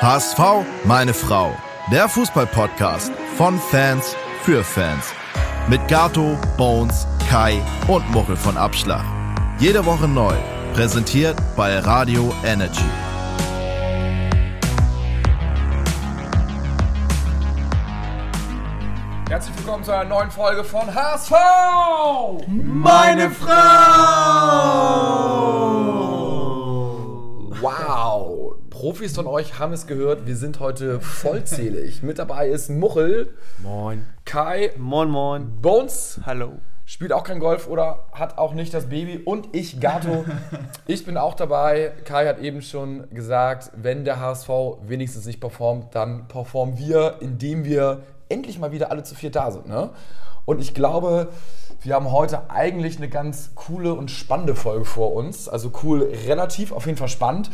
HSV, 0.00 0.64
meine 0.84 1.12
Frau. 1.12 1.52
Der 1.92 2.08
Fußballpodcast 2.08 3.12
von 3.36 3.58
Fans 3.58 4.16
für 4.42 4.64
Fans. 4.64 5.04
Mit 5.68 5.86
Gato, 5.88 6.38
Bones, 6.56 7.06
Kai 7.28 7.60
und 7.88 8.10
Muchel 8.10 8.36
von 8.36 8.56
Abschlag. 8.56 9.04
Jede 9.58 9.84
Woche 9.84 10.08
neu. 10.08 10.34
Präsentiert 10.72 11.36
bei 11.56 11.78
Radio 11.78 12.32
Energy. 12.44 12.80
Herzlich 19.28 19.58
willkommen 19.58 19.84
zu 19.84 19.92
einer 19.92 20.08
neuen 20.08 20.30
Folge 20.30 20.64
von 20.64 20.94
HSV! 20.94 21.32
Meine 22.46 23.30
Frau! 23.30 23.58
Wow! 27.60 28.54
Profis 28.70 29.16
von 29.16 29.26
euch 29.26 29.58
haben 29.58 29.72
es 29.72 29.88
gehört, 29.88 30.26
wir 30.26 30.36
sind 30.36 30.60
heute 30.60 31.00
vollzählig. 31.00 32.04
Mit 32.04 32.20
dabei 32.20 32.48
ist 32.48 32.70
Muchel, 32.70 33.34
Moin. 33.60 34.06
Kai, 34.24 34.70
Moin, 34.76 35.10
moin. 35.10 35.60
Bones, 35.60 36.20
Hallo. 36.24 36.52
spielt 36.84 37.12
auch 37.12 37.24
kein 37.24 37.40
Golf 37.40 37.66
oder 37.66 38.06
hat 38.12 38.38
auch 38.38 38.54
nicht 38.54 38.72
das 38.74 38.86
Baby 38.86 39.18
und 39.24 39.56
ich, 39.56 39.80
Gato. 39.80 40.24
Ich 40.86 41.04
bin 41.04 41.16
auch 41.16 41.34
dabei. 41.34 41.92
Kai 42.04 42.26
hat 42.28 42.38
eben 42.38 42.62
schon 42.62 43.10
gesagt, 43.10 43.72
wenn 43.74 44.04
der 44.04 44.20
HSV 44.20 44.48
wenigstens 44.86 45.26
nicht 45.26 45.40
performt, 45.40 45.94
dann 45.94 46.28
performen 46.28 46.78
wir, 46.78 47.16
indem 47.20 47.64
wir 47.64 48.02
endlich 48.28 48.58
mal 48.60 48.70
wieder 48.70 48.90
alle 48.92 49.02
zu 49.02 49.14
viert 49.16 49.34
da 49.34 49.50
sind. 49.50 49.66
Ne? 49.68 49.90
Und 50.44 50.60
ich 50.60 50.74
glaube, 50.74 51.28
wir 51.80 51.94
haben 51.94 52.10
heute 52.10 52.50
eigentlich 52.50 52.96
eine 52.96 53.08
ganz 53.08 53.52
coole 53.54 53.94
und 53.94 54.10
spannende 54.10 54.54
Folge 54.54 54.84
vor 54.84 55.12
uns. 55.14 55.48
Also 55.48 55.72
cool, 55.82 56.12
relativ, 56.26 56.72
auf 56.72 56.86
jeden 56.86 56.98
Fall 56.98 57.08
spannend. 57.08 57.50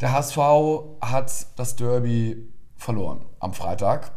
Der 0.00 0.12
HSV 0.12 0.38
hat 1.00 1.46
das 1.56 1.76
Derby 1.76 2.48
verloren 2.76 3.24
am 3.40 3.54
Freitag. 3.54 4.12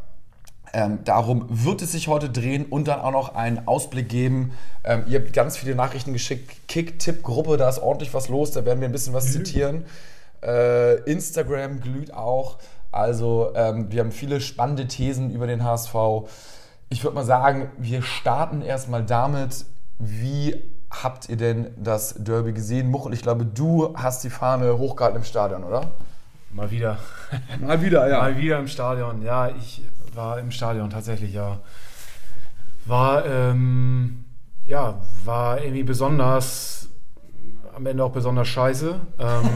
Ähm, 0.73 0.99
darum 1.03 1.45
wird 1.49 1.81
es 1.81 1.93
sich 1.93 2.07
heute 2.07 2.29
drehen 2.29 2.65
und 2.65 2.87
dann 2.87 2.99
auch 2.99 3.11
noch 3.11 3.35
einen 3.35 3.67
Ausblick 3.67 4.09
geben. 4.09 4.51
Ähm, 4.83 5.05
ihr 5.07 5.19
habt 5.19 5.33
ganz 5.33 5.57
viele 5.57 5.75
Nachrichten 5.75 6.13
geschickt. 6.13 6.67
Kick-Tipp-Gruppe, 6.67 7.57
da 7.57 7.69
ist 7.69 7.79
ordentlich 7.79 8.13
was 8.13 8.27
los. 8.29 8.51
Da 8.51 8.65
werden 8.65 8.81
wir 8.81 8.87
ein 8.87 8.91
bisschen 8.91 9.13
was 9.13 9.31
zitieren. 9.31 9.85
Äh, 10.43 11.01
Instagram 11.09 11.79
glüht 11.79 12.13
auch. 12.13 12.57
Also 12.91 13.51
ähm, 13.55 13.91
wir 13.91 14.01
haben 14.01 14.11
viele 14.11 14.41
spannende 14.41 14.87
Thesen 14.87 15.31
über 15.31 15.47
den 15.47 15.63
HSV. 15.63 15.93
Ich 16.89 17.03
würde 17.03 17.15
mal 17.15 17.25
sagen, 17.25 17.69
wir 17.77 18.01
starten 18.01 18.61
erstmal 18.61 19.03
damit, 19.03 19.65
wie 19.99 20.55
habt 20.89 21.27
ihr 21.27 21.35
denn 21.35 21.67
das 21.75 22.15
Derby 22.17 22.53
gesehen? 22.53 22.89
Muchel, 22.89 23.13
ich 23.13 23.21
glaube, 23.21 23.45
du 23.45 23.93
hast 23.97 24.23
die 24.23 24.29
Fahne 24.29 24.77
hochgehalten 24.77 25.19
im 25.19 25.25
Stadion, 25.25 25.63
oder? 25.63 25.91
Mal 26.51 26.71
wieder. 26.71 26.97
Mal 27.59 27.81
wieder, 27.81 28.07
Mal 28.07 28.37
wieder 28.37 28.59
im 28.59 28.67
Stadion. 28.67 29.21
Ja, 29.21 29.49
ich 29.49 29.83
war 30.13 30.39
im 30.39 30.51
Stadion 30.51 30.89
tatsächlich, 30.89 31.33
ja. 31.33 31.59
War, 32.85 33.25
ähm, 33.25 34.23
ja, 34.65 35.01
war 35.25 35.61
irgendwie 35.61 35.83
besonders, 35.83 36.89
am 37.75 37.85
Ende 37.85 38.03
auch 38.03 38.13
besonders 38.13 38.47
scheiße. 38.47 38.95
Ähm, 39.19 39.49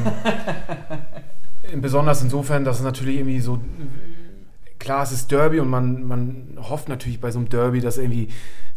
besonders 1.82 2.22
insofern, 2.22 2.66
dass 2.66 2.80
es 2.80 2.84
natürlich 2.84 3.16
irgendwie 3.16 3.40
so, 3.40 3.60
klar, 4.82 5.04
es 5.04 5.12
ist 5.12 5.32
Derby 5.32 5.60
und 5.60 5.70
man, 5.70 6.04
man 6.04 6.58
hofft 6.58 6.90
natürlich 6.90 7.22
bei 7.22 7.32
so 7.32 7.40
einem 7.40 7.50
Derby, 7.50 7.80
dass 7.80 7.98
irgendwie, 7.98 8.30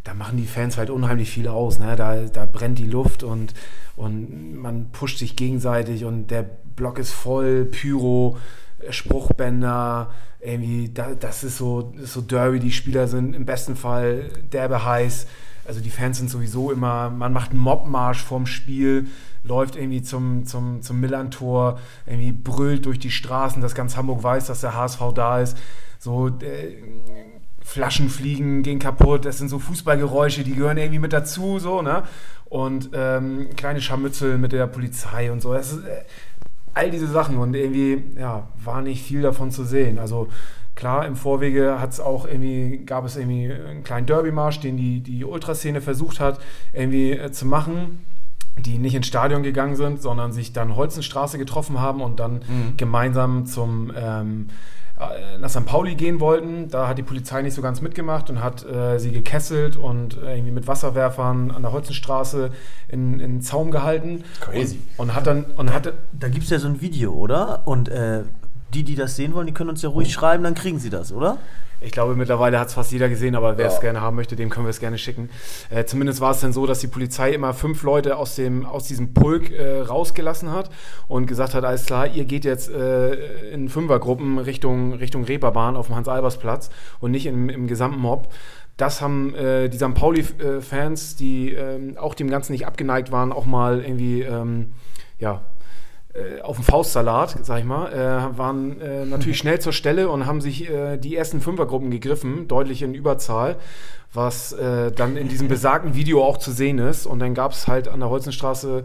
da 0.05 0.15
machen 0.15 0.37
die 0.37 0.47
Fans 0.47 0.77
halt 0.77 0.91
unheimlich 0.91 1.31
viel 1.31 1.49
aus. 1.49 1.79
Ne? 1.79 1.97
Da, 1.97 2.27
da 2.27 2.47
brennt 2.47 2.79
die 2.79 2.87
Luft 2.87 3.23
und, 3.23 3.55
und 3.97 4.55
man 4.55 4.91
pusht 4.93 5.19
sich 5.19 5.35
gegenseitig 5.35 6.05
und 6.05 6.31
der 6.31 6.43
Block 6.77 6.99
ist 6.99 7.13
voll, 7.13 7.65
Pyro, 7.65 8.37
Spruchbänder, 8.91 10.13
irgendwie, 10.41 10.91
da, 10.93 11.15
das 11.15 11.43
ist 11.43 11.57
so, 11.57 11.95
so 12.03 12.21
Derby, 12.21 12.61
die 12.61 12.73
Spieler 12.73 13.09
sind 13.09 13.35
im 13.35 13.47
besten 13.47 13.75
Fall 13.75 14.29
derbe 14.53 14.85
heiß. 14.85 15.27
Also 15.67 15.81
die 15.81 15.91
Fans 15.91 16.19
sind 16.19 16.29
sowieso 16.29 16.71
immer, 16.71 17.09
man 17.09 17.33
macht 17.33 17.53
einen 17.53 17.61
Mobmarsch 17.61 18.23
vorm 18.23 18.45
Spiel, 18.47 19.07
läuft 19.43 19.77
irgendwie 19.77 20.03
zum, 20.03 20.45
zum, 20.45 20.83
zum 20.83 21.01
Millantor, 21.01 21.79
irgendwie 22.05 22.33
brüllt 22.33 22.85
durch 22.85 22.99
die 22.99 23.11
Straßen, 23.11 23.63
dass 23.63 23.75
ganz 23.75 23.97
Hamburg 23.97 24.23
weiß, 24.23 24.47
dass 24.47 24.61
der 24.61 24.75
HSV 24.75 25.01
da 25.15 25.41
ist. 25.41 25.57
So, 26.05 26.29
äh, 26.29 26.77
Flaschen 27.63 28.11
fliegen, 28.11 28.63
gehen 28.63 28.79
kaputt, 28.79 29.25
das 29.25 29.39
sind 29.39 29.49
so 29.49 29.59
Fußballgeräusche, 29.59 30.45
die 30.45 30.55
gehören 30.55 30.77
irgendwie 30.77 30.99
mit 30.99 31.15
dazu, 31.15 31.59
so, 31.59 31.81
ne? 31.81 32.03
Und 32.45 32.91
ähm, 32.93 33.49
kleine 33.57 33.81
Scharmützel 33.81 34.37
mit 34.37 34.53
der 34.53 34.67
Polizei 34.67 35.33
und 35.33 35.41
so. 35.41 35.55
Das 35.55 35.73
ist, 35.73 35.85
äh, 35.87 36.05
all 36.75 36.91
diese 36.91 37.07
Sachen 37.07 37.39
und 37.39 37.55
irgendwie, 37.57 38.03
ja, 38.19 38.49
war 38.63 38.83
nicht 38.83 39.03
viel 39.03 39.23
davon 39.23 39.51
zu 39.51 39.65
sehen. 39.65 39.99
Also 39.99 40.29
klar, 40.75 41.07
im 41.07 41.17
Vorwege 41.17 41.81
hat's 41.81 42.01
auch 42.01 42.27
irgendwie, 42.27 42.83
gab 42.85 43.07
es 43.07 43.17
irgendwie 43.17 43.51
einen 43.51 43.83
kleinen 43.83 44.07
Derby-Marsch, 44.07 44.61
den 44.61 44.77
die, 44.77 45.01
die 45.01 45.25
Ultraszene 45.25 45.81
versucht 45.81 46.21
hat, 46.21 46.39
irgendwie 46.75 47.13
äh, 47.13 47.33
zu 47.33 47.47
machen 47.47 48.05
die 48.57 48.79
nicht 48.79 48.95
ins 48.95 49.09
Stadion 49.09 49.43
gegangen 49.43 49.75
sind, 49.75 50.01
sondern 50.01 50.33
sich 50.33 50.53
dann 50.53 50.77
Holzenstraße 50.77 51.39
getroffen 51.39 51.81
haben 51.81 52.01
und 52.01 52.21
dann 52.21 52.35
Mhm. 52.35 52.77
gemeinsam 52.77 53.47
zum 53.47 53.91
ähm, 53.97 54.47
äh, 54.49 54.53
nach 55.41 55.51
St. 55.51 55.67
Pauli 55.67 55.97
gehen 55.97 56.21
wollten. 56.21 56.69
Da 56.69 56.89
hat 56.89 56.99
die 56.99 57.03
Polizei 57.03 57.43
nicht 57.43 57.55
so 57.55 57.63
ganz 57.63 57.81
mitgemacht 57.81 58.31
und 58.31 58.43
hat 58.43 58.65
äh, 58.65 58.99
sie 58.99 59.11
gekesselt 59.11 59.77
und 59.77 60.17
äh, 60.23 60.35
irgendwie 60.35 60.53
mit 60.53 60.69
Wasserwerfern 60.69 61.51
an 61.51 61.63
der 61.63 61.73
Holzenstraße 61.73 62.51
in, 62.89 63.15
in 63.15 63.33
den 63.33 63.43
Zaum 63.43 63.71
gehalten. 63.71 64.25
Crazy. 64.41 64.79
Und, 64.97 65.09
und 65.09 65.15
hat 65.15 65.27
dann 65.27 65.45
und 65.57 65.73
hatte 65.73 65.95
Da 66.13 66.29
gibt 66.29 66.45
es 66.45 66.51
ja 66.51 66.59
so 66.59 66.69
ein 66.69 66.81
Video, 66.81 67.13
oder? 67.13 67.67
Und 67.67 67.89
äh, 67.89 68.23
die, 68.75 68.83
die 68.83 68.95
das 68.97 69.17
sehen 69.17 69.35
wollen, 69.35 69.47
die 69.47 69.55
können 69.55 69.71
uns 69.71 69.83
ja 69.83 69.89
ruhig 69.89 70.13
schreiben, 70.13 70.45
dann 70.45 70.55
kriegen 70.55 70.79
sie 70.79 70.91
das, 70.91 71.13
oder? 71.13 71.39
Ich 71.81 71.93
glaube, 71.93 72.15
mittlerweile 72.17 72.59
hat 72.59 72.69
es 72.69 72.75
fast 72.75 72.93
jeder 72.93 73.11
gesehen, 73.11 73.35
aber 73.35 73.59
wer 73.59 73.67
Ja. 73.67 73.73
es 73.73 73.81
gerne 73.81 74.01
haben 74.01 74.17
möchte, 74.17 74.37
dem 74.37 74.49
können 74.49 74.65
wir 74.65 74.71
es 74.71 74.81
gerne 74.81 74.97
schicken. 74.97 75.29
Äh, 75.69 75.85
zumindest 75.85 76.21
war 76.21 76.31
es 76.31 76.41
dann 76.41 76.53
so, 76.55 76.65
dass 76.67 76.79
die 76.79 76.87
Polizei 76.87 77.33
immer 77.33 77.53
fünf 77.53 77.83
Leute 77.83 78.17
aus, 78.17 78.37
dem, 78.37 78.65
aus 78.65 78.87
diesem 78.87 79.13
Pulk 79.13 79.51
äh, 79.51 79.81
rausgelassen 79.81 80.51
hat 80.51 80.71
und 81.09 81.27
gesagt 81.27 81.53
hat, 81.53 81.65
alles 81.65 81.85
klar, 81.85 82.07
ihr 82.07 82.25
geht 82.25 82.45
jetzt 82.47 82.71
äh, 82.71 83.51
in 83.51 83.69
Fünfergruppen 83.69 84.39
Richtung, 84.39 84.95
Richtung 84.95 85.25
Reeperbahn 85.25 85.77
auf 85.77 85.89
dem 85.89 85.97
Hans-Albers-Platz 85.97 86.71
und 87.01 87.11
nicht 87.11 87.27
im, 87.27 87.51
im 87.51 87.67
gesamten 87.67 88.01
Mob. 88.01 88.33
Das 88.79 89.03
haben 89.03 89.35
äh, 89.35 89.69
die 89.69 89.77
St. 89.77 89.95
Pauli-Fans, 89.95 91.17
die 91.17 91.53
ähm, 91.53 91.97
auch 91.99 92.15
dem 92.15 92.31
Ganzen 92.31 92.53
nicht 92.53 92.67
abgeneigt 92.67 93.13
waren, 93.13 93.31
auch 93.31 93.45
mal 93.47 93.81
irgendwie, 93.81 94.23
ähm, 94.23 94.73
ja, 95.19 95.43
auf 96.43 96.57
dem 96.57 96.65
Faustsalat, 96.65 97.39
sag 97.43 97.59
ich 97.59 97.65
mal, 97.65 97.93
äh, 97.93 98.39
waren 98.39 98.81
äh, 98.81 99.05
natürlich 99.05 99.39
schnell 99.45 99.61
zur 99.61 99.73
Stelle 99.73 100.09
und 100.09 100.27
haben 100.27 100.41
sich 100.41 100.71
äh, 100.71 100.97
die 100.97 101.17
ersten 101.17 101.41
Fünfergruppen 101.41 101.91
gegriffen, 101.91 102.47
deutlich 102.47 102.83
in 102.83 102.95
Überzahl, 102.95 103.57
was 104.13 104.53
äh, 104.53 104.93
dann 104.93 105.17
in 105.17 105.29
diesem 105.29 105.49
besagten 105.49 105.95
Video 105.95 106.25
auch 106.25 106.39
zu 106.39 106.53
sehen 106.53 106.79
ist. 106.79 107.07
Und 107.07 107.19
dann 107.19 107.35
gab 107.35 107.53
es 107.53 107.67
halt 107.67 107.89
an 107.89 107.99
der 107.99 108.11
Holzenstraße 108.11 108.85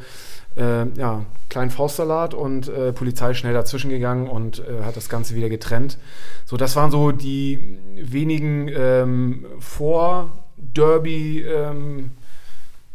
äh, 0.57 0.87
ja, 0.97 1.25
kleinen 1.49 1.69
Faustsalat 1.69 2.33
und 2.33 2.67
äh, 2.67 2.91
Polizei 2.93 3.35
schnell 3.35 3.53
dazwischen 3.53 3.91
gegangen 3.91 4.27
und 4.27 4.59
äh, 4.59 4.83
hat 4.83 4.97
das 4.97 5.07
Ganze 5.07 5.35
wieder 5.35 5.49
getrennt. 5.49 5.99
So, 6.45 6.57
das 6.57 6.75
waren 6.75 6.89
so 6.89 7.11
die 7.11 7.77
wenigen 7.95 8.69
ähm, 8.75 9.45
Vor-Derby- 9.59 11.43
ähm, 11.43 12.11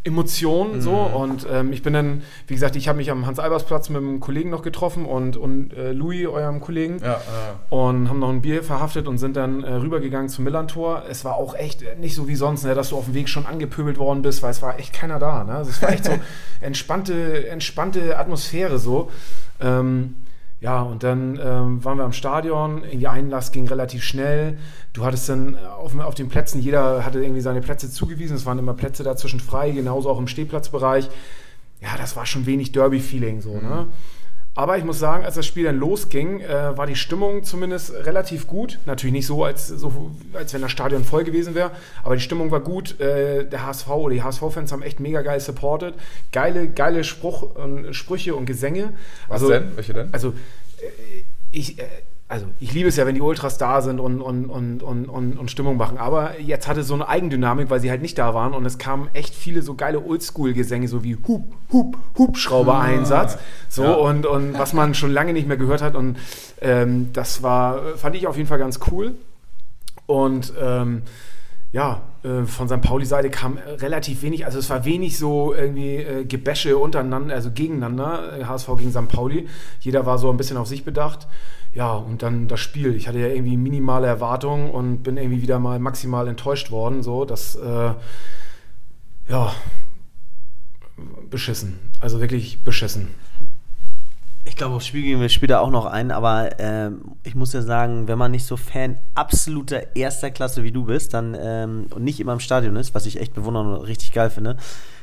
Emotionen 0.04 0.82
so 0.82 0.92
und 0.92 1.46
ähm, 1.50 1.72
ich 1.72 1.82
bin 1.82 1.94
dann, 1.94 2.22
wie 2.46 2.54
gesagt, 2.54 2.76
ich 2.76 2.88
habe 2.88 2.98
mich 2.98 3.10
am 3.10 3.24
Hans-Albers-Platz 3.24 3.88
mit 3.88 4.02
einem 4.02 4.20
Kollegen 4.20 4.50
noch 4.50 4.60
getroffen 4.60 5.06
und, 5.06 5.38
und 5.38 5.72
äh, 5.72 5.92
Louis, 5.92 6.26
eurem 6.26 6.60
Kollegen, 6.60 7.00
Ja, 7.02 7.20
und 7.70 8.10
haben 8.10 8.18
noch 8.18 8.28
ein 8.28 8.42
Bier 8.42 8.62
verhaftet 8.62 9.08
und 9.08 9.16
sind 9.16 9.34
dann 9.36 9.64
äh, 9.64 9.72
rübergegangen 9.72 10.28
zum 10.28 10.44
Millantor. 10.44 11.04
Es 11.08 11.24
war 11.24 11.36
auch 11.36 11.54
echt 11.54 11.82
äh, 11.82 11.96
nicht 11.96 12.14
so 12.14 12.28
wie 12.28 12.36
sonst, 12.36 12.64
ne, 12.64 12.74
dass 12.74 12.90
du 12.90 12.96
auf 12.96 13.06
dem 13.06 13.14
Weg 13.14 13.30
schon 13.30 13.46
angepöbelt 13.46 13.96
worden 13.96 14.20
bist, 14.20 14.42
weil 14.42 14.50
es 14.50 14.60
war 14.60 14.78
echt 14.78 14.92
keiner 14.92 15.18
da. 15.18 15.42
Ne? 15.42 15.54
Also 15.54 15.70
es 15.70 15.80
war 15.80 15.90
echt 15.90 16.04
so 16.04 16.12
entspannte, 16.60 17.48
entspannte 17.48 18.18
Atmosphäre 18.18 18.78
so. 18.78 19.10
Ähm, 19.60 20.16
ja, 20.64 20.80
und 20.80 21.02
dann 21.02 21.38
ähm, 21.44 21.84
waren 21.84 21.98
wir 21.98 22.04
am 22.04 22.14
Stadion, 22.14 22.84
irgendwie 22.84 23.06
Einlass 23.06 23.52
ging 23.52 23.68
relativ 23.68 24.02
schnell. 24.02 24.56
Du 24.94 25.04
hattest 25.04 25.28
dann 25.28 25.58
auf, 25.58 25.94
auf 25.98 26.14
den 26.14 26.30
Plätzen, 26.30 26.58
jeder 26.58 27.04
hatte 27.04 27.22
irgendwie 27.22 27.42
seine 27.42 27.60
Plätze 27.60 27.90
zugewiesen, 27.90 28.34
es 28.34 28.46
waren 28.46 28.58
immer 28.58 28.72
Plätze 28.72 29.02
dazwischen 29.04 29.40
frei, 29.40 29.72
genauso 29.72 30.08
auch 30.08 30.18
im 30.18 30.26
Stehplatzbereich. 30.26 31.10
Ja, 31.82 31.90
das 31.98 32.16
war 32.16 32.24
schon 32.24 32.46
wenig 32.46 32.72
Derby-Feeling 32.72 33.42
so, 33.42 33.60
ne? 33.60 33.88
Aber 34.56 34.78
ich 34.78 34.84
muss 34.84 35.00
sagen, 35.00 35.24
als 35.24 35.34
das 35.34 35.46
Spiel 35.46 35.64
dann 35.64 35.78
losging, 35.78 36.40
äh, 36.40 36.76
war 36.76 36.86
die 36.86 36.94
Stimmung 36.94 37.42
zumindest 37.42 37.92
relativ 37.92 38.46
gut. 38.46 38.78
Natürlich 38.86 39.12
nicht 39.12 39.26
so, 39.26 39.42
als, 39.42 39.66
so, 39.66 40.12
als 40.32 40.54
wenn 40.54 40.62
das 40.62 40.70
Stadion 40.70 41.04
voll 41.04 41.24
gewesen 41.24 41.56
wäre, 41.56 41.72
aber 42.04 42.14
die 42.14 42.20
Stimmung 42.20 42.52
war 42.52 42.60
gut. 42.60 43.00
Äh, 43.00 43.48
der 43.48 43.66
HSV 43.66 43.88
oder 43.88 44.14
die 44.14 44.22
HSV-Fans 44.22 44.70
haben 44.70 44.82
echt 44.82 45.00
mega 45.00 45.22
geil 45.22 45.40
supported. 45.40 45.94
Geile, 46.30 46.68
geile 46.68 47.02
Spruch, 47.02 47.42
und 47.42 47.94
Sprüche 47.94 48.36
und 48.36 48.46
Gesänge. 48.46 48.92
Was 49.26 49.42
also, 49.42 49.52
denn? 49.52 49.76
Welche 49.76 49.92
denn? 49.92 50.08
Also, 50.12 50.28
äh, 50.28 51.24
ich, 51.50 51.78
äh, 51.80 51.84
also 52.26 52.46
ich 52.58 52.72
liebe 52.72 52.88
es 52.88 52.96
ja, 52.96 53.06
wenn 53.06 53.14
die 53.14 53.20
Ultras 53.20 53.58
da 53.58 53.82
sind 53.82 54.00
und, 54.00 54.20
und, 54.22 54.46
und, 54.46 54.82
und, 54.82 55.08
und, 55.08 55.38
und 55.38 55.50
Stimmung 55.50 55.76
machen. 55.76 55.98
Aber 55.98 56.40
jetzt 56.40 56.66
hatte 56.66 56.80
es 56.80 56.86
so 56.86 56.94
eine 56.94 57.06
Eigendynamik, 57.06 57.68
weil 57.68 57.80
sie 57.80 57.90
halt 57.90 58.00
nicht 58.00 58.16
da 58.18 58.32
waren 58.32 58.54
und 58.54 58.64
es 58.64 58.78
kamen 58.78 59.08
echt 59.12 59.34
viele 59.34 59.60
so 59.60 59.74
geile 59.74 60.00
Oldschool-Gesänge, 60.04 60.88
so 60.88 61.04
wie 61.04 61.16
Hup, 61.16 61.44
Hup, 61.72 61.98
Hubschrauber-Einsatz. 62.16 63.38
So 63.68 63.84
Ja. 63.84 63.92
und, 63.92 64.24
und 64.26 64.58
was 64.58 64.72
man 64.72 64.94
schon 64.94 65.10
lange 65.10 65.32
nicht 65.34 65.46
mehr 65.46 65.58
gehört 65.58 65.82
hat. 65.82 65.94
Und 65.94 66.16
ähm, 66.62 67.10
das 67.12 67.42
war, 67.42 67.96
fand 67.96 68.16
ich 68.16 68.26
auf 68.26 68.36
jeden 68.36 68.48
Fall 68.48 68.58
ganz 68.58 68.80
cool. 68.90 69.14
Und 70.06 70.52
ähm, 70.60 71.02
ja, 71.72 72.02
äh, 72.22 72.44
von 72.44 72.68
St. 72.68 72.80
Pauli-Seite 72.80 73.30
kam 73.30 73.58
äh, 73.58 73.70
relativ 73.80 74.22
wenig, 74.22 74.46
also 74.46 74.58
es 74.58 74.70
war 74.70 74.84
wenig 74.84 75.18
so 75.18 75.52
irgendwie 75.52 75.96
äh, 75.96 76.24
Gebäsche 76.24 76.78
untereinander, 76.78 77.34
also 77.34 77.50
gegeneinander, 77.50 78.38
äh, 78.38 78.44
HSV 78.44 78.68
gegen 78.78 78.92
St. 78.92 79.08
Pauli. 79.08 79.48
Jeder 79.80 80.06
war 80.06 80.18
so 80.18 80.30
ein 80.30 80.36
bisschen 80.36 80.56
auf 80.56 80.68
sich 80.68 80.84
bedacht. 80.84 81.26
Ja, 81.74 81.94
und 81.94 82.22
dann 82.22 82.46
das 82.46 82.60
Spiel. 82.60 82.94
Ich 82.94 83.08
hatte 83.08 83.18
ja 83.18 83.26
irgendwie 83.26 83.56
minimale 83.56 84.06
Erwartungen 84.06 84.70
und 84.70 85.02
bin 85.02 85.16
irgendwie 85.16 85.42
wieder 85.42 85.58
mal 85.58 85.80
maximal 85.80 86.28
enttäuscht 86.28 86.70
worden. 86.70 87.02
So, 87.02 87.24
das, 87.24 87.56
äh, 87.56 87.94
ja, 89.28 89.52
beschissen. 91.30 91.78
Also 92.00 92.20
wirklich 92.20 92.62
beschissen. 92.62 93.08
Ich 94.46 94.56
glaube, 94.56 94.74
aufs 94.76 94.86
Spiel 94.86 95.02
gehen 95.02 95.20
wir 95.20 95.30
später 95.30 95.62
auch 95.62 95.70
noch 95.70 95.86
ein, 95.86 96.10
aber 96.10 96.60
ähm, 96.60 97.00
ich 97.22 97.34
muss 97.34 97.54
ja 97.54 97.62
sagen, 97.62 98.08
wenn 98.08 98.18
man 98.18 98.30
nicht 98.30 98.44
so 98.44 98.56
Fan 98.58 98.98
absoluter 99.14 99.96
erster 99.96 100.30
Klasse 100.30 100.62
wie 100.62 100.70
du 100.70 100.84
bist, 100.84 101.14
dann 101.14 101.34
ähm, 101.36 101.86
und 101.94 102.04
nicht 102.04 102.20
immer 102.20 102.34
im 102.34 102.40
Stadion 102.40 102.76
ist, 102.76 102.94
was 102.94 103.06
ich 103.06 103.18
echt 103.18 103.32
bewundern 103.34 103.66
und 103.66 103.80
richtig 103.80 104.12
geil 104.12 104.28
finde, 104.28 104.58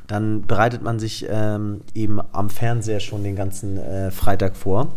dann 0.06 0.44
bereitet 0.44 0.84
man 0.84 1.00
sich 1.00 1.26
ähm, 1.28 1.82
eben 1.96 2.22
am 2.32 2.52
Fernseher 2.52 3.00
schon 3.00 3.24
den 3.24 3.36
ganzen 3.36 3.78
äh, 3.78 4.12
Freitag 4.12 4.56
vor. 4.56 4.96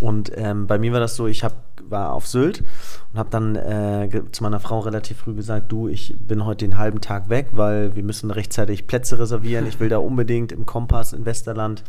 Und 0.00 0.32
ähm, 0.34 0.66
bei 0.66 0.78
mir 0.78 0.92
war 0.92 1.00
das 1.00 1.16
so, 1.16 1.26
ich 1.26 1.44
hab, 1.44 1.54
war 1.88 2.12
auf 2.12 2.26
Sylt 2.26 2.62
und 3.12 3.18
habe 3.18 3.30
dann 3.30 3.56
äh, 3.56 4.08
zu 4.32 4.42
meiner 4.42 4.60
Frau 4.60 4.80
relativ 4.80 5.18
früh 5.18 5.34
gesagt, 5.34 5.70
du, 5.70 5.88
ich 5.88 6.16
bin 6.18 6.44
heute 6.44 6.64
den 6.64 6.78
halben 6.78 7.00
Tag 7.00 7.28
weg, 7.28 7.48
weil 7.52 7.94
wir 7.94 8.02
müssen 8.02 8.30
rechtzeitig 8.30 8.86
Plätze 8.86 9.18
reservieren. 9.18 9.66
Ich 9.66 9.78
will 9.80 9.88
da 9.88 9.98
unbedingt 9.98 10.52
im 10.52 10.66
Kompass 10.66 11.12
in 11.12 11.24
Westerland 11.26 11.84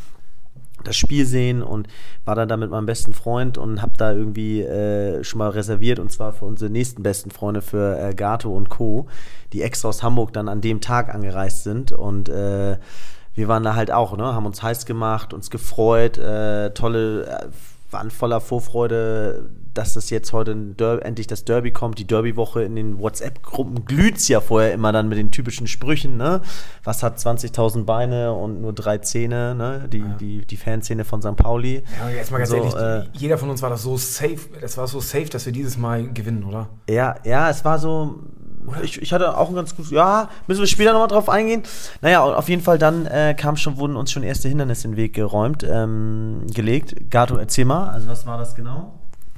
das 0.84 0.96
Spiel 0.96 1.26
sehen 1.26 1.62
und 1.62 1.88
war 2.26 2.36
dann 2.36 2.50
da 2.50 2.58
mit 2.58 2.72
meinem 2.72 2.86
besten 2.86 3.14
Freund 3.14 3.58
und 3.58 3.82
habe 3.82 3.94
da 3.98 4.12
irgendwie 4.12 4.62
äh, 4.62 5.24
schon 5.24 5.40
mal 5.40 5.50
reserviert 5.50 6.00
und 6.00 6.12
zwar 6.12 6.34
für 6.34 6.46
unsere 6.46 6.72
nächsten 6.72 7.04
besten 7.04 7.32
Freunde 7.32 7.62
für 7.62 8.00
äh, 8.00 8.14
Gato 8.14 8.50
und 8.50 8.70
Co., 8.70 9.08
die 9.54 9.62
extra 9.62 9.90
aus 9.90 10.02
Hamburg 10.04 10.34
dann 10.34 10.50
an 10.50 10.62
dem 10.62 10.82
Tag 10.82 11.14
angereist 11.14 11.64
sind 11.64 11.92
und 11.92 12.30
äh, 12.30 12.78
wir 13.34 13.48
waren 13.48 13.64
da 13.64 13.76
halt 13.76 13.92
auch, 13.92 14.18
ne, 14.18 14.34
haben 14.34 14.46
uns 14.46 14.62
heiß 14.62 14.86
gemacht, 14.86 15.34
uns 15.34 15.50
gefreut, 15.50 16.18
äh, 16.18 16.72
tolle, 16.72 17.26
äh, 17.26 17.48
waren 17.92 18.12
voller 18.12 18.42
Vorfreude, 18.42 19.50
dass 19.74 19.94
das 19.94 20.10
jetzt 20.10 20.34
heute 20.34 20.52
ein 20.52 20.76
Der 20.78 21.06
endlich 21.06 21.28
das 21.28 21.46
Derby 21.46 21.72
kommt, 21.72 21.98
die 21.98 22.06
Derby-Woche 22.06 22.64
in 22.64 22.76
den 22.76 23.00
WhatsApp-Gruppen 23.00 23.86
glüht's 23.86 24.28
ja 24.28 24.42
vorher 24.42 24.74
immer 24.74 24.92
dann 24.92 25.08
mit 25.08 25.18
den 25.18 25.32
typischen 25.32 25.68
Sprüchen, 25.68 26.18
ne? 26.18 26.42
Was 26.84 27.04
hat 27.04 27.18
20.000 27.18 27.86
Beine 27.86 28.34
und 28.34 28.62
nur 28.62 28.74
drei 28.74 28.98
Zähne, 28.98 29.56
ne? 29.56 29.88
Die, 29.92 30.04
die, 30.20 30.46
die 30.46 30.58
Fanszene 30.58 31.06
von 31.06 31.22
St. 31.22 31.36
Pauli. 31.36 31.84
Ja, 32.00 32.10
jetzt 32.10 32.32
mal 32.32 32.40
ganz 32.40 32.50
So, 32.50 32.56
ehrlich, 32.58 32.76
äh, 32.76 33.04
jeder 33.14 33.38
von 33.38 33.50
uns 33.50 33.62
war 33.62 33.70
das 33.70 33.84
so 33.84 33.98
safe, 33.98 34.40
das 34.60 34.78
war 34.78 34.88
so 34.88 35.00
safe, 35.00 35.26
dass 35.26 35.46
wir 35.46 35.54
dieses 35.54 35.78
Mal 35.78 36.12
gewinnen, 36.12 36.44
oder? 36.44 36.70
Ja, 36.90 37.16
ja, 37.24 37.50
es 37.50 37.64
war 37.64 37.80
so. 37.80 38.20
Ich, 38.84 39.02
ich 39.02 39.14
hatte 39.14 39.38
auch 39.38 39.50
ein 39.50 39.56
ganz 39.56 39.76
gutes. 39.76 39.92
Ja, 39.92 40.30
müssen 40.48 40.60
wir 40.60 40.68
später 40.68 40.94
nochmal 40.94 41.08
drauf 41.08 41.30
eingehen. 41.30 41.64
Naja, 42.02 42.24
auf 42.24 42.50
jeden 42.50 42.62
Fall 42.62 42.78
dann 42.78 43.06
äh, 43.06 43.36
kam 43.38 43.58
schon, 43.58 43.78
wurden 43.78 43.96
uns 43.96 44.12
schon 44.12 44.24
erste 44.24 44.50
Hindernisse 44.50 44.88
in 44.88 44.92
den 44.92 44.98
Weg 44.98 45.14
geräumt, 45.14 45.64
ähm, 45.64 46.46
gelegt. 46.54 47.10
Gato, 47.10 47.36
erzähl 47.38 47.66
mal, 47.66 47.90
also 47.90 48.08
was 48.08 48.26
war 48.26 48.38
das 48.38 48.56
genau? 48.56 48.94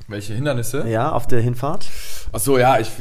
Welche 0.07 0.33
Hindernisse? 0.33 0.87
Ja, 0.87 1.11
auf 1.11 1.27
der 1.27 1.41
Hinfahrt. 1.41 1.87
Ach 2.31 2.39
so, 2.39 2.57
ja, 2.57 2.79
ich 2.79 2.91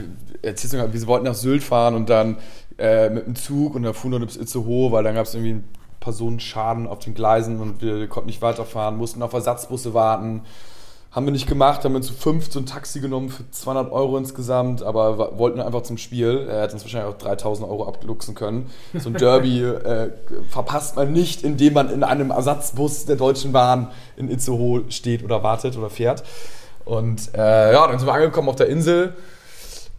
erzähl's 0.42 0.70
sogar, 0.70 0.92
wir 0.92 1.06
wollten 1.06 1.24
nach 1.24 1.34
Sylt 1.34 1.62
fahren 1.62 1.94
und 1.94 2.08
dann 2.08 2.38
äh, 2.78 3.10
mit 3.10 3.26
dem 3.26 3.34
Zug 3.34 3.74
und 3.74 3.82
da 3.82 3.92
fuhren 3.92 4.12
wir 4.12 4.26
bis 4.26 4.36
Itzehoe, 4.36 4.92
weil 4.92 5.04
dann 5.04 5.14
gab 5.14 5.26
es 5.26 5.34
irgendwie 5.34 5.52
einen 5.52 5.68
Personenschaden 6.00 6.86
auf 6.86 7.00
den 7.00 7.14
Gleisen 7.14 7.60
und 7.60 7.82
wir 7.82 8.06
konnten 8.08 8.28
nicht 8.28 8.42
weiterfahren, 8.42 8.96
mussten 8.96 9.22
auf 9.22 9.32
Ersatzbusse 9.32 9.94
warten. 9.94 10.42
Haben 11.12 11.26
wir 11.26 11.32
nicht 11.32 11.46
gemacht, 11.46 11.84
haben 11.84 11.92
wir 11.92 12.00
zu 12.00 12.14
fünf 12.14 12.50
so 12.50 12.58
ein 12.58 12.64
Taxi 12.64 13.00
genommen 13.00 13.28
für 13.28 13.48
200 13.50 13.92
Euro 13.92 14.16
insgesamt, 14.16 14.82
aber 14.82 15.38
wollten 15.38 15.60
einfach 15.60 15.82
zum 15.82 15.98
Spiel. 15.98 16.46
Er 16.48 16.62
hätte 16.62 16.72
uns 16.72 16.84
wahrscheinlich 16.84 17.14
auch 17.14 17.18
3000 17.18 17.68
Euro 17.68 17.86
abluchsen 17.86 18.34
können. 18.34 18.70
So 18.94 19.10
ein 19.10 19.16
Derby 19.16 19.62
äh, 19.62 20.10
verpasst 20.48 20.96
man 20.96 21.12
nicht, 21.12 21.44
indem 21.44 21.74
man 21.74 21.90
in 21.90 22.02
einem 22.02 22.30
Ersatzbus 22.30 23.04
der 23.04 23.16
Deutschen 23.16 23.52
Bahn 23.52 23.90
in 24.16 24.30
Itzehoe 24.30 24.84
steht 24.88 25.22
oder 25.22 25.42
wartet 25.42 25.76
oder 25.76 25.90
fährt. 25.90 26.24
Und 26.86 27.34
äh, 27.34 27.74
ja, 27.74 27.86
dann 27.86 27.98
sind 27.98 28.08
wir 28.08 28.14
angekommen 28.14 28.48
auf 28.48 28.56
der 28.56 28.68
Insel. 28.68 29.12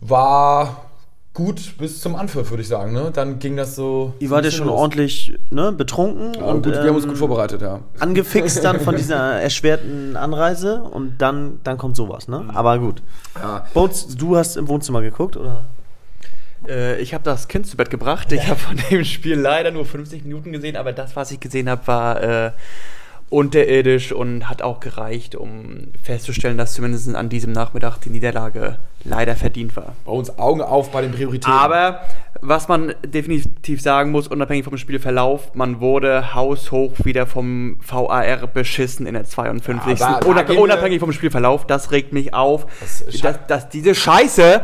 War 0.01 0.92
gut 1.33 1.77
bis 1.77 1.99
zum 1.99 2.15
Anpfiff, 2.15 2.49
würde 2.51 2.61
ich 2.61 2.67
sagen. 2.67 2.93
Ne? 2.93 3.11
Dann 3.13 3.39
ging 3.39 3.57
das 3.57 3.75
so. 3.75 4.13
Ihr 4.19 4.29
wart 4.29 4.45
ja 4.45 4.51
schon 4.51 4.67
los. 4.67 4.79
ordentlich 4.79 5.33
ne, 5.49 5.71
betrunken 5.71 6.33
Ja, 6.35 6.45
und 6.45 6.63
gut, 6.63 6.73
wir 6.73 6.83
haben 6.83 6.95
uns 6.95 7.05
ähm, 7.05 7.11
gut 7.11 7.17
vorbereitet, 7.17 7.61
ja. 7.61 7.79
angefixt 7.99 8.63
dann 8.63 8.79
von 8.79 8.95
dieser 8.95 9.33
erschwerten 9.41 10.15
Anreise 10.15 10.83
und 10.83 11.17
dann, 11.19 11.59
dann 11.63 11.77
kommt 11.77 11.95
sowas, 11.95 12.27
ne? 12.27 12.45
Aber 12.53 12.77
gut. 12.77 13.01
ja. 13.35 13.65
Bones, 13.73 14.15
du 14.15 14.37
hast 14.37 14.57
im 14.57 14.67
Wohnzimmer 14.67 15.01
geguckt, 15.01 15.35
oder? 15.35 15.65
Äh, 16.67 17.01
ich 17.01 17.13
habe 17.13 17.23
das 17.23 17.47
Kind 17.47 17.67
zu 17.67 17.77
Bett 17.77 17.89
gebracht. 17.89 18.31
Ich 18.31 18.47
habe 18.47 18.59
von 18.59 18.77
dem 18.91 19.03
Spiel 19.03 19.35
leider 19.35 19.71
nur 19.71 19.85
50 19.85 20.23
Minuten 20.23 20.51
gesehen, 20.51 20.75
aber 20.77 20.93
das, 20.93 21.15
was 21.15 21.31
ich 21.31 21.39
gesehen 21.39 21.69
habe, 21.69 21.85
war 21.87 22.21
äh, 22.21 22.51
unterirdisch 23.33 24.11
und 24.11 24.47
hat 24.47 24.61
auch 24.61 24.79
gereicht, 24.79 25.35
um 25.35 25.87
festzustellen, 26.03 26.55
dass 26.57 26.73
zumindest 26.73 27.13
an 27.15 27.29
diesem 27.29 27.51
Nachmittag 27.51 27.97
die 27.97 28.11
Niederlage 28.11 28.77
leider 29.03 29.35
verdient 29.35 29.75
war. 29.75 29.95
Bei 30.05 30.11
uns 30.11 30.37
Augen 30.37 30.61
auf 30.61 30.91
bei 30.91 31.01
den 31.01 31.11
Prioritäten. 31.11 31.51
Aber 31.51 32.01
was 32.41 32.67
man 32.67 32.93
definitiv 33.05 33.81
sagen 33.81 34.11
muss, 34.11 34.27
unabhängig 34.27 34.65
vom 34.65 34.77
Spielverlauf, 34.77 35.55
man 35.55 35.79
wurde 35.79 36.33
haushoch 36.35 36.93
wieder 37.03 37.25
vom 37.25 37.79
VAR 37.85 38.47
beschissen 38.47 39.05
in 39.05 39.13
der 39.13 39.23
52. 39.25 39.99
Ja, 39.99 40.19
Unab 40.25 40.49
unabhängig 40.49 40.99
vom 40.99 41.11
Spielverlauf, 41.11 41.65
das 41.65 41.91
regt 41.91 42.13
mich 42.13 42.33
auf. 42.33 42.65
Das 42.79 43.03
dass, 43.21 43.47
dass 43.47 43.69
diese 43.69 43.95
Scheiße, 43.95 44.61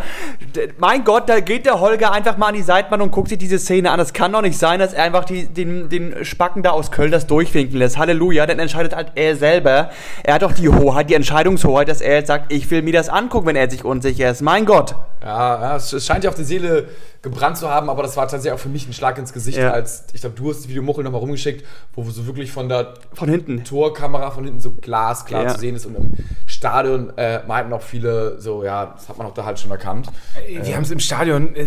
mein 0.77 1.03
Gott, 1.03 1.27
da 1.27 1.39
geht 1.39 1.65
der 1.65 1.79
Holger 1.79 2.11
einfach 2.11 2.37
mal 2.37 2.47
an 2.47 2.55
die 2.55 2.61
Seitbahn 2.61 3.01
und 3.01 3.11
guckt 3.11 3.29
sich 3.29 3.37
diese 3.37 3.59
Szene 3.59 3.91
an. 3.91 3.97
Das 3.97 4.13
kann 4.13 4.31
doch 4.31 4.41
nicht 4.41 4.57
sein, 4.57 4.79
dass 4.79 4.93
er 4.93 5.03
einfach 5.03 5.25
die, 5.25 5.47
den, 5.47 5.89
den 5.89 6.23
Spacken 6.23 6.63
da 6.63 6.71
aus 6.71 6.91
Köln 6.91 7.11
das 7.11 7.27
durchwinken 7.27 7.77
lässt. 7.77 7.97
Halleluja, 7.97 8.45
dann 8.59 8.63
entscheidet 8.63 8.95
halt 8.95 9.13
er 9.15 9.35
selber. 9.35 9.89
Er 10.23 10.35
hat 10.35 10.41
doch 10.43 10.51
die 10.53 10.69
Hoheit, 10.69 11.09
die 11.09 11.15
Entscheidungshoheit, 11.15 11.87
dass 11.87 12.01
er 12.01 12.15
jetzt 12.15 12.27
sagt, 12.27 12.51
ich 12.51 12.69
will 12.69 12.81
mir 12.81 12.93
das 12.93 13.09
angucken, 13.09 13.47
wenn 13.47 13.55
er 13.55 13.69
sich 13.69 13.83
unsicher 13.85 14.29
ist. 14.29 14.41
Mein 14.41 14.65
Gott. 14.65 14.95
Ja, 15.23 15.61
ja 15.61 15.75
es, 15.75 16.05
scheint 16.05 16.23
ja 16.23 16.29
auf 16.29 16.35
die 16.35 16.43
Seele 16.43 16.87
gebrannt 17.21 17.57
zu 17.57 17.69
haben, 17.69 17.89
aber 17.89 18.01
das 18.03 18.15
war 18.15 18.27
tatsächlich 18.29 18.53
auch 18.53 18.59
für 18.61 18.69
mich 18.69 18.87
ein 18.87 18.93
Schlag 18.93 19.17
ins 19.17 19.33
Gesicht, 19.33 19.57
Ja. 19.57 19.71
als 19.71 20.05
ich 20.13 20.21
glaube, 20.21 20.37
du 20.37 20.49
hast 20.49 20.59
das 20.59 20.69
Video 20.69 20.81
Muchel 20.81 21.03
nochmal 21.03 21.19
rumgeschickt, 21.19 21.65
wo 21.93 22.03
so 22.09 22.25
wirklich 22.25 22.49
von 22.49 22.69
der 22.69 22.93
Von 23.13 23.27
hinten. 23.27 23.65
Torkamera 23.65 24.31
von 24.31 24.45
hinten 24.45 24.61
so 24.61 24.71
glasklar 24.71 25.43
Ja. 25.43 25.49
zu 25.49 25.59
sehen 25.59 25.75
ist 25.75 25.85
und 25.85 25.95
im 25.97 26.13
Stadion 26.45 27.11
äh, 27.17 27.41
meinten 27.45 27.73
auch 27.73 27.81
viele 27.81 28.39
so, 28.39 28.63
ja, 28.63 28.85
das 28.95 29.09
hat 29.09 29.17
man 29.17 29.27
auch 29.27 29.33
da 29.33 29.43
halt 29.43 29.59
schon 29.59 29.69
erkannt. 29.71 30.07
Wir 30.47 30.75
haben 30.75 30.83
es 30.83 30.91
im 30.91 30.99
Stadion 30.99 31.55
äh, 31.57 31.65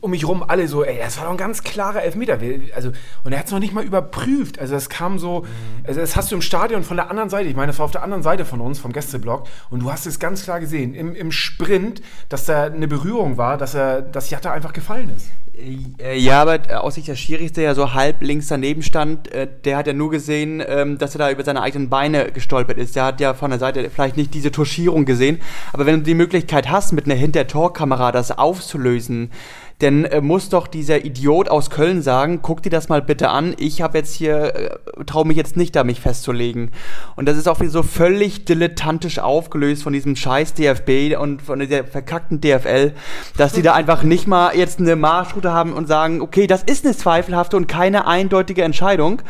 um 0.00 0.10
mich 0.12 0.26
rum 0.26 0.42
alle 0.46 0.66
so, 0.66 0.82
ey, 0.82 0.98
das 0.98 1.18
war 1.18 1.24
doch 1.24 1.32
ein 1.32 1.36
ganz 1.36 1.62
klarer 1.62 2.02
Elfmeter. 2.02 2.38
Also, 2.74 2.92
und 3.22 3.32
er 3.32 3.38
hat 3.38 3.46
es 3.46 3.52
noch 3.52 3.58
nicht 3.58 3.74
mal 3.74 3.84
überprüft. 3.84 4.58
Also 4.58 4.74
es 4.76 4.88
kam 4.88 5.18
so, 5.18 5.44
also 5.86 6.00
das 6.00 6.16
hast 6.16 6.25
du 6.30 6.36
im 6.36 6.42
Stadion 6.42 6.82
von 6.82 6.96
der 6.96 7.10
anderen 7.10 7.30
Seite, 7.30 7.48
ich 7.48 7.56
meine, 7.56 7.68
das 7.68 7.78
war 7.78 7.84
auf 7.84 7.90
der 7.90 8.02
anderen 8.02 8.22
Seite 8.22 8.44
von 8.44 8.60
uns, 8.60 8.78
vom 8.78 8.92
Gästeblock, 8.92 9.46
und 9.70 9.80
du 9.80 9.90
hast 9.90 10.06
es 10.06 10.18
ganz 10.18 10.44
klar 10.44 10.60
gesehen, 10.60 10.94
im, 10.94 11.14
im 11.14 11.32
Sprint, 11.32 12.02
dass 12.28 12.44
da 12.44 12.64
eine 12.64 12.88
Berührung 12.88 13.36
war, 13.36 13.58
dass 13.58 13.74
er, 13.74 14.02
dass 14.02 14.30
Jatta 14.30 14.52
einfach 14.52 14.72
gefallen 14.72 15.10
ist. 15.14 15.30
Äh, 15.58 16.18
Ja, 16.18 16.42
aber 16.42 16.70
äh, 16.70 16.74
aus 16.74 16.96
Sicht 16.96 17.08
der 17.08 17.16
Schiris, 17.16 17.52
der 17.52 17.64
ja 17.64 17.74
so 17.74 17.94
halb 17.94 18.22
links 18.22 18.48
daneben 18.48 18.82
stand, 18.82 19.32
äh, 19.32 19.48
der 19.64 19.78
hat 19.78 19.86
ja 19.86 19.92
nur 19.92 20.10
gesehen, 20.10 20.62
ähm, 20.66 20.98
dass 20.98 21.14
er 21.14 21.18
da 21.18 21.30
über 21.30 21.44
seine 21.44 21.62
eigenen 21.62 21.88
Beine 21.88 22.30
gestolpert 22.32 22.78
ist. 22.78 22.96
Der 22.96 23.04
hat 23.04 23.20
ja 23.20 23.34
von 23.34 23.50
der 23.50 23.58
Seite 23.58 23.88
vielleicht 23.90 24.16
nicht 24.16 24.34
diese 24.34 24.50
Touchierung 24.50 25.04
gesehen. 25.04 25.40
Aber 25.72 25.86
wenn 25.86 25.96
du 25.96 26.02
die 26.02 26.14
Möglichkeit 26.14 26.70
hast, 26.70 26.92
mit 26.92 27.06
einer 27.06 27.14
Hintertorkamera 27.14 28.12
das 28.12 28.36
aufzulösen, 28.36 29.30
dann 29.78 30.06
äh, 30.06 30.22
muss 30.22 30.48
doch 30.48 30.66
dieser 30.66 31.04
Idiot 31.04 31.50
aus 31.50 31.68
Köln 31.68 32.00
sagen, 32.00 32.40
guck 32.40 32.62
dir 32.62 32.70
das 32.70 32.88
mal 32.88 33.02
bitte 33.02 33.28
an, 33.28 33.54
ich 33.58 33.82
habe 33.82 33.98
jetzt 33.98 34.14
hier, 34.14 34.54
äh, 34.54 35.04
traue 35.04 35.26
mich 35.26 35.36
jetzt 35.36 35.56
nicht 35.56 35.76
da, 35.76 35.84
mich 35.84 36.00
festzulegen. 36.00 36.70
Und 37.14 37.28
das 37.28 37.36
ist 37.36 37.46
auch 37.46 37.60
wieder 37.60 37.70
so 37.70 37.82
völlig 37.82 38.46
dilettantisch 38.46 39.18
aufgelöst 39.18 39.82
von 39.82 39.92
diesem 39.92 40.16
scheiß 40.16 40.54
DFB 40.54 41.18
und 41.20 41.42
von 41.42 41.58
der 41.58 41.84
verkackten 41.84 42.40
DFL, 42.40 42.92
dass 43.36 43.52
die 43.52 43.60
da 43.60 43.74
einfach 43.74 44.02
nicht 44.02 44.26
mal 44.26 44.56
jetzt 44.56 44.80
eine 44.80 44.96
Marschroute 44.96 45.52
haben 45.52 45.74
und 45.74 45.86
sagen, 45.86 46.22
okay, 46.22 46.46
das 46.46 46.62
ist 46.62 46.86
eine 46.86 46.96
zweifelhafte 46.96 47.58
und 47.58 47.66
keine 47.66 48.06
eindeutige 48.06 48.62
Entscheidung. 48.62 49.20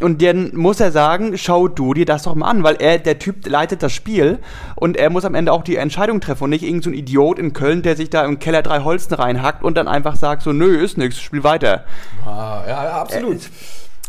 Und 0.00 0.20
dann 0.20 0.50
muss 0.56 0.80
er 0.80 0.90
sagen, 0.90 1.38
schau 1.38 1.68
du 1.68 1.94
dir 1.94 2.06
das 2.06 2.24
doch 2.24 2.34
mal 2.34 2.48
an, 2.48 2.64
weil 2.64 2.76
er, 2.80 2.98
der 2.98 3.20
Typ 3.20 3.46
leitet 3.46 3.84
das 3.84 3.92
Spiel 3.92 4.40
und 4.74 4.96
er 4.96 5.10
muss 5.10 5.24
am 5.24 5.36
Ende 5.36 5.52
auch 5.52 5.62
die 5.62 5.76
Entscheidung 5.76 6.20
treffen 6.20 6.44
und 6.44 6.50
nicht 6.50 6.64
irgendein 6.64 6.82
so 6.82 6.90
Idiot 6.90 7.38
in 7.38 7.52
Köln, 7.52 7.82
der 7.82 7.94
sich 7.94 8.10
da 8.10 8.24
im 8.24 8.40
Keller 8.40 8.62
drei 8.62 8.80
Holzen 8.80 9.14
reinhackt 9.14 9.62
und 9.62 9.76
dann 9.76 9.91
einfach 9.92 10.16
sagt 10.16 10.42
so, 10.42 10.52
nö, 10.52 10.82
ist 10.82 10.98
nix, 10.98 11.20
spiel 11.20 11.44
weiter. 11.44 11.84
Ah, 12.24 12.62
ja, 12.66 12.84
ja, 12.84 13.00
absolut. 13.02 13.40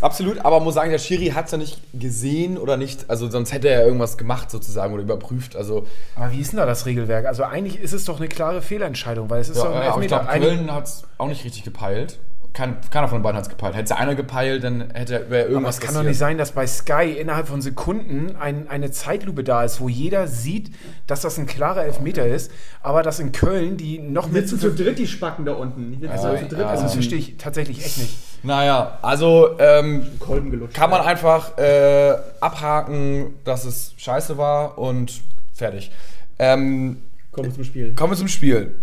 Absolut, 0.02 0.40
aber 0.40 0.58
man 0.58 0.66
muss 0.66 0.74
sagen, 0.74 0.92
der 0.92 0.98
Schiri 0.98 1.28
hat 1.28 1.46
es 1.46 1.52
ja 1.52 1.58
nicht 1.58 1.80
gesehen 1.94 2.58
oder 2.58 2.76
nicht, 2.76 3.10
also 3.10 3.30
sonst 3.30 3.54
hätte 3.54 3.70
er 3.70 3.86
irgendwas 3.86 4.18
gemacht 4.18 4.52
sozusagen 4.52 4.94
oder 4.94 5.04
überprüft. 5.04 5.56
Also 5.56 5.88
Aber 6.18 6.30
wie 6.34 6.42
ist 6.42 6.52
denn 6.52 6.58
da 6.58 6.66
das 6.66 6.86
Regelwerk? 6.86 7.26
Also 7.26 7.44
eigentlich 7.44 7.80
ist 7.80 7.94
es 7.94 8.04
doch 8.04 8.18
eine 8.18 8.28
klare 8.28 8.62
Fehlentscheidung, 8.62 9.30
weil 9.30 9.40
es 9.40 9.48
ist 9.48 9.60
doch 9.60 9.68
ein 9.68 9.72
ja, 9.84 9.94
aber 9.94 10.04
ich 10.04 10.12
Elfmeter. 10.12 10.34
glaube, 10.34 10.40
Köln 10.58 10.74
hat 10.74 10.88
es 10.88 11.04
auch 11.18 11.28
nicht 11.28 11.46
richtig 11.46 11.64
gepeilt. 11.64 12.20
Kein, 12.54 12.78
keiner 12.92 13.08
von 13.08 13.18
den 13.18 13.24
beiden 13.24 13.36
hat 13.38 13.46
es 13.46 13.50
gepeilt. 13.50 13.76
Hätte 13.76 13.98
einer 13.98 14.14
gepeilt, 14.14 14.64
dann 14.64 14.92
hätte 14.94 15.26
Aber 15.26 15.40
irgendwas 15.50 15.76
es 15.80 15.82
kann 15.82 15.96
doch 15.96 16.04
nicht 16.04 16.20
sein, 16.20 16.38
dass 16.38 16.52
bei 16.52 16.68
Sky 16.68 17.12
innerhalb 17.20 17.48
von 17.48 17.62
Sekunden 17.64 18.36
ein, 18.36 18.68
eine 18.70 18.92
Zeitlupe 18.92 19.44
da 19.44 19.64
ist, 19.64 19.82
wo 19.82 19.90
jeder 19.90 20.28
sieht, 20.28 20.70
dass 21.08 21.22
das 21.22 21.40
ein 21.40 21.48
klarer 21.48 21.84
Elfmeter 21.84 22.28
ist, 22.28 22.52
aber 22.84 23.02
dass 23.02 23.20
in 23.20 23.32
Köln 23.32 23.78
die 23.78 23.98
noch 23.98 24.28
mit 24.30 24.48
Sitzen 24.48 24.60
zu 24.76 24.76
dritt 24.84 25.00
die 25.00 25.08
Spacken 25.08 25.46
da 25.46 25.54
unten. 25.54 25.94
Die 25.94 26.00
sitzen 26.00 26.14
Ja, 26.14 26.38
zu 26.38 26.46
dritt. 26.48 26.60
ja. 26.60 26.68
Also 26.68 26.84
das 26.84 26.94
verstehe 26.94 27.18
ich 27.18 27.38
tatsächlich 27.38 27.84
echt 27.84 27.98
nicht. 27.98 28.18
Naja, 28.44 29.00
also 29.02 29.58
ähm, 29.58 30.06
Kolben 30.20 30.52
gelutscht. 30.52 30.76
kann 30.76 30.92
man 30.92 31.02
einfach 31.02 31.58
äh, 31.58 32.14
abhaken, 32.40 33.34
dass 33.46 33.66
es 33.66 33.94
scheiße 33.98 34.38
war 34.38 34.78
und 34.78 35.22
fertig. 35.54 35.92
Ähm, 36.38 37.02
Kommen 37.32 37.48
wir 37.48 37.56
zum 37.56 37.64
Spiel. 37.64 37.96
Kommen 37.96 38.12
wir 38.14 38.18
zum 38.18 38.28
Spiel. 38.28 38.76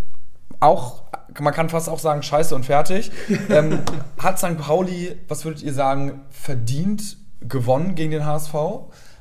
Auch, 0.59 1.03
man 1.39 1.53
kann 1.53 1.69
fast 1.69 1.89
auch 1.89 1.99
sagen, 1.99 2.23
scheiße 2.23 2.55
und 2.55 2.65
fertig. 2.65 3.11
ähm, 3.49 3.81
hat 4.19 4.39
St. 4.39 4.59
Pauli, 4.59 5.17
was 5.29 5.45
würdet 5.45 5.63
ihr 5.63 5.73
sagen, 5.73 6.23
verdient 6.31 7.17
gewonnen 7.41 7.95
gegen 7.95 8.11
den 8.11 8.27
HSV? 8.27 8.55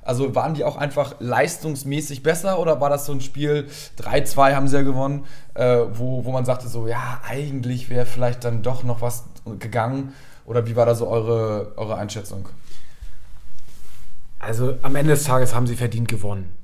Also 0.02 0.34
waren 0.34 0.56
die 0.56 0.64
auch 0.64 0.76
einfach 0.76 1.16
leistungsmäßig 1.20 2.24
besser 2.24 2.60
oder 2.60 2.82
war 2.82 2.90
das 2.90 3.06
so 3.06 3.12
ein 3.12 3.22
Spiel, 3.22 3.68
3-2 4.00 4.56
haben 4.56 4.68
sie 4.68 4.78
ja 4.78 4.82
gewonnen, 4.82 5.26
äh, 5.54 5.82
wo, 5.94 6.26
wo 6.26 6.32
man 6.32 6.46
sagte 6.46 6.68
so, 6.68 6.88
ja, 6.88 7.22
eigentlich 7.28 7.90
wäre 7.90 8.06
vielleicht 8.06 8.44
dann 8.44 8.64
doch 8.64 8.84
noch 8.84 9.02
was 9.02 9.26
gegangen? 9.60 10.14
Oder 10.46 10.66
wie 10.66 10.76
war 10.76 10.88
da 10.88 10.96
so 10.96 11.08
eure, 11.08 11.74
eure 11.78 11.96
Einschätzung? 11.98 12.50
Also 14.40 14.78
am 14.82 14.96
Ende 14.96 15.12
des 15.12 15.26
Tages 15.26 15.54
haben 15.54 15.68
sie 15.68 15.76
verdient 15.76 16.08
gewonnen. 16.08 16.56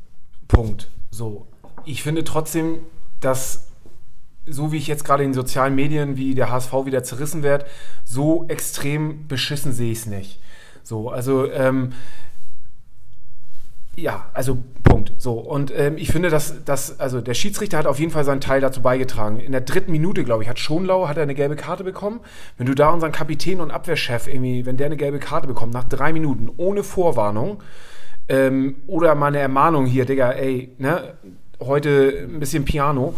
Punkt. 0.48 0.90
So. 1.12 1.46
Ich 1.84 2.02
finde 2.02 2.24
trotzdem, 2.24 2.80
dass 3.20 3.68
so 4.46 4.72
wie 4.72 4.78
ich 4.78 4.88
jetzt 4.88 5.06
gerade 5.06 5.24
in 5.24 5.34
sozialen 5.34 5.76
Medien, 5.76 6.18
wie 6.18 6.36
der 6.36 6.52
HSV 6.52 6.74
wieder 6.86 7.04
zerrissen 7.04 7.44
wird, 7.44 7.66
so 8.04 8.46
extrem 8.48 9.28
beschissen 9.28 9.74
sehe 9.74 9.92
ich 9.92 10.00
es 10.00 10.06
nicht. 10.06 10.40
So, 10.84 11.10
also 11.10 11.52
ähm, 11.52 11.94
ja, 13.96 14.30
also 14.34 14.58
Punkt. 14.84 15.14
So 15.18 15.34
und 15.34 15.74
ähm, 15.76 15.98
ich 15.98 16.10
finde, 16.10 16.30
dass, 16.30 16.64
dass 16.66 17.00
also 17.00 17.22
der 17.22 17.34
Schiedsrichter 17.34 17.78
hat 17.78 17.88
auf 17.88 18.00
jeden 18.00 18.12
Fall 18.12 18.26
seinen 18.26 18.42
Teil 18.42 18.62
dazu 18.62 18.82
beigetragen. 18.82 19.40
In 19.40 19.52
der 19.52 19.62
dritten 19.62 19.92
Minute, 19.92 20.24
glaube 20.24 20.44
ich, 20.44 20.50
hat 20.50 20.60
Schonlau 20.60 21.08
hat 21.08 21.18
er 21.18 21.24
eine 21.24 21.34
gelbe 21.34 21.56
Karte 21.56 21.84
bekommen. 21.84 22.20
Wenn 22.58 22.68
du 22.68 22.76
da 22.76 22.90
unseren 22.90 23.12
Kapitän 23.12 23.62
und 23.62 23.72
Abwehrchef 23.72 24.28
irgendwie, 24.28 24.66
wenn 24.66 24.78
der 24.78 24.88
eine 24.88 24.98
gelbe 24.98 25.20
Karte 25.20 25.48
bekommt 25.48 25.74
nach 25.74 25.86
drei 25.86 26.12
Minuten 26.14 26.50
ohne 26.58 26.84
Vorwarnung 26.84 27.64
ähm, 28.28 28.76
oder 28.88 29.16
mal 29.16 29.28
eine 29.28 29.40
Ermahnung 29.40 29.86
hier, 29.86 30.06
Digga, 30.06 30.32
ey, 30.32 30.76
ne, 30.78 31.14
heute 31.60 32.28
ein 32.30 32.40
bisschen 32.40 32.66
Piano. 32.66 33.16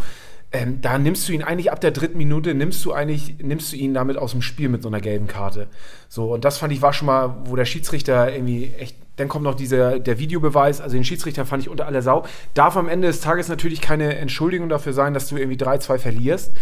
Ähm, 0.50 0.80
da 0.80 0.98
nimmst 0.98 1.28
du 1.28 1.32
ihn 1.32 1.42
eigentlich 1.42 1.70
ab 1.70 1.80
der 1.80 1.90
dritten 1.90 2.16
Minute, 2.16 2.54
nimmst 2.54 2.82
du 2.84 2.92
eigentlich, 2.92 3.36
nimmst 3.42 3.72
du 3.72 3.76
ihn 3.76 3.92
damit 3.92 4.16
aus 4.16 4.30
dem 4.32 4.40
Spiel 4.40 4.70
mit 4.70 4.82
so 4.82 4.88
einer 4.88 5.00
gelben 5.00 5.26
Karte. 5.26 5.66
So, 6.08 6.32
und 6.34 6.44
das 6.44 6.56
fand 6.56 6.72
ich 6.72 6.80
war 6.80 6.94
schon 6.94 7.04
mal, 7.06 7.36
wo 7.44 7.54
der 7.54 7.66
Schiedsrichter 7.66 8.32
irgendwie 8.32 8.72
echt, 8.78 8.96
dann 9.16 9.28
kommt 9.28 9.44
noch 9.44 9.54
dieser, 9.54 9.98
der 9.98 10.18
Videobeweis, 10.18 10.80
also 10.80 10.94
den 10.96 11.04
Schiedsrichter 11.04 11.44
fand 11.44 11.62
ich 11.64 11.68
unter 11.68 11.84
aller 11.86 12.00
Sau. 12.00 12.24
Darf 12.54 12.76
am 12.78 12.88
Ende 12.88 13.08
des 13.08 13.20
Tages 13.20 13.48
natürlich 13.48 13.82
keine 13.82 14.16
Entschuldigung 14.16 14.70
dafür 14.70 14.94
sein, 14.94 15.12
dass 15.12 15.28
du 15.28 15.36
irgendwie 15.36 15.62
3-2 15.62 15.98
verlierst. 15.98 16.54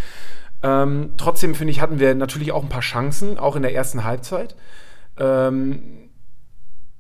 Ähm, 0.64 1.10
trotzdem 1.16 1.54
finde 1.54 1.70
ich, 1.70 1.80
hatten 1.80 2.00
wir 2.00 2.14
natürlich 2.16 2.50
auch 2.50 2.64
ein 2.64 2.68
paar 2.68 2.80
Chancen, 2.80 3.38
auch 3.38 3.54
in 3.54 3.62
der 3.62 3.72
ersten 3.74 4.02
Halbzeit. 4.02 4.56
Ähm, 5.18 6.10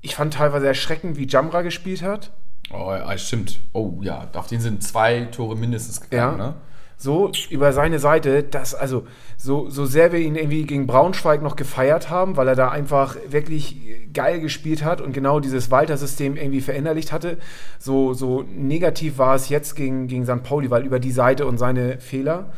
ich 0.02 0.14
fand 0.14 0.34
teilweise 0.34 0.68
erschreckend, 0.68 1.16
wie 1.16 1.26
Jamra 1.26 1.62
gespielt 1.62 2.02
hat. 2.02 2.32
Oh, 2.72 2.92
ja, 2.92 3.16
stimmt. 3.18 3.60
Oh 3.72 3.94
ja, 4.02 4.28
auf 4.34 4.46
den 4.46 4.60
sind 4.60 4.82
zwei 4.84 5.24
Tore 5.26 5.56
mindestens 5.56 6.00
gegangen, 6.00 6.38
Ja. 6.38 6.46
ne? 6.48 6.54
So 6.98 7.30
über 7.50 7.72
seine 7.72 7.98
Seite, 7.98 8.42
dass, 8.42 8.74
also, 8.74 9.06
so, 9.36 9.68
so 9.68 9.84
sehr 9.84 10.12
wir 10.12 10.18
ihn 10.18 10.34
irgendwie 10.34 10.64
gegen 10.64 10.86
Braunschweig 10.86 11.42
noch 11.42 11.56
gefeiert 11.56 12.08
haben, 12.08 12.36
weil 12.36 12.48
er 12.48 12.54
da 12.54 12.70
einfach 12.70 13.16
wirklich 13.28 13.76
geil 14.14 14.40
gespielt 14.40 14.82
hat 14.82 15.02
und 15.02 15.12
genau 15.12 15.40
dieses 15.40 15.70
Walter-System 15.70 16.36
irgendwie 16.36 16.62
verinnerlicht 16.62 17.12
hatte, 17.12 17.36
so, 17.78 18.14
so 18.14 18.44
negativ 18.56 19.18
war 19.18 19.34
es 19.34 19.50
jetzt 19.50 19.76
gegen, 19.76 20.08
gegen 20.08 20.24
St. 20.24 20.42
Pauli, 20.42 20.70
weil 20.70 20.86
über 20.86 20.98
die 20.98 21.12
Seite 21.12 21.46
und 21.46 21.58
seine 21.58 21.98
Fehler. 21.98 22.52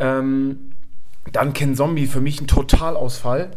Ähm, 0.00 0.71
dann 1.30 1.52
Ken 1.52 1.76
Zombie 1.76 2.06
für 2.06 2.20
mich 2.20 2.40
ein 2.40 2.48
Totalausfall. 2.48 3.50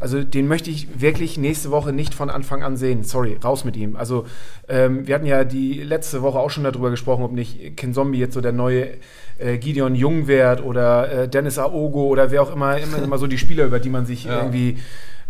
Also 0.00 0.24
den 0.24 0.48
möchte 0.48 0.70
ich 0.70 1.00
wirklich 1.00 1.38
nächste 1.38 1.70
Woche 1.70 1.92
nicht 1.92 2.14
von 2.14 2.30
Anfang 2.30 2.62
an 2.64 2.76
sehen. 2.76 3.04
Sorry, 3.04 3.38
raus 3.42 3.64
mit 3.64 3.76
ihm. 3.76 3.94
Also 3.94 4.26
ähm, 4.68 5.06
wir 5.06 5.14
hatten 5.14 5.26
ja 5.26 5.44
die 5.44 5.74
letzte 5.82 6.22
Woche 6.22 6.38
auch 6.40 6.50
schon 6.50 6.64
darüber 6.64 6.90
gesprochen, 6.90 7.22
ob 7.22 7.30
nicht 7.32 7.76
Ken 7.76 7.94
Zombie 7.94 8.18
jetzt 8.18 8.34
so 8.34 8.40
der 8.40 8.52
neue 8.52 8.88
äh, 9.38 9.56
Gideon 9.58 9.94
Jungwert 9.94 10.64
oder 10.64 11.10
äh, 11.12 11.28
Dennis 11.28 11.58
Aogo 11.58 12.06
oder 12.06 12.32
wer 12.32 12.42
auch 12.42 12.52
immer, 12.52 12.76
immer, 12.78 12.98
immer 13.00 13.18
so 13.18 13.28
die 13.28 13.38
Spieler, 13.38 13.66
über 13.66 13.78
die 13.78 13.90
man 13.90 14.04
sich 14.04 14.24
Ja. 14.24 14.38
irgendwie 14.38 14.78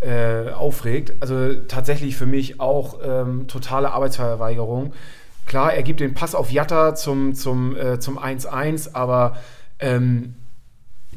äh, 0.01 0.51
aufregt. 0.51 1.13
Also 1.21 1.55
tatsächlich 1.69 2.17
für 2.17 2.27
mich 2.27 2.59
auch 2.59 2.99
ähm, 3.05 3.47
totale 3.49 3.93
Arbeitsverweigerung. 3.93 4.93
Klar, 5.47 5.75
er 5.75 5.83
gibt 5.83 6.01
den 6.01 6.15
Pass 6.15 6.35
auf 6.35 6.51
Jatta 6.51 6.95
zum, 6.95 7.35
zum, 7.35 7.77
äh, 7.77 7.99
zum 8.01 8.19
1-1, 8.19 8.95
aber 8.95 9.37
ähm, 9.79 10.35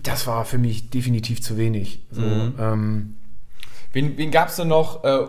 das 0.04 0.28
war 0.28 0.46
für 0.46 0.58
mich 0.58 0.90
definitiv 0.90 1.42
zu 1.42 1.58
wenig. 1.58 2.06
So, 2.12 2.22
ähm, 2.22 3.16
Wen, 3.96 4.18
wen 4.18 4.30
gab 4.30 4.50
es 4.50 4.58
denn 4.58 4.68
noch? 4.68 5.06
Äh, 5.06 5.20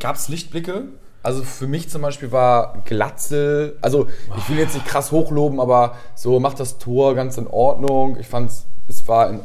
gab 0.00 0.16
es 0.16 0.28
Lichtblicke? 0.28 0.86
Also 1.22 1.44
für 1.44 1.68
mich 1.68 1.88
zum 1.88 2.02
Beispiel 2.02 2.32
war 2.32 2.82
Glatzel, 2.84 3.78
also 3.82 4.08
ich 4.36 4.48
will 4.48 4.58
jetzt 4.58 4.74
nicht 4.74 4.86
krass 4.86 5.12
hochloben, 5.12 5.60
aber 5.60 5.96
so 6.16 6.40
macht 6.40 6.58
das 6.58 6.78
Tor 6.78 7.14
ganz 7.14 7.38
in 7.38 7.46
Ordnung. 7.46 8.16
Ich 8.18 8.26
fand 8.26 8.50
es 8.88 9.08
war, 9.08 9.30
in, 9.30 9.40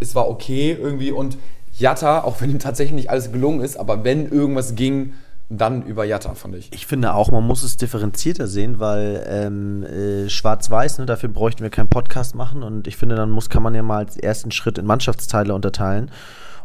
es 0.00 0.14
war 0.14 0.28
okay 0.30 0.72
irgendwie 0.72 1.10
und 1.10 1.36
Jatta, 1.76 2.24
auch 2.24 2.40
wenn 2.40 2.50
ihm 2.50 2.58
tatsächlich 2.58 2.94
nicht 2.96 3.10
alles 3.10 3.32
gelungen 3.32 3.60
ist, 3.60 3.76
aber 3.76 4.02
wenn 4.02 4.30
irgendwas 4.30 4.74
ging, 4.76 5.12
dann 5.58 5.82
über 5.82 6.04
Jatta, 6.04 6.34
fand 6.34 6.56
ich. 6.56 6.72
Ich 6.72 6.86
finde 6.86 7.14
auch, 7.14 7.30
man 7.30 7.46
muss 7.46 7.62
es 7.62 7.76
differenzierter 7.76 8.46
sehen, 8.46 8.78
weil 8.78 9.24
ähm, 9.26 9.84
äh, 9.84 10.28
Schwarz-Weiß, 10.28 10.98
ne, 10.98 11.06
dafür 11.06 11.28
bräuchten 11.28 11.62
wir 11.62 11.70
keinen 11.70 11.88
Podcast 11.88 12.34
machen 12.34 12.62
und 12.62 12.86
ich 12.86 12.96
finde, 12.96 13.16
dann 13.16 13.30
muss, 13.30 13.50
kann 13.50 13.62
man 13.62 13.74
ja 13.74 13.82
mal 13.82 13.98
als 13.98 14.16
ersten 14.16 14.50
Schritt 14.50 14.78
in 14.78 14.86
Mannschaftsteile 14.86 15.54
unterteilen. 15.54 16.10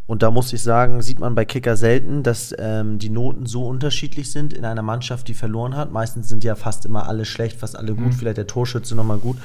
Und 0.07 0.23
da 0.23 0.31
muss 0.31 0.53
ich 0.53 0.63
sagen, 0.63 1.01
sieht 1.01 1.19
man 1.19 1.35
bei 1.35 1.43
Kicker 1.43 1.75
selten, 1.75 2.23
dass 2.23 2.55
ähm, 2.57 2.97
die 2.97 3.09
Noten 3.09 3.45
so 3.45 3.67
unterschiedlich 3.67 4.31
sind 4.31 4.53
in 4.53 4.63
einer 4.63 4.81
Mannschaft, 4.81 5.27
die 5.27 5.33
verloren 5.33 5.75
hat. 5.75 5.91
Meistens 5.91 6.29
sind 6.29 6.45
ja 6.45 6.55
fast 6.55 6.85
immer 6.85 7.09
alle 7.09 7.25
schlecht, 7.25 7.59
fast 7.59 7.75
alle 7.75 7.93
gut, 7.93 8.13
vielleicht 8.13 8.37
der 8.37 8.47
Torschütze 8.47 8.95
nochmal 8.95 9.17
gut. 9.17 9.37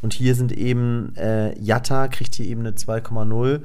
Und 0.00 0.14
hier 0.14 0.34
sind 0.34 0.52
eben, 0.52 1.14
äh, 1.16 1.58
Jatta 1.60 2.08
kriegt 2.08 2.34
hier 2.34 2.46
eben 2.46 2.60
eine 2.60 2.70
2,0. 2.70 3.60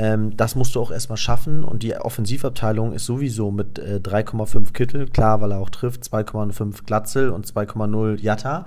Ähm, 0.00 0.34
das 0.34 0.54
musst 0.54 0.74
du 0.74 0.80
auch 0.80 0.90
erstmal 0.90 1.18
schaffen. 1.18 1.62
Und 1.62 1.82
die 1.82 1.94
Offensivabteilung 1.94 2.94
ist 2.94 3.04
sowieso 3.04 3.50
mit 3.50 3.78
äh, 3.78 4.00
3,5 4.02 4.72
Kittel, 4.72 5.06
klar, 5.06 5.42
weil 5.42 5.52
er 5.52 5.58
auch 5.58 5.68
trifft, 5.68 6.04
2,5 6.04 6.86
Glatzel 6.86 7.28
und 7.28 7.46
2,0 7.46 8.18
Jatta. 8.18 8.64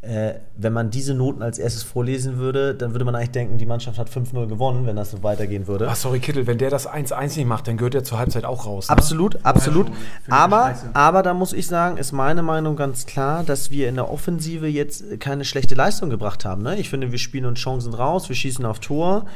Äh, 0.00 0.34
wenn 0.56 0.72
man 0.72 0.90
diese 0.90 1.14
Noten 1.14 1.42
als 1.42 1.58
erstes 1.58 1.82
vorlesen 1.82 2.38
würde, 2.38 2.76
dann 2.76 2.92
würde 2.92 3.04
man 3.04 3.16
eigentlich 3.16 3.32
denken, 3.32 3.58
die 3.58 3.66
Mannschaft 3.66 3.98
hat 3.98 4.08
5-0 4.08 4.46
gewonnen, 4.46 4.86
wenn 4.86 4.94
das 4.94 5.10
so 5.10 5.24
weitergehen 5.24 5.66
würde. 5.66 5.88
ach, 5.90 5.96
sorry, 5.96 6.20
Kittel, 6.20 6.46
wenn 6.46 6.58
der 6.58 6.70
das 6.70 6.88
1-1 6.88 7.36
nicht 7.36 7.48
macht, 7.48 7.66
dann 7.66 7.76
gehört 7.76 7.96
er 7.96 8.04
zur 8.04 8.20
Halbzeit 8.20 8.44
auch 8.44 8.64
raus. 8.64 8.88
Ne? 8.88 8.92
Absolut, 8.92 9.44
absolut. 9.44 9.88
ich 9.88 10.32
Aber, 10.32 10.76
aber 10.94 11.24
da 11.24 11.34
muss 11.34 11.52
ich 11.52 11.66
sagen, 11.66 11.96
ist 11.96 12.12
meine 12.12 12.42
Meinung 12.42 12.76
ganz 12.76 13.06
klar, 13.06 13.42
dass 13.42 13.72
wir 13.72 13.88
in 13.88 13.96
der 13.96 14.08
Offensive 14.08 14.68
jetzt 14.68 15.18
keine 15.18 15.44
schlechte 15.44 15.74
Leistung 15.74 16.08
gebracht 16.08 16.44
haben. 16.44 16.62
Ne? 16.62 16.78
Ich 16.78 16.88
finde, 16.88 17.10
wir 17.10 17.18
spielen 17.18 17.46
uns 17.46 17.58
Chancen 17.58 17.92
raus, 17.92 18.28
wir 18.28 18.36
schießen 18.36 18.64
auf 18.64 18.78
Tor. 18.78 19.26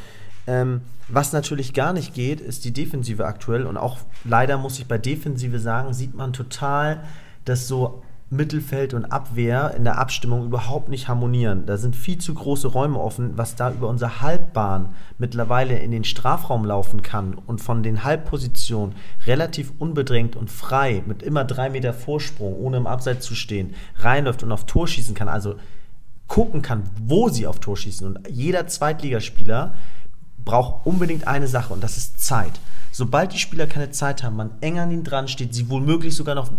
Ähm, 0.47 0.83
was 1.09 1.33
natürlich 1.33 1.75
gar 1.75 1.93
nicht 1.93 2.15
geht, 2.15 2.41
ist 2.41 2.65
die 2.65 2.73
Defensive 2.73 3.27
aktuell. 3.27 3.67
Und 3.67 3.77
auch 3.77 3.99
leider 4.25 4.59
muss 4.59 4.79
ich 4.79 4.87
bei 4.87 4.99
Defensive 4.99 5.59
sagen, 5.59 5.93
sieht 5.93 6.15
man 6.15 6.33
total, 6.33 7.05
dass 7.45 7.69
so 7.69 8.03
Mittelfeld 8.33 8.95
und 8.95 9.05
Abwehr 9.05 9.75
in 9.77 9.85
der 9.85 9.99
Abstimmung 9.99 10.47
überhaupt 10.47 10.89
nicht 10.89 11.07
harmonieren. 11.07 11.67
Da 11.67 11.77
sind 11.77 11.95
viel 11.95 12.17
zu 12.17 12.33
große 12.33 12.67
Räume 12.67 12.99
offen, 12.99 13.37
was 13.37 13.57
da 13.57 13.71
über 13.71 13.89
unsere 13.89 14.23
Halbbahn 14.23 14.95
mittlerweile 15.19 15.79
in 15.79 15.91
den 15.91 16.05
Strafraum 16.05 16.65
laufen 16.65 17.03
kann 17.03 17.35
und 17.35 17.61
von 17.61 17.83
den 17.83 18.05
Halbpositionen 18.05 18.95
relativ 19.27 19.73
unbedrängt 19.79 20.35
und 20.35 20.51
frei 20.51 21.03
mit 21.07 21.23
immer 21.23 21.45
drei 21.45 21.69
Meter 21.69 21.93
Vorsprung, 21.93 22.57
ohne 22.57 22.79
im 22.79 22.87
Abseits 22.87 23.27
zu 23.27 23.35
stehen, 23.35 23.75
reinläuft 23.99 24.43
und 24.43 24.51
auf 24.51 24.65
Tor 24.65 24.89
schießen 24.89 25.15
kann. 25.15 25.29
Also 25.29 25.57
gucken 26.27 26.63
kann, 26.63 26.85
wo 27.05 27.29
sie 27.29 27.47
auf 27.47 27.61
Tor 27.61 27.77
schießen. 27.77 28.07
Und 28.07 28.27
jeder 28.31 28.67
Zweitligaspieler 28.67 29.75
braucht 30.45 30.87
unbedingt 30.87 31.27
eine 31.27 31.47
Sache 31.49 31.73
und 31.73 31.83
das 31.83 31.97
ist 31.97 32.23
Zeit. 32.25 32.53
Sobald 32.95 33.33
die 33.33 33.39
Spieler 33.39 33.67
keine 33.67 33.91
Zeit 33.91 34.23
haben, 34.23 34.37
man 34.37 34.51
eng 34.61 34.79
an 34.79 34.91
ihnen 34.91 35.05
dran 35.05 35.27
steht, 35.29 35.55
sie 35.55 35.71
womöglich 35.71 36.15
sogar 36.15 36.35
noch 36.35 36.51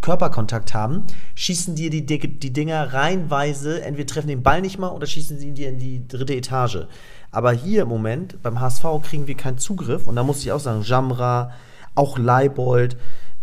Körperkontakt 0.00 0.72
haben, 0.72 1.04
schießen 1.34 1.74
dir 1.74 1.90
die, 1.90 2.06
Di- 2.06 2.18
die 2.38 2.52
Dinger 2.52 2.94
reihenweise, 2.94 3.82
entweder 3.82 4.06
treffen 4.06 4.28
den 4.28 4.42
Ball 4.42 4.62
nicht 4.62 4.78
mal 4.78 4.88
oder 4.88 5.06
schießen 5.06 5.38
sie 5.38 5.52
dir 5.52 5.68
in 5.68 5.78
die 5.78 6.06
dritte 6.08 6.34
Etage. 6.34 6.86
Aber 7.30 7.52
hier 7.52 7.82
im 7.82 7.88
Moment, 7.88 8.42
beim 8.42 8.60
HSV, 8.60 8.84
kriegen 9.02 9.26
wir 9.26 9.36
keinen 9.36 9.58
Zugriff 9.58 10.06
und 10.06 10.16
da 10.16 10.22
muss 10.22 10.40
ich 10.42 10.52
auch 10.52 10.60
sagen, 10.60 10.82
Jamra, 10.82 11.52
auch 11.94 12.18
Leibold. 12.18 12.96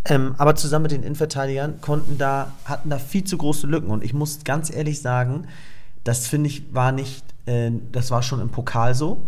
Ähm, 0.06 0.34
aber 0.38 0.56
zusammen 0.56 0.84
mit 0.84 0.92
den 0.92 1.04
Innenverteidigern 1.04 1.82
konnten 1.82 2.18
da, 2.18 2.52
hatten 2.66 2.90
da 2.90 2.98
viel 2.98 3.26
zu 3.26 3.38
große 3.38 3.68
Lücken. 3.68 3.90
Und 3.92 4.04
ich 4.04 4.14
muss 4.14 4.44
ganz 4.44 4.74
ehrlich 4.74 5.02
sagen, 5.02 5.48
das 6.04 6.26
finde 6.28 6.50
ich 6.50 6.74
war 6.74 6.92
nicht, 6.92 7.24
äh, 7.46 7.70
das 7.92 8.10
war 8.10 8.24
schon 8.24 8.40
im 8.42 8.50
Pokal 8.50 8.96
so. 8.96 9.22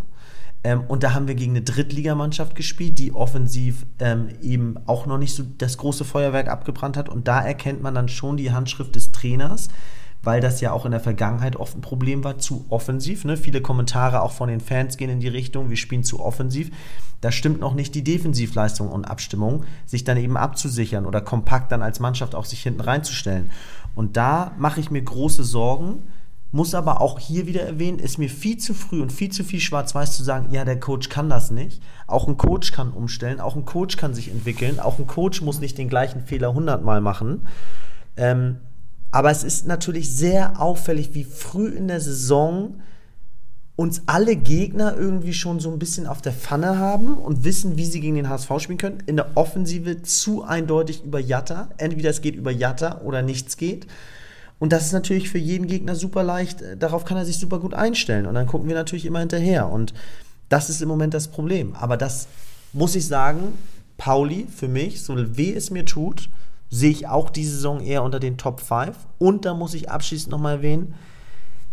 Ähm, 0.64 0.82
und 0.88 1.04
da 1.04 1.14
haben 1.14 1.28
wir 1.28 1.36
gegen 1.36 1.54
eine 1.54 1.64
Drittligamannschaft 1.64 2.56
gespielt, 2.56 3.00
die 3.00 3.14
offensiv 3.14 3.86
ähm, 4.00 4.30
eben 4.42 4.76
auch 4.86 5.06
noch 5.06 5.18
nicht 5.18 5.36
so 5.36 5.44
das 5.58 5.78
große 5.78 6.06
Feuerwerk 6.06 6.48
abgebrannt 6.48 6.98
hat. 6.98 7.10
Und 7.10 7.28
da 7.28 7.42
erkennt 7.42 7.82
man 7.82 7.96
dann 7.96 8.10
schon 8.10 8.38
die 8.38 8.52
Handschrift 8.52 8.96
des 8.96 9.12
Trainers, 9.12 9.70
weil 10.24 10.40
das 10.40 10.62
ja 10.62 10.72
auch 10.72 10.86
in 10.86 10.92
der 10.92 11.00
Vergangenheit 11.00 11.56
oft 11.56 11.76
ein 11.76 11.82
Problem 11.82 12.24
war, 12.24 12.38
zu 12.38 12.66
offensiv. 12.70 13.26
Ne? 13.26 13.38
Viele 13.38 13.62
Kommentare 13.62 14.22
auch 14.22 14.32
von 14.32 14.50
den 14.50 14.62
Fans 14.62 14.98
gehen 14.98 15.10
in 15.10 15.20
die 15.20 15.28
Richtung, 15.28 15.70
wir 15.70 15.78
spielen 15.78 16.04
zu 16.04 16.20
offensiv. 16.20 16.70
Da 17.22 17.32
stimmt 17.32 17.60
noch 17.60 17.74
nicht 17.74 17.96
die 17.96 18.04
Defensivleistung 18.04 18.90
und 18.90 19.06
Abstimmung, 19.06 19.64
sich 19.86 20.04
dann 20.04 20.18
eben 20.18 20.38
abzusichern 20.38 21.06
oder 21.06 21.22
kompakt 21.22 21.72
dann 21.72 21.82
als 21.82 22.00
Mannschaft 22.00 22.36
auch 22.36 22.46
sich 22.46 22.62
hinten 22.62 22.82
reinzustellen. 22.82 23.50
Und 23.96 24.16
da 24.18 24.54
mache 24.58 24.80
ich 24.80 24.92
mir 24.92 25.02
große 25.02 25.44
Sorgen 25.44 26.04
muss 26.52 26.76
aber 26.76 27.00
auch 27.02 27.18
hier 27.18 27.48
wieder 27.48 27.62
erwähnen, 27.62 28.00
ist 28.00 28.18
mir 28.18 28.30
viel 28.30 28.58
zu 28.58 28.74
früh 28.74 29.02
und 29.02 29.12
viel 29.12 29.32
zu 29.32 29.44
viel 29.44 29.62
schwarz-weiß 29.62 30.18
zu 30.18 30.24
sagen, 30.24 30.48
ja, 30.52 30.66
der 30.66 30.80
Coach 30.80 31.10
kann 31.10 31.30
das 31.30 31.50
nicht. 31.50 31.82
Auch 32.08 32.28
ein 32.28 32.38
Coach 32.38 32.74
kann 32.74 32.92
umstellen, 32.92 33.40
auch 33.40 33.56
ein 33.56 33.66
Coach 33.66 33.96
kann 33.96 34.14
sich 34.14 34.30
entwickeln, 34.30 34.80
auch 34.80 35.00
ein 35.00 35.08
Coach 35.08 35.42
muss 35.42 35.60
nicht 35.60 35.78
den 35.78 35.90
gleichen 35.90 36.24
Fehler 36.24 36.54
hundertmal 36.54 37.00
machen. 37.00 37.48
Ähm, 38.18 38.58
aber 39.12 39.32
es 39.32 39.44
ist 39.44 39.66
natürlich 39.66 40.14
sehr 40.14 40.62
auffällig, 40.62 41.14
wie 41.14 41.24
früh 41.24 41.68
in 41.68 41.88
der 41.88 42.02
Saison 42.02 42.82
uns 43.78 44.04
alle 44.06 44.36
Gegner 44.36 44.96
irgendwie 44.96 45.34
schon 45.34 45.60
so 45.60 45.72
ein 45.72 45.80
bisschen 45.80 46.06
auf 46.06 46.22
der 46.22 46.34
Pfanne 46.34 46.78
haben 46.78 47.16
und 47.16 47.44
wissen, 47.44 47.78
wie 47.78 47.86
sie 47.86 48.00
gegen 48.00 48.16
den 48.16 48.30
HSV 48.30 48.52
spielen 48.60 48.78
können. 48.78 49.04
In 49.06 49.16
der 49.16 49.32
Offensive 49.36 50.04
zu 50.04 50.44
eindeutig 50.44 51.04
über 51.04 51.20
Jatta. 51.20 51.70
Entweder 51.78 52.10
es 52.10 52.22
geht 52.22 52.36
über 52.36 52.52
Jatta 52.52 53.02
oder 53.02 53.22
nichts 53.22 53.58
geht. 53.58 53.88
Und 54.62 54.72
das 54.72 54.86
ist 54.86 54.92
natürlich 54.92 55.28
für 55.32 55.40
jeden 55.40 55.66
Gegner 55.66 55.96
super 55.96 56.22
leicht. 56.22 56.62
Äh, 56.62 56.78
darauf 56.78 57.04
kann 57.04 57.18
er 57.18 57.26
sich 57.26 57.40
super 57.40 57.58
gut 57.58 57.74
einstellen. 57.74 58.28
Und 58.28 58.36
dann 58.36 58.46
gucken 58.46 58.68
wir 58.68 58.76
natürlich 58.76 59.08
immer 59.08 59.18
hinterher. 59.18 59.68
Und 59.68 59.96
das 60.50 60.70
ist 60.70 60.84
im 60.84 60.88
Moment 60.88 61.16
das 61.16 61.30
Problem. 61.30 61.76
Aber 61.76 61.98
das 61.98 62.28
muss 62.72 62.96
ich 62.96 63.08
sagen, 63.08 63.58
Pauli, 63.98 64.46
für 64.56 64.68
mich, 64.68 65.02
so 65.02 65.16
weh 65.36 65.52
es 65.52 65.72
mir 65.72 65.84
tut, 65.86 66.30
sehe 66.70 66.92
ich 66.92 67.08
auch 67.08 67.32
diese 67.32 67.56
Saison 67.56 67.82
eher 67.82 68.04
unter 68.04 68.20
den 68.20 68.38
Top 68.38 68.60
5. 68.60 68.96
Und 69.18 69.46
da 69.46 69.56
muss 69.56 69.74
ich 69.74 69.90
abschließend 69.90 70.32
nochmal 70.32 70.58
erwähnen, 70.58 70.94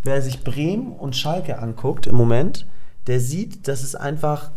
wer 0.01 0.23
sich 0.23 0.43
Bremen 0.43 0.91
und 0.91 1.15
Schalke 1.15 1.59
anguckt 1.59 2.07
im 2.07 2.15
Moment, 2.15 2.65
der 3.05 3.19
sieht, 3.19 3.67
dass 3.67 3.83
es 3.83 3.93
einfach 3.93 4.49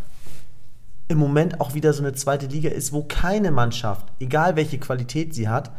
im 1.07 1.19
Moment 1.19 1.61
auch 1.61 1.75
wieder 1.75 1.93
so 1.93 2.01
eine 2.01 2.13
zweite 2.13 2.47
Liga 2.47 2.71
ist, 2.71 2.93
wo 2.93 3.03
keine 3.03 3.51
Mannschaft, 3.51 4.07
egal 4.19 4.55
welche 4.55 4.79
Qualität 4.79 5.35
sie 5.35 5.49
hat, 5.49 5.69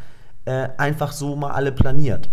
äh, 0.45 0.69
einfach 0.77 1.11
so 1.11 1.35
mal 1.35 1.51
alle 1.51 1.73
planiert. 1.73 2.31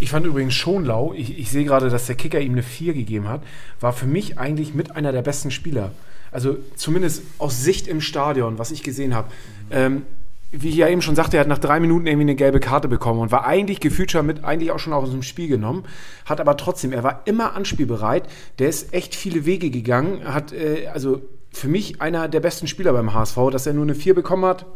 Ich 0.00 0.10
fand 0.10 0.26
übrigens 0.26 0.54
schon 0.54 0.84
lau, 0.84 1.14
ich, 1.14 1.38
ich 1.38 1.50
sehe 1.50 1.64
gerade, 1.64 1.88
dass 1.88 2.06
der 2.06 2.16
Kicker 2.16 2.40
ihm 2.40 2.52
eine 2.52 2.62
4 2.62 2.94
gegeben 2.94 3.28
hat, 3.28 3.42
war 3.80 3.92
für 3.92 4.06
mich 4.06 4.38
eigentlich 4.38 4.74
mit 4.74 4.96
einer 4.96 5.12
der 5.12 5.22
besten 5.22 5.50
Spieler. 5.50 5.92
Also 6.32 6.56
zumindest 6.74 7.22
aus 7.38 7.62
Sicht 7.62 7.86
im 7.86 8.00
Stadion, 8.00 8.58
was 8.58 8.72
ich 8.72 8.82
gesehen 8.82 9.14
habe. 9.14 9.28
Ähm, 9.70 10.02
wie 10.50 10.68
ich 10.68 10.76
ja 10.76 10.88
eben 10.88 11.02
schon 11.02 11.16
sagte, 11.16 11.36
er 11.36 11.40
hat 11.40 11.48
nach 11.48 11.58
drei 11.58 11.80
Minuten 11.80 12.06
irgendwie 12.06 12.24
eine 12.24 12.34
gelbe 12.36 12.60
Karte 12.60 12.88
bekommen 12.88 13.20
und 13.20 13.32
war 13.32 13.44
eigentlich 13.44 13.80
gefühlt 13.80 14.10
schon 14.10 14.26
mit, 14.26 14.44
eigentlich 14.44 14.70
auch 14.70 14.78
schon 14.78 14.92
aus 14.92 15.10
dem 15.10 15.22
Spiel 15.22 15.48
genommen, 15.48 15.84
hat 16.24 16.40
aber 16.40 16.56
trotzdem, 16.56 16.92
er 16.92 17.02
war 17.02 17.22
immer 17.24 17.54
anspielbereit, 17.54 18.28
der 18.58 18.68
ist 18.68 18.92
echt 18.92 19.14
viele 19.14 19.46
Wege 19.46 19.70
gegangen, 19.70 20.22
hat, 20.32 20.52
äh, 20.52 20.88
also 20.92 21.22
für 21.50 21.68
mich 21.68 22.00
einer 22.00 22.28
der 22.28 22.40
besten 22.40 22.68
Spieler 22.68 22.92
beim 22.92 23.14
HSV, 23.14 23.36
dass 23.50 23.66
er 23.66 23.72
nur 23.72 23.84
eine 23.84 23.94
4 23.94 24.14
bekommen 24.14 24.44
hat, 24.44 24.66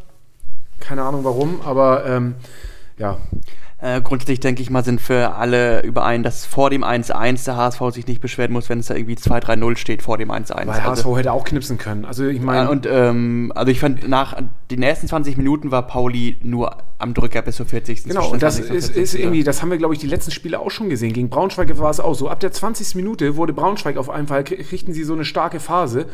keine 0.81 1.03
Ahnung 1.03 1.25
warum, 1.25 1.61
aber 1.65 2.07
ähm, 2.07 2.35
ja. 2.99 3.19
Äh, 3.81 4.01
grundsätzlich 4.01 4.41
denke 4.41 4.61
ich 4.61 4.71
mal, 4.71 4.85
sind 4.85 5.01
für 5.01 5.37
alle 5.37 5.83
überein, 5.85 6.25
dass 6.25 6.45
vor 6.45 6.69
dem 6.69 6.83
1-1 6.83 7.45
der 7.45 7.57
HSV 7.57 7.81
sich 7.93 8.09
nicht 8.09 8.21
beschweren 8.21 8.53
muss, 8.53 8.69
wenn 8.69 8.81
es 8.81 8.87
da 8.87 8.95
irgendwie 8.95 9.15
2-3-0 9.15 9.77
steht 9.77 10.03
vor 10.03 10.19
dem 10.19 10.33
1-1. 10.33 10.67
Weil 10.67 10.83
HSV 10.83 10.87
also, 10.87 11.17
hätte 11.17 11.33
auch 11.33 11.45
knipsen 11.45 11.79
können. 11.79 12.05
Also 12.05 12.27
ich 12.27 12.41
meine. 12.41 12.71
und 12.71 12.89
ähm, 12.91 13.53
also 13.55 13.71
ich 13.71 13.79
fand, 13.79 14.09
nach 14.09 14.37
den 14.71 14.83
ersten 14.83 15.07
20 15.07 15.37
Minuten 15.37 15.71
war 15.71 15.87
Pauli 15.87 16.37
nur 16.43 16.77
am 16.99 17.15
Drücker 17.15 17.43
bis 17.43 17.57
zur 17.57 17.67
40. 17.67 18.05
Genau, 18.05 18.29
und 18.29 18.43
das 18.43 18.59
ist, 18.59 18.91
ist, 18.91 19.15
irgendwie, 19.15 19.45
das 19.45 19.63
haben 19.63 19.71
wir, 19.71 19.79
glaube 19.79 19.95
ich, 19.95 20.01
die 20.01 20.09
letzten 20.09 20.33
Spiele 20.33 20.59
auch 20.59 20.71
schon 20.71 20.91
gesehen. 20.91 21.13
Gegen 21.13 21.29
Braunschweig 21.29 21.79
war 21.79 21.91
es 21.91 22.01
auch 22.01 22.15
so. 22.15 22.29
Ab 22.29 22.41
der 22.41 22.51
20. 22.51 22.97
Minute 22.97 23.37
wurde 23.37 23.53
Braunschweig 23.53 23.97
auf 23.97 24.11
einen 24.11 24.27
Fall, 24.27 24.43
kriegten 24.43 24.93
sie 24.93 25.05
so 25.05 25.13
eine 25.13 25.25
starke 25.25 25.61
Phase. 25.61 26.07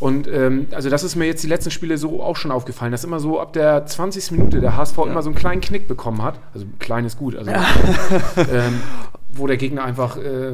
Und 0.00 0.26
ähm, 0.26 0.66
also 0.72 0.90
das 0.90 1.04
ist 1.04 1.14
mir 1.14 1.26
jetzt 1.26 1.44
die 1.44 1.48
letzten 1.48 1.70
Spiele 1.70 1.96
so 1.96 2.20
auch 2.20 2.34
schon 2.34 2.50
aufgefallen, 2.50 2.90
dass 2.90 3.04
immer 3.04 3.20
so 3.20 3.38
ab 3.40 3.52
der 3.52 3.86
20. 3.86 4.32
Minute 4.32 4.60
der 4.60 4.76
HSV 4.76 4.98
ja. 4.98 5.04
immer 5.04 5.22
so 5.22 5.30
einen 5.30 5.38
kleinen 5.38 5.60
Knick 5.60 5.86
bekommen 5.86 6.22
hat. 6.22 6.40
Also 6.52 6.66
klein 6.80 7.04
ist 7.12 7.18
gut. 7.18 7.36
Also, 7.36 7.50
ja. 7.50 7.64
ähm, 8.36 8.80
wo 9.34 9.46
der 9.46 9.56
Gegner 9.56 9.84
einfach 9.84 10.16
äh, 10.18 10.52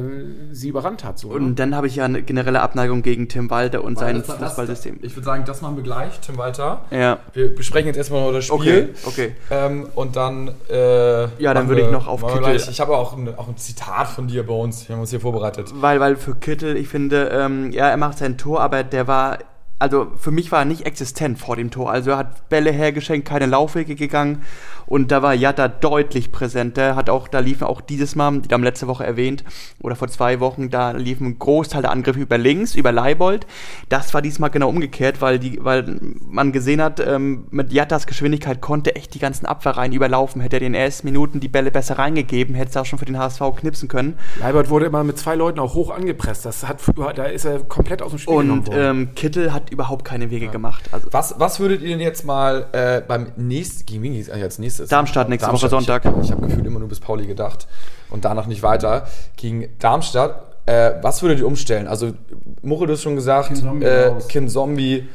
sie 0.51 0.69
überrannt 0.69 1.03
hat. 1.03 1.19
So, 1.19 1.29
und 1.29 1.45
ne? 1.45 1.53
dann 1.53 1.75
habe 1.75 1.87
ich 1.87 1.97
ja 1.97 2.05
eine 2.05 2.21
generelle 2.21 2.61
Abneigung 2.61 3.01
gegen 3.01 3.27
Tim 3.27 3.49
Walter 3.49 3.83
und 3.83 3.99
Weil 3.99 4.23
sein 4.23 4.39
Fußballsystem. 4.39 4.99
ich 5.01 5.15
würde 5.15 5.25
sagen, 5.25 5.43
das 5.45 5.61
machen 5.61 5.75
wir 5.75 5.83
gleich, 5.83 6.19
Tim 6.21 6.37
Walter. 6.37 6.85
Ja. 6.89 7.19
Wir 7.33 7.53
besprechen 7.53 7.87
jetzt 7.87 7.97
erstmal 7.97 8.21
noch 8.21 8.31
das 8.31 8.45
Spiel. 8.45 8.95
Okay, 9.03 9.31
okay. 9.31 9.35
Ähm, 9.51 9.87
und 9.95 10.15
dann. 10.15 10.51
Äh, 10.69 11.23
ja, 11.41 11.53
dann 11.53 11.67
würde 11.67 11.81
ich 11.81 11.91
noch 11.91 12.07
auf 12.07 12.25
Kittel. 12.25 12.39
Gleich, 12.39 12.69
ich 12.69 12.79
habe 12.79 12.95
auch 12.95 13.17
ein, 13.17 13.35
auch 13.37 13.49
ein 13.49 13.57
Zitat 13.57 14.07
von 14.07 14.27
dir 14.27 14.45
bei 14.45 14.53
uns. 14.53 14.87
Wir 14.87 14.95
haben 14.95 15.01
uns 15.01 15.09
hier 15.09 15.19
vorbereitet. 15.19 15.73
Weil, 15.75 15.99
weil 15.99 16.15
für 16.15 16.35
Kittel, 16.35 16.77
ich 16.77 16.87
finde, 16.87 17.29
ähm, 17.33 17.71
ja, 17.71 17.89
er 17.89 17.97
macht 17.97 18.17
sein 18.17 18.37
Tor, 18.37 18.61
aber 18.61 18.83
der 18.83 19.07
war 19.07 19.39
also 19.79 20.07
für 20.17 20.31
mich 20.31 20.51
war 20.51 20.59
er 20.59 20.65
nicht 20.65 20.85
existent 20.85 21.39
vor 21.39 21.55
dem 21.55 21.71
Tor. 21.71 21.89
Also 21.89 22.11
er 22.11 22.17
hat 22.17 22.49
Bälle 22.49 22.69
hergeschenkt, 22.69 23.25
keine 23.25 23.45
Laufwege 23.45 23.95
gegangen 23.95 24.43
und 24.89 25.11
da 25.11 25.21
war 25.21 25.35
Jatta 25.35 25.67
deutlich 25.67 26.31
präsenter. 26.31 26.95
Hat 26.95 27.11
auch, 27.11 27.27
da 27.27 27.39
liefen 27.39 27.65
auch 27.65 27.79
dieses 27.79 28.15
Mal, 28.15 28.41
die 28.41 28.51
haben 28.51 28.63
letzte 28.63 28.87
Woche 28.87 29.05
erwähnt, 29.05 29.43
oder 29.81 29.95
vor 29.95 30.07
zwei 30.07 30.39
Wochen, 30.39 30.71
da 30.71 30.91
liefen 30.91 31.27
ein 31.27 31.39
Großteil 31.39 31.83
der 31.83 31.91
Angriffe 31.91 32.19
über 32.19 32.39
links, 32.39 32.73
über 32.73 32.91
Leibold. 32.91 33.45
Das 33.89 34.15
war 34.15 34.23
diesmal 34.23 34.49
genau 34.49 34.67
umgekehrt, 34.67 35.21
weil, 35.21 35.37
die, 35.37 35.63
weil 35.63 35.99
man 36.27 36.51
gesehen 36.51 36.81
hat, 36.81 36.99
ähm, 36.99 37.45
mit 37.51 37.71
Jattas 37.71 38.07
Geschwindigkeit 38.07 38.61
konnte 38.61 38.95
echt 38.95 39.13
die 39.13 39.19
ganzen 39.19 39.45
Abwehrreihen 39.45 39.93
überlaufen. 39.93 40.41
Hätte 40.41 40.55
er 40.55 40.61
den 40.61 40.73
ersten 40.73 41.05
Minuten 41.05 41.39
die 41.39 41.49
Bälle 41.49 41.69
besser 41.69 41.99
reingegeben, 41.99 42.55
hätte 42.55 42.71
es 42.71 42.77
auch 42.77 42.85
schon 42.85 42.97
für 42.97 43.05
den 43.05 43.19
HSV 43.19 43.41
knipsen 43.57 43.89
können. 43.89 44.17
Leibold 44.39 44.71
wurde 44.71 44.87
immer 44.87 45.03
mit 45.03 45.19
zwei 45.19 45.35
Leuten 45.35 45.59
auch 45.59 45.75
hoch 45.75 45.91
angepresst. 45.91 46.45
Das 46.45 46.67
hat, 46.67 46.81
da 47.15 47.25
ist 47.25 47.45
er 47.45 47.59
komplett 47.59 48.01
aus 48.01 48.09
dem 48.09 48.19
Spiel 48.19 48.33
Und 48.33 48.69
ähm, 48.73 49.09
Kittel 49.13 49.53
hat 49.53 49.69
überhaupt 49.69 50.03
keine 50.03 50.31
Wege 50.31 50.45
ja. 50.45 50.51
gemacht. 50.51 50.89
Also 50.91 51.09
was, 51.11 51.35
was 51.37 51.59
würdet 51.59 51.83
ihr 51.83 51.89
denn 51.89 51.99
jetzt 51.99 52.25
mal 52.25 52.65
äh, 52.71 53.01
beim 53.07 53.27
nächsten, 53.37 53.85
gegen 53.85 54.01
wen 54.01 54.13
geht 54.13 54.31
als 54.31 54.57
nächstes? 54.57 54.78
Ist. 54.79 54.91
Darmstadt 54.91 55.29
nächste 55.29 55.47
Darmstadt. 55.47 55.71
Woche 55.71 55.83
Sonntag. 55.83 56.05
Ich 56.05 56.31
habe 56.31 56.41
hab 56.41 56.41
gefühlt 56.41 56.65
immer 56.65 56.79
nur 56.79 56.89
bis 56.89 56.99
Pauli 56.99 57.27
gedacht 57.27 57.67
und 58.09 58.25
danach 58.25 58.47
nicht 58.47 58.63
weiter. 58.63 59.07
Gegen 59.37 59.69
Darmstadt, 59.79 60.55
äh, 60.65 60.93
was 61.01 61.21
würdet 61.21 61.39
ihr 61.39 61.47
umstellen? 61.47 61.87
Also, 61.87 62.13
Muchel, 62.61 62.87
du 62.87 62.93
hast 62.93 63.01
schon 63.01 63.15
gesagt, 63.15 63.53
Kin 63.53 63.81
äh, 63.81 64.05
raus. 64.05 64.27
Kin 64.27 64.49
Zombie 64.49 65.07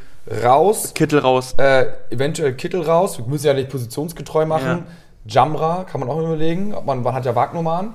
raus. 0.42 0.92
Kittel 0.94 1.18
raus. 1.18 1.54
Äh, 1.58 1.86
eventuell 2.10 2.54
Kittel 2.54 2.82
raus. 2.82 3.18
Wir 3.18 3.26
müssen 3.26 3.46
ja 3.46 3.54
nicht 3.54 3.68
positionsgetreu 3.68 4.46
machen. 4.46 4.66
Ja. 4.66 4.86
Jamra 5.26 5.84
kann 5.84 6.00
man 6.00 6.08
auch 6.10 6.18
überlegen. 6.18 6.74
Ob 6.74 6.86
man, 6.86 7.02
man 7.02 7.14
hat 7.14 7.24
ja 7.24 7.34
Wagnumann. 7.34 7.94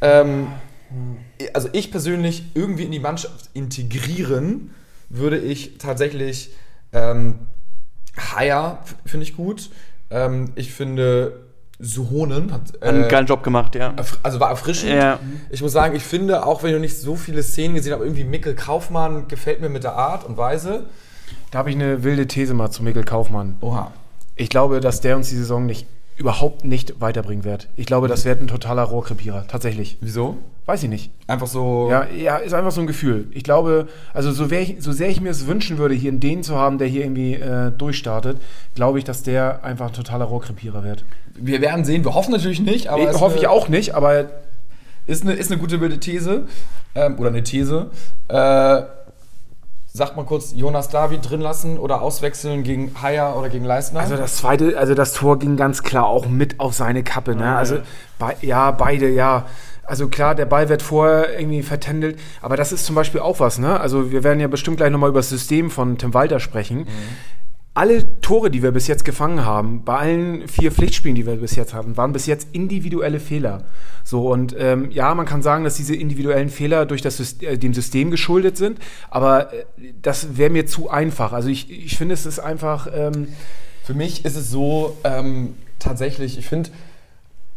Ähm, 0.00 0.48
also 1.54 1.68
ich 1.72 1.90
persönlich 1.90 2.44
irgendwie 2.54 2.84
in 2.84 2.92
die 2.92 3.00
Mannschaft 3.00 3.50
integrieren 3.54 4.74
würde 5.08 5.38
ich 5.38 5.78
tatsächlich 5.78 6.50
ähm, 6.92 7.46
Haya 8.16 8.78
finde 9.06 9.24
ich 9.24 9.36
gut. 9.36 9.70
Ähm, 10.12 10.52
ich 10.54 10.72
finde, 10.72 11.32
Suhonen 11.78 12.52
hat, 12.52 12.62
äh, 12.80 12.88
einen 12.88 13.08
geilen 13.08 13.26
Job 13.26 13.42
gemacht, 13.42 13.74
ja. 13.74 13.94
Also 14.22 14.38
war 14.38 14.50
erfrischend. 14.50 14.92
Ja. 14.92 15.18
Ich 15.50 15.62
muss 15.62 15.72
sagen, 15.72 15.96
ich 15.96 16.04
finde, 16.04 16.46
auch 16.46 16.62
wenn 16.62 16.72
du 16.72 16.78
nicht 16.78 16.96
so 16.96 17.16
viele 17.16 17.42
Szenen 17.42 17.74
gesehen 17.74 17.92
hast, 17.92 18.00
irgendwie 18.00 18.24
Mikkel 18.24 18.54
Kaufmann 18.54 19.26
gefällt 19.26 19.60
mir 19.60 19.68
mit 19.68 19.82
der 19.82 19.94
Art 19.94 20.24
und 20.24 20.36
Weise. 20.36 20.84
Da 21.50 21.58
habe 21.58 21.70
ich 21.70 21.76
eine 21.76 22.04
wilde 22.04 22.26
These 22.26 22.54
mal 22.54 22.70
zu 22.70 22.82
Mikkel 22.82 23.04
Kaufmann. 23.04 23.56
Oha. 23.60 23.90
Ich 24.36 24.48
glaube, 24.48 24.80
dass 24.80 25.00
der 25.00 25.16
uns 25.16 25.28
die 25.28 25.36
Saison 25.36 25.66
nicht 25.66 25.86
überhaupt 26.22 26.64
nicht 26.64 27.00
weiterbringen 27.00 27.44
wird. 27.44 27.68
Ich 27.76 27.86
glaube, 27.86 28.06
das 28.06 28.24
wird 28.24 28.40
ein 28.40 28.46
totaler 28.46 28.84
Rohrkrepierer, 28.84 29.46
tatsächlich. 29.48 29.98
Wieso? 30.00 30.36
Weiß 30.66 30.80
ich 30.84 30.88
nicht. 30.88 31.10
Einfach 31.26 31.48
so. 31.48 31.88
Ja, 31.90 32.06
ja, 32.06 32.36
ist 32.36 32.54
einfach 32.54 32.70
so 32.70 32.80
ein 32.80 32.86
Gefühl. 32.86 33.26
Ich 33.32 33.42
glaube, 33.42 33.88
also 34.14 34.30
so, 34.30 34.46
ich, 34.46 34.76
so 34.78 34.92
sehr 34.92 35.08
ich 35.08 35.20
mir 35.20 35.30
es 35.30 35.48
wünschen 35.48 35.78
würde, 35.78 35.94
hier 35.96 36.12
einen 36.12 36.20
den 36.20 36.44
zu 36.44 36.54
haben, 36.54 36.78
der 36.78 36.86
hier 36.86 37.02
irgendwie 37.02 37.34
äh, 37.34 37.72
durchstartet, 37.72 38.40
glaube 38.76 38.98
ich, 38.98 39.04
dass 39.04 39.24
der 39.24 39.64
einfach 39.64 39.88
ein 39.88 39.92
totaler 39.92 40.26
Rohrkrepierer 40.26 40.84
wird. 40.84 41.04
Wir 41.34 41.60
werden 41.60 41.84
sehen. 41.84 42.04
Wir 42.04 42.14
hoffen 42.14 42.30
natürlich 42.30 42.60
nicht, 42.60 42.86
aber. 42.86 43.04
Nee, 43.04 43.18
hoffe 43.18 43.38
ich 43.38 43.48
auch 43.48 43.68
nicht, 43.68 43.94
aber. 43.94 44.26
Ist 45.04 45.24
eine, 45.24 45.32
ist 45.32 45.50
eine 45.50 45.60
gute 45.60 45.80
wilde 45.80 45.98
These. 45.98 46.46
Ähm, 46.94 47.18
oder 47.18 47.30
eine 47.30 47.42
These. 47.42 47.90
Äh, 48.28 48.82
sagt 49.92 50.16
mal 50.16 50.24
kurz, 50.24 50.52
Jonas 50.54 50.88
David 50.88 51.28
drin 51.28 51.40
lassen 51.40 51.78
oder 51.78 52.00
auswechseln 52.00 52.62
gegen 52.62 52.94
Haier 53.02 53.36
oder 53.36 53.48
gegen 53.48 53.64
Leistner? 53.64 54.00
Also 54.00 54.16
das 54.16 54.36
zweite, 54.36 54.78
also 54.78 54.94
das 54.94 55.12
Tor 55.12 55.38
ging 55.38 55.56
ganz 55.56 55.82
klar 55.82 56.06
auch 56.06 56.26
mit 56.26 56.60
auf 56.60 56.74
seine 56.74 57.02
Kappe. 57.02 57.36
Ne? 57.36 57.54
Also 57.54 57.78
be 58.18 58.34
ja, 58.40 58.70
beide, 58.70 59.08
ja. 59.10 59.46
Also 59.84 60.08
klar, 60.08 60.34
der 60.34 60.46
Ball 60.46 60.68
wird 60.68 60.80
vorher 60.80 61.38
irgendwie 61.38 61.62
vertändelt, 61.62 62.18
aber 62.40 62.56
das 62.56 62.72
ist 62.72 62.86
zum 62.86 62.94
Beispiel 62.94 63.20
auch 63.20 63.40
was, 63.40 63.58
ne? 63.58 63.80
Also 63.80 64.12
wir 64.12 64.22
werden 64.22 64.38
ja 64.38 64.46
bestimmt 64.46 64.76
gleich 64.76 64.90
nochmal 64.90 65.10
über 65.10 65.18
das 65.18 65.28
System 65.28 65.70
von 65.70 65.98
Tim 65.98 66.14
Walter 66.14 66.38
sprechen. 66.38 66.78
Mhm 66.78 66.86
alle 67.74 68.20
Tore, 68.20 68.50
die 68.50 68.62
wir 68.62 68.70
bis 68.70 68.86
jetzt 68.86 69.04
gefangen 69.04 69.44
haben, 69.44 69.84
bei 69.84 69.96
allen 69.96 70.48
vier 70.48 70.72
Pflichtspielen, 70.72 71.14
die 71.14 71.26
wir 71.26 71.36
bis 71.36 71.56
jetzt 71.56 71.72
hatten, 71.72 71.96
waren 71.96 72.12
bis 72.12 72.26
jetzt 72.26 72.48
individuelle 72.52 73.18
Fehler. 73.18 73.64
So 74.04 74.30
und 74.30 74.54
ähm, 74.58 74.90
ja, 74.90 75.14
man 75.14 75.24
kann 75.26 75.42
sagen, 75.42 75.64
dass 75.64 75.76
diese 75.76 75.96
individuellen 75.96 76.50
Fehler 76.50 76.84
durch 76.84 77.00
das 77.00 77.16
System, 77.16 77.48
äh, 77.48 77.58
dem 77.58 77.72
System 77.72 78.10
geschuldet 78.10 78.56
sind, 78.56 78.78
aber 79.10 79.52
äh, 79.52 79.64
das 80.02 80.36
wäre 80.36 80.50
mir 80.50 80.66
zu 80.66 80.90
einfach. 80.90 81.32
Also 81.32 81.48
ich, 81.48 81.70
ich 81.70 81.96
finde, 81.96 82.14
es 82.14 82.26
ist 82.26 82.38
einfach. 82.38 82.88
Ähm, 82.92 83.28
Für 83.84 83.94
mich 83.94 84.24
ist 84.24 84.36
es 84.36 84.48
so, 84.48 84.96
ähm, 85.02 85.54
tatsächlich, 85.80 86.38
ich 86.38 86.46
finde, 86.46 86.70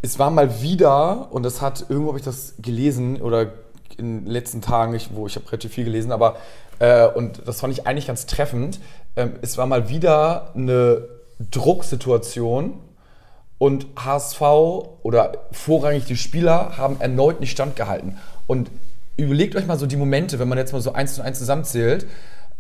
es 0.02 0.18
war 0.18 0.32
mal 0.32 0.62
wieder, 0.62 1.32
und 1.32 1.44
das 1.44 1.62
hat, 1.62 1.86
irgendwo 1.90 2.10
habe 2.10 2.20
ich 2.20 2.26
das 2.26 2.56
gelesen, 2.60 3.22
oder 3.22 3.54
in 3.98 4.24
den 4.24 4.26
letzten 4.26 4.62
Tagen, 4.62 4.96
ich, 4.96 5.10
wo 5.14 5.28
ich 5.28 5.36
habe 5.36 5.48
relativ 5.52 5.74
viel 5.74 5.86
gelesen, 5.86 6.12
aber, 6.12 6.38
äh, 6.80 7.08
und 7.08 7.44
das 7.46 7.62
fand 7.62 7.74
ich 7.74 7.86
eigentlich 7.86 8.08
ganz 8.08 8.26
treffend, 8.26 8.80
ähm, 9.16 9.34
es 9.42 9.58
war 9.58 9.66
mal 9.66 9.90
wieder 9.90 10.54
eine 10.56 11.08
Drucksituation 11.52 12.80
und 13.58 13.88
HSV 13.96 14.42
oder 15.04 15.34
vorrangig 15.52 16.06
die 16.06 16.18
Spieler 16.18 16.78
haben 16.78 17.00
erneut 17.00 17.40
nicht 17.40 17.52
standgehalten. 17.52 18.18
Und 18.48 18.70
überlegt 19.18 19.56
euch 19.56 19.66
mal 19.66 19.80
so 19.80 19.86
die 19.86 19.96
Momente, 19.96 20.40
wenn 20.40 20.50
man 20.50 20.58
jetzt 20.58 20.74
mal 20.74 20.82
so 20.82 20.94
eins 20.94 21.16
zu 21.16 21.22
eins 21.22 21.40
zusammenzählt, 21.40 22.06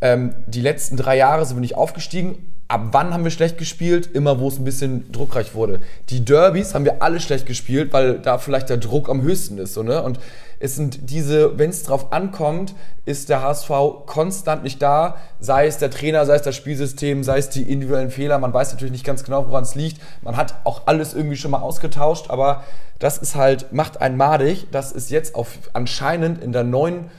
ähm, 0.01 0.35
die 0.47 0.61
letzten 0.61 0.97
drei 0.97 1.17
Jahre 1.17 1.45
sind 1.45 1.57
wir 1.57 1.61
nicht 1.61 1.75
aufgestiegen. 1.75 2.53
Ab 2.67 2.88
wann 2.91 3.13
haben 3.13 3.23
wir 3.23 3.32
schlecht 3.32 3.60
gespielt? 3.60 4.10
Immer, 4.12 4.39
wo 4.39 4.47
es 4.47 4.58
ein 4.58 4.63
bisschen 4.63 5.12
druckreich 5.12 5.54
wurde. 5.54 5.82
Die 6.10 6.25
Derbys 6.25 6.73
haben 6.73 6.84
wir 6.84 7.04
alle 7.04 7.19
schlecht 7.19 7.45
gespielt, 7.45 7.93
weil 7.93 8.17
da 8.19 8.39
vielleicht 8.39 8.69
der 8.69 8.78
Druck 8.78 9.08
am 9.08 9.21
höchsten 9.21 9.60
ist. 9.60 9.75
So, 9.75 9.84
ne? 9.84 10.01
Und 10.01 10.19
es 10.60 10.75
sind 10.75 11.12
diese, 11.12 11.60
wenn 11.60 11.69
es 11.69 11.84
drauf 11.84 12.12
ankommt, 12.12 12.73
ist 13.06 13.30
der 13.30 13.43
HSV 13.43 13.69
konstant 14.08 14.63
nicht 14.63 14.82
da. 14.82 15.17
Sei 15.39 15.67
es 15.67 15.78
der 15.78 15.91
Trainer, 15.91 16.25
sei 16.25 16.36
es 16.36 16.41
das 16.41 16.56
Spielsystem, 16.56 17.23
sei 17.23 17.38
es 17.38 17.49
die 17.49 17.62
individuellen 17.62 18.10
Fehler. 18.10 18.39
Man 18.39 18.54
weiß 18.54 18.71
natürlich 18.71 18.93
nicht 18.93 19.06
ganz 19.06 19.23
genau, 19.23 19.47
woran 19.47 19.63
es 19.63 19.75
liegt. 19.75 20.01
Man 20.23 20.36
hat 20.36 20.56
auch 20.63 20.84
alles 20.88 21.13
irgendwie 21.13 21.38
schon 21.38 21.51
mal 21.51 21.60
ausgetauscht, 21.60 22.32
aber 22.32 22.63
das 22.97 23.19
ist 23.19 23.36
halt, 23.36 23.73
macht 23.73 24.01
einen 24.01 24.17
madig, 24.17 24.71
dass 24.71 24.91
es 24.91 25.12
jetzt 25.12 25.36
auf, 25.36 25.49
anscheinend 25.73 26.41
in 26.41 26.51
der 26.51 26.63
neuen 26.63 27.12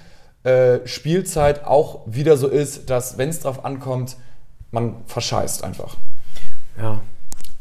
äh, 0.42 0.78
Spielzeit 0.86 1.66
auch 1.66 2.00
wieder 2.06 2.36
so 2.36 2.48
ist, 2.48 2.90
dass, 2.90 3.18
wenn 3.18 3.28
es 3.28 3.40
drauf 3.40 3.64
ankommt, 3.64 4.16
man 4.76 4.94
verscheißt 5.06 5.64
einfach. 5.64 5.96
ja, 6.78 7.00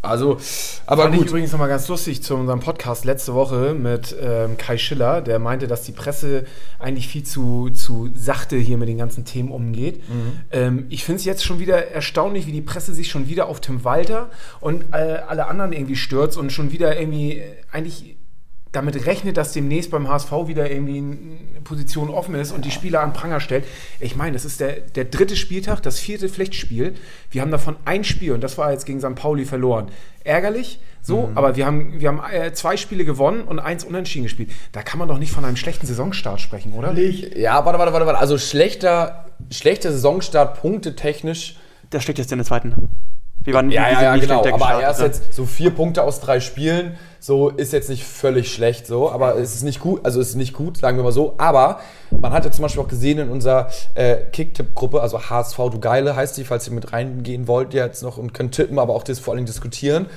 Also, 0.02 0.38
aber 0.86 1.04
Fand 1.04 1.16
ich 1.16 1.22
gut. 1.22 1.30
übrigens 1.30 1.52
nochmal 1.52 1.70
ganz 1.70 1.88
lustig 1.88 2.22
zu 2.22 2.36
unserem 2.36 2.60
Podcast 2.60 3.06
letzte 3.06 3.34
Woche 3.34 3.74
mit 3.74 4.16
ähm, 4.22 4.56
Kai 4.58 4.78
Schiller, 4.78 5.22
der 5.22 5.40
meinte, 5.40 5.66
dass 5.66 5.82
die 5.84 5.94
Presse 5.94 6.46
eigentlich 6.78 7.08
viel 7.08 7.24
zu, 7.24 7.70
zu 7.72 8.10
sachte 8.16 8.56
hier 8.58 8.78
mit 8.78 8.88
den 8.88 9.00
ganzen 9.00 9.26
Themen 9.26 9.50
umgeht. 9.50 10.04
Ähm, 10.52 10.86
ich 10.90 11.04
finde 11.06 11.20
es 11.20 11.26
jetzt 11.26 11.44
schon 11.44 11.58
wieder 11.60 11.88
erstaunlich, 11.92 12.46
wie 12.46 12.52
die 12.52 12.62
Presse 12.62 12.94
sich 12.94 13.10
schon 13.10 13.28
wieder 13.28 13.48
auf 13.48 13.62
Tim 13.62 13.84
Walter 13.84 14.30
und 14.60 14.84
äh, 14.92 14.96
alle 15.28 15.48
anderen 15.48 15.74
irgendwie 15.74 15.96
stürzt 15.96 16.38
und 16.38 16.52
schon 16.52 16.72
wieder 16.72 17.00
irgendwie 17.00 17.42
eigentlich 17.72 18.15
damit 18.76 19.06
rechnet, 19.06 19.38
dass 19.38 19.54
demnächst 19.54 19.92
beim 19.92 20.08
HSV 20.08 20.32
wieder 20.48 20.70
irgendwie 20.70 20.98
eine 20.98 21.62
Position 21.64 22.10
offen 22.10 22.36
ist 22.36 22.52
und 22.52 22.66
die 22.66 22.72
Spieler 22.72 23.02
an 23.02 23.14
Pranger 23.14 23.40
stellt. 23.40 23.66
Ich 24.00 24.16
meine, 24.16 24.34
das 24.34 24.46
ist 24.46 24.60
der, 24.60 24.82
der 24.82 25.06
dritte 25.06 25.36
Spieltag, 25.36 25.82
das 25.82 26.00
vierte 26.00 26.30
Pflichtspiel. 26.30 26.96
Wir 27.32 27.42
haben 27.42 27.52
davon 27.52 27.76
ein 27.86 28.04
Spiel 28.04 28.34
und 28.34 28.42
das 28.42 28.58
war 28.58 28.72
jetzt 28.72 28.86
gegen 28.86 29.00
St. 29.00 29.16
Pauli 29.16 29.46
verloren. 29.46 29.90
Ärgerlich, 30.24 30.80
so, 31.02 31.30
aber 31.36 31.56
wir 31.56 31.68
haben, 31.68 32.00
wir 32.00 32.08
haben 32.08 32.22
äh, 32.32 32.52
zwei 32.54 32.78
Spiele 32.78 33.06
gewonnen 33.06 33.44
und 33.44 33.60
eins 33.60 33.84
unentschieden 33.84 34.24
gespielt. 34.24 34.52
Da 34.72 34.82
kann 34.82 34.98
man 34.98 35.08
doch 35.08 35.20
nicht 35.20 35.32
von 35.32 35.46
einem 35.46 35.56
schlechten 35.56 35.86
Saisonstart 35.86 36.42
sprechen, 36.42 36.74
oder? 36.74 36.94
Ja, 37.38 37.64
warte, 37.64 37.78
warte, 37.78 37.94
warte, 37.94 38.06
warte. 38.08 38.20
Also 38.20 38.40
schlechter, 38.40 39.26
schlechter 39.52 39.92
Saisonstart, 39.92 40.60
punktetechnisch. 40.60 41.58
Der 41.92 42.00
steckt 42.00 42.18
jetzt 42.18 42.32
in 42.32 42.40
der 42.40 42.46
zweiten. 42.46 42.90
Wir 43.46 43.54
waren 43.54 43.70
Ja, 43.72 43.90
ja, 43.90 44.02
ja, 44.02 44.18
genau. 44.18 44.44
Aber 44.46 44.82
erst 44.82 45.00
ne? 45.00 45.06
jetzt 45.06 45.34
so 45.34 45.46
vier 45.46 45.70
Punkte 45.70 46.04
aus 46.04 46.20
drei 46.20 46.40
Spielen, 46.40 46.98
so 47.20 47.50
ist 47.50 47.74
jetzt 47.74 47.90
nicht 47.90 48.04
völlig 48.04 48.52
schlecht, 48.52 48.88
so. 48.88 49.12
Aber 49.12 49.38
es 49.38 49.56
ist 49.56 49.64
nicht 49.64 49.80
gut, 49.80 50.04
also 50.04 50.20
es 50.20 50.30
ist 50.30 50.36
nicht 50.36 50.54
gut, 50.54 50.78
sagen 50.78 50.98
wir 50.98 51.04
mal 51.04 51.12
so. 51.12 51.36
Aber 51.38 51.80
man 52.20 52.34
hat 52.34 52.44
ja 52.44 52.52
zum 52.52 52.64
Beispiel 52.64 52.84
auch 52.84 52.88
gesehen 52.88 53.20
in 53.20 53.30
unserer 53.30 53.70
äh, 53.94 54.18
Kicktipp-Gruppe, 54.32 55.00
also 55.00 55.30
HSV 55.30 55.58
Du 55.72 55.80
Geile 55.80 56.16
heißt 56.16 56.36
die, 56.38 56.44
falls 56.44 56.68
ihr 56.68 56.74
mit 56.74 56.92
reingehen 56.92 57.48
wollt 57.48 57.74
jetzt 57.74 58.04
noch 58.04 58.18
und 58.18 58.34
könnt 58.34 58.56
tippen, 58.56 58.80
aber 58.80 58.94
auch 58.94 59.04
das 59.04 59.20
vor 59.20 59.36
allem 59.36 59.46
diskutieren. 59.46 60.08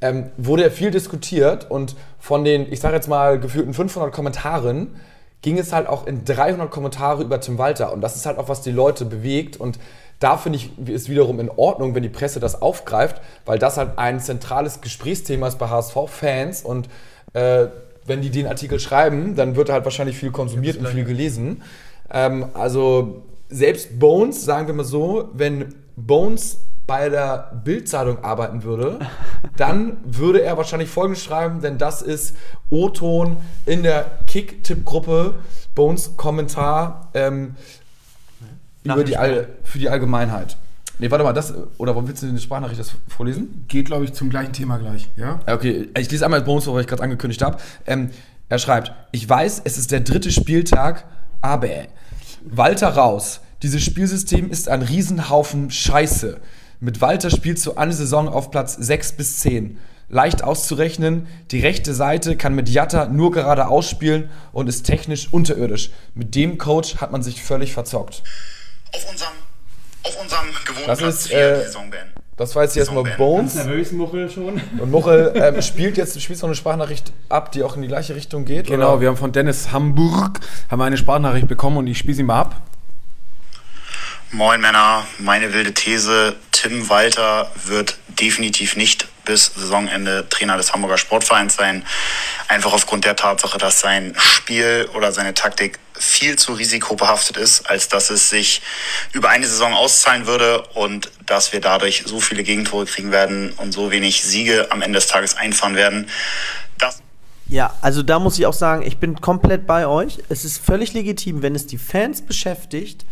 Ähm, 0.00 0.30
wurde 0.38 0.62
ja 0.62 0.70
viel 0.70 0.90
diskutiert 0.90 1.70
und 1.70 1.94
von 2.18 2.42
den, 2.42 2.72
ich 2.72 2.80
sage 2.80 2.94
jetzt 2.94 3.08
mal, 3.08 3.38
gefühlten 3.38 3.74
500 3.74 4.10
Kommentaren 4.10 4.96
ging 5.42 5.58
es 5.58 5.72
halt 5.72 5.86
auch 5.86 6.06
in 6.06 6.24
300 6.24 6.70
Kommentare 6.70 7.22
über 7.22 7.40
Tim 7.40 7.58
Walter. 7.58 7.92
Und 7.92 8.00
das 8.00 8.16
ist 8.16 8.26
halt 8.26 8.38
auch, 8.38 8.48
was 8.48 8.62
die 8.62 8.70
Leute 8.70 9.04
bewegt. 9.04 9.56
Und 9.56 9.78
da 10.20 10.36
finde 10.36 10.58
ich, 10.58 10.78
ist 10.86 11.08
wiederum 11.08 11.40
in 11.40 11.50
Ordnung, 11.50 11.94
wenn 11.94 12.02
die 12.02 12.10
Presse 12.10 12.40
das 12.40 12.60
aufgreift, 12.60 13.20
weil 13.46 13.58
das 13.58 13.78
halt 13.78 13.98
ein 13.98 14.20
zentrales 14.20 14.82
Gesprächsthema 14.82 15.48
ist 15.48 15.58
bei 15.58 15.68
HSV-Fans. 15.68 16.62
Und 16.62 16.88
äh, 17.32 17.66
wenn 18.04 18.20
die 18.20 18.30
den 18.30 18.46
Artikel 18.46 18.78
schreiben, 18.78 19.34
dann 19.34 19.56
wird 19.56 19.70
er 19.70 19.76
halt 19.76 19.84
wahrscheinlich 19.84 20.16
viel 20.16 20.30
konsumiert 20.30 20.76
und 20.76 20.86
viel 20.88 21.04
gelesen. 21.04 21.62
Ähm, 22.10 22.46
also 22.52 23.22
selbst 23.48 23.98
Bones, 23.98 24.44
sagen 24.44 24.66
wir 24.66 24.74
mal 24.74 24.84
so, 24.84 25.30
wenn 25.32 25.74
Bones 25.96 26.58
bei 26.86 27.08
der 27.08 27.52
Bildzeitung 27.64 28.22
arbeiten 28.22 28.62
würde, 28.62 28.98
dann 29.56 29.98
würde 30.04 30.42
er 30.42 30.58
wahrscheinlich 30.58 30.90
Folgendes 30.90 31.24
schreiben, 31.24 31.62
denn 31.62 31.78
das 31.78 32.02
ist 32.02 32.36
O-Ton 32.68 33.38
in 33.64 33.84
der 33.84 34.04
Kick-Tipp-Gruppe, 34.26 35.34
Bones 35.74 36.16
Kommentar 36.16 37.08
ähm, 37.14 37.54
über 38.84 39.04
die 39.04 39.16
All, 39.16 39.48
für 39.62 39.78
die 39.78 39.88
Allgemeinheit. 39.88 40.56
Nee, 40.98 41.10
warte 41.10 41.24
mal, 41.24 41.32
das, 41.32 41.54
oder 41.78 41.94
warum 41.94 42.08
willst 42.08 42.22
du 42.22 42.26
eine 42.26 42.38
Sprachnachricht 42.38 42.78
das 42.78 42.92
vorlesen? 43.08 43.64
Geht, 43.68 43.86
glaube 43.86 44.04
ich, 44.04 44.12
zum 44.12 44.28
gleichen 44.28 44.52
Thema 44.52 44.76
gleich, 44.76 45.08
ja? 45.16 45.40
Okay, 45.46 45.88
ich 45.96 46.10
lese 46.10 46.24
einmal 46.24 46.40
das 46.40 46.46
Bonus, 46.46 46.66
was 46.66 46.82
ich 46.82 46.86
gerade 46.86 47.02
angekündigt 47.02 47.40
habe. 47.42 47.56
Ähm, 47.86 48.10
er 48.50 48.58
schreibt, 48.58 48.92
ich 49.10 49.26
weiß, 49.26 49.62
es 49.64 49.78
ist 49.78 49.92
der 49.92 50.00
dritte 50.00 50.30
Spieltag, 50.30 51.04
aber 51.40 51.68
Walter 52.44 52.88
raus. 52.88 53.40
Dieses 53.62 53.82
Spielsystem 53.82 54.50
ist 54.50 54.68
ein 54.68 54.82
Riesenhaufen 54.82 55.70
Scheiße. 55.70 56.40
Mit 56.80 57.00
Walter 57.00 57.30
spielst 57.30 57.64
du 57.64 57.76
eine 57.76 57.92
Saison 57.92 58.28
auf 58.28 58.50
Platz 58.50 58.74
6 58.74 59.12
bis 59.12 59.38
10. 59.38 59.78
Leicht 60.08 60.42
auszurechnen, 60.42 61.28
die 61.50 61.60
rechte 61.60 61.94
Seite 61.94 62.36
kann 62.36 62.54
mit 62.54 62.68
Jatta 62.68 63.06
nur 63.06 63.30
gerade 63.30 63.68
ausspielen 63.68 64.28
und 64.52 64.68
ist 64.68 64.82
technisch 64.82 65.32
unterirdisch. 65.32 65.90
Mit 66.14 66.34
dem 66.34 66.58
Coach 66.58 66.96
hat 66.96 67.12
man 67.12 67.22
sich 67.22 67.42
völlig 67.42 67.72
verzockt. 67.72 68.22
Auf 68.94 69.10
unserem, 69.10 69.32
auf 70.02 70.20
unserem 70.20 70.46
gewohnten 70.64 70.88
Das 70.88 70.98
Platz 70.98 71.14
ist, 71.26 71.32
äh, 71.32 71.58
die 71.58 71.64
Saison 71.64 71.90
beenden. 71.90 72.14
Das 72.40 72.56
war 72.56 72.62
jetzt 72.62 72.74
erstmal 72.74 73.04
Bones. 73.18 73.54
nervös, 73.54 73.92
Muchel 73.92 74.30
schon. 74.30 74.58
Und 74.78 74.90
Muchel 74.90 75.32
ähm, 75.34 75.60
spielt 75.60 75.98
jetzt 75.98 76.18
spielt 76.22 76.40
noch 76.40 76.48
eine 76.48 76.54
Sprachnachricht 76.54 77.12
ab, 77.28 77.52
die 77.52 77.62
auch 77.62 77.76
in 77.76 77.82
die 77.82 77.88
gleiche 77.88 78.14
Richtung 78.14 78.46
geht. 78.46 78.68
Genau, 78.68 78.92
oder? 78.92 79.00
wir 79.02 79.08
haben 79.08 79.18
von 79.18 79.32
Dennis 79.32 79.72
Hamburg 79.72 80.40
haben 80.70 80.80
eine 80.80 80.96
Sprachnachricht 80.96 81.48
bekommen 81.48 81.76
und 81.76 81.86
ich 81.86 81.98
spiele 81.98 82.14
sie 82.14 82.22
mal 82.22 82.40
ab. 82.40 82.56
Moin 84.32 84.60
Männer, 84.60 85.06
meine 85.18 85.52
wilde 85.52 85.74
These, 85.74 86.34
Tim 86.52 86.88
Walter 86.88 87.50
wird 87.66 87.98
definitiv 88.08 88.74
nicht 88.74 89.08
bis 89.26 89.52
Saisonende 89.54 90.26
Trainer 90.30 90.56
des 90.56 90.72
Hamburger 90.72 90.96
Sportvereins 90.96 91.56
sein. 91.56 91.84
Einfach 92.48 92.72
aufgrund 92.72 93.04
der 93.04 93.16
Tatsache, 93.16 93.58
dass 93.58 93.80
sein 93.80 94.14
Spiel 94.16 94.88
oder 94.94 95.12
seine 95.12 95.34
Taktik 95.34 95.78
viel 96.00 96.36
zu 96.36 96.54
risikobehaftet 96.54 97.36
ist, 97.36 97.68
als 97.68 97.88
dass 97.88 98.10
es 98.10 98.30
sich 98.30 98.62
über 99.12 99.28
eine 99.28 99.46
Saison 99.46 99.74
auszahlen 99.74 100.26
würde 100.26 100.62
und 100.74 101.10
dass 101.26 101.52
wir 101.52 101.60
dadurch 101.60 102.04
so 102.06 102.20
viele 102.20 102.42
Gegentore 102.42 102.86
kriegen 102.86 103.12
werden 103.12 103.52
und 103.58 103.72
so 103.72 103.90
wenig 103.90 104.22
Siege 104.22 104.68
am 104.70 104.82
Ende 104.82 104.98
des 104.98 105.06
Tages 105.06 105.36
einfahren 105.36 105.76
werden. 105.76 106.08
Das 106.78 107.02
Ja, 107.48 107.74
also 107.82 108.02
da 108.02 108.18
muss 108.18 108.38
ich 108.38 108.46
auch 108.46 108.54
sagen, 108.54 108.82
ich 108.82 108.98
bin 108.98 109.20
komplett 109.20 109.66
bei 109.66 109.86
euch. 109.86 110.18
Es 110.28 110.44
ist 110.44 110.58
völlig 110.58 110.94
legitim, 110.94 111.42
wenn 111.42 111.54
es 111.54 111.66
die 111.66 111.78
Fans 111.78 112.22
beschäftigt, 112.22 113.04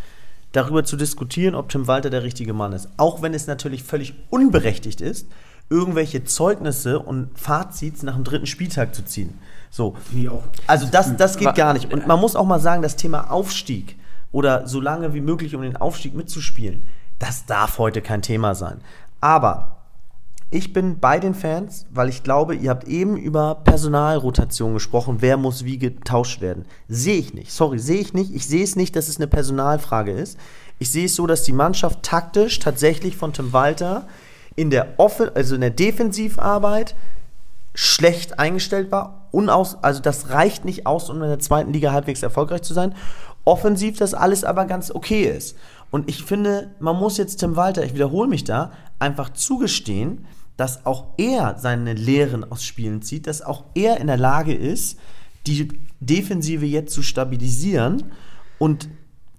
darüber 0.52 0.84
zu 0.84 0.96
diskutieren, 0.96 1.54
ob 1.54 1.68
Tim 1.68 1.86
Walter 1.86 2.10
der 2.10 2.22
richtige 2.22 2.54
Mann 2.54 2.72
ist. 2.72 2.88
Auch 2.96 3.20
wenn 3.20 3.34
es 3.34 3.46
natürlich 3.46 3.82
völlig 3.82 4.14
unberechtigt 4.30 5.00
ist, 5.02 5.26
irgendwelche 5.70 6.24
Zeugnisse 6.24 6.98
und 6.98 7.38
Fazits 7.38 8.02
nach 8.02 8.14
dem 8.14 8.24
dritten 8.24 8.46
Spieltag 8.46 8.94
zu 8.94 9.04
ziehen. 9.04 9.38
So. 9.70 9.94
Also 10.66 10.86
das, 10.90 11.16
das 11.16 11.36
geht 11.36 11.54
gar 11.54 11.72
nicht. 11.72 11.92
Und 11.92 12.06
man 12.06 12.20
muss 12.20 12.36
auch 12.36 12.46
mal 12.46 12.60
sagen, 12.60 12.82
das 12.82 12.96
Thema 12.96 13.30
Aufstieg 13.30 13.96
oder 14.32 14.66
so 14.66 14.80
lange 14.80 15.14
wie 15.14 15.20
möglich 15.20 15.54
um 15.54 15.62
den 15.62 15.76
Aufstieg 15.76 16.14
mitzuspielen, 16.14 16.82
das 17.18 17.46
darf 17.46 17.78
heute 17.78 18.02
kein 18.02 18.22
Thema 18.22 18.54
sein. 18.54 18.80
Aber 19.20 19.78
ich 20.50 20.72
bin 20.72 20.98
bei 20.98 21.18
den 21.18 21.34
Fans, 21.34 21.84
weil 21.90 22.08
ich 22.08 22.22
glaube, 22.22 22.54
ihr 22.54 22.70
habt 22.70 22.84
eben 22.84 23.18
über 23.18 23.56
Personalrotation 23.56 24.72
gesprochen, 24.72 25.16
wer 25.20 25.36
muss 25.36 25.64
wie 25.64 25.78
getauscht 25.78 26.40
werden. 26.40 26.64
Sehe 26.88 27.18
ich 27.18 27.34
nicht. 27.34 27.52
Sorry, 27.52 27.78
sehe 27.78 28.00
ich 28.00 28.14
nicht. 28.14 28.34
Ich 28.34 28.46
sehe 28.46 28.64
es 28.64 28.74
nicht, 28.74 28.96
dass 28.96 29.08
es 29.08 29.18
eine 29.18 29.26
Personalfrage 29.26 30.12
ist. 30.12 30.38
Ich 30.78 30.90
sehe 30.90 31.04
es 31.04 31.16
so, 31.16 31.26
dass 31.26 31.42
die 31.42 31.52
Mannschaft 31.52 32.02
taktisch 32.02 32.60
tatsächlich 32.60 33.16
von 33.16 33.34
Tim 33.34 33.52
Walter 33.52 34.06
in 34.56 34.70
der, 34.70 34.94
Off 34.96 35.20
also 35.34 35.54
in 35.54 35.60
der 35.60 35.70
Defensivarbeit 35.70 36.94
schlecht 37.80 38.40
eingestellt 38.40 38.90
war. 38.90 39.28
Unaus 39.30 39.76
also 39.82 40.02
das 40.02 40.30
reicht 40.30 40.64
nicht 40.64 40.84
aus, 40.84 41.08
um 41.10 41.22
in 41.22 41.28
der 41.28 41.38
zweiten 41.38 41.72
Liga 41.72 41.92
halbwegs 41.92 42.24
erfolgreich 42.24 42.62
zu 42.62 42.74
sein. 42.74 42.92
Offensiv 43.44 43.98
das 43.98 44.14
alles 44.14 44.42
aber 44.42 44.64
ganz 44.64 44.90
okay 44.90 45.22
ist. 45.22 45.56
Und 45.92 46.08
ich 46.08 46.24
finde, 46.24 46.74
man 46.80 46.96
muss 46.96 47.18
jetzt 47.18 47.36
Tim 47.36 47.54
Walter, 47.54 47.84
ich 47.84 47.94
wiederhole 47.94 48.28
mich 48.28 48.42
da, 48.42 48.72
einfach 48.98 49.32
zugestehen, 49.32 50.26
dass 50.56 50.86
auch 50.86 51.04
er 51.18 51.56
seine 51.56 51.92
Lehren 51.92 52.50
aus 52.50 52.64
Spielen 52.64 53.00
zieht, 53.00 53.28
dass 53.28 53.42
auch 53.42 53.62
er 53.76 54.00
in 54.00 54.08
der 54.08 54.16
Lage 54.16 54.54
ist, 54.54 54.98
die 55.46 55.68
Defensive 56.00 56.66
jetzt 56.66 56.92
zu 56.92 57.02
stabilisieren 57.02 58.10
und 58.58 58.88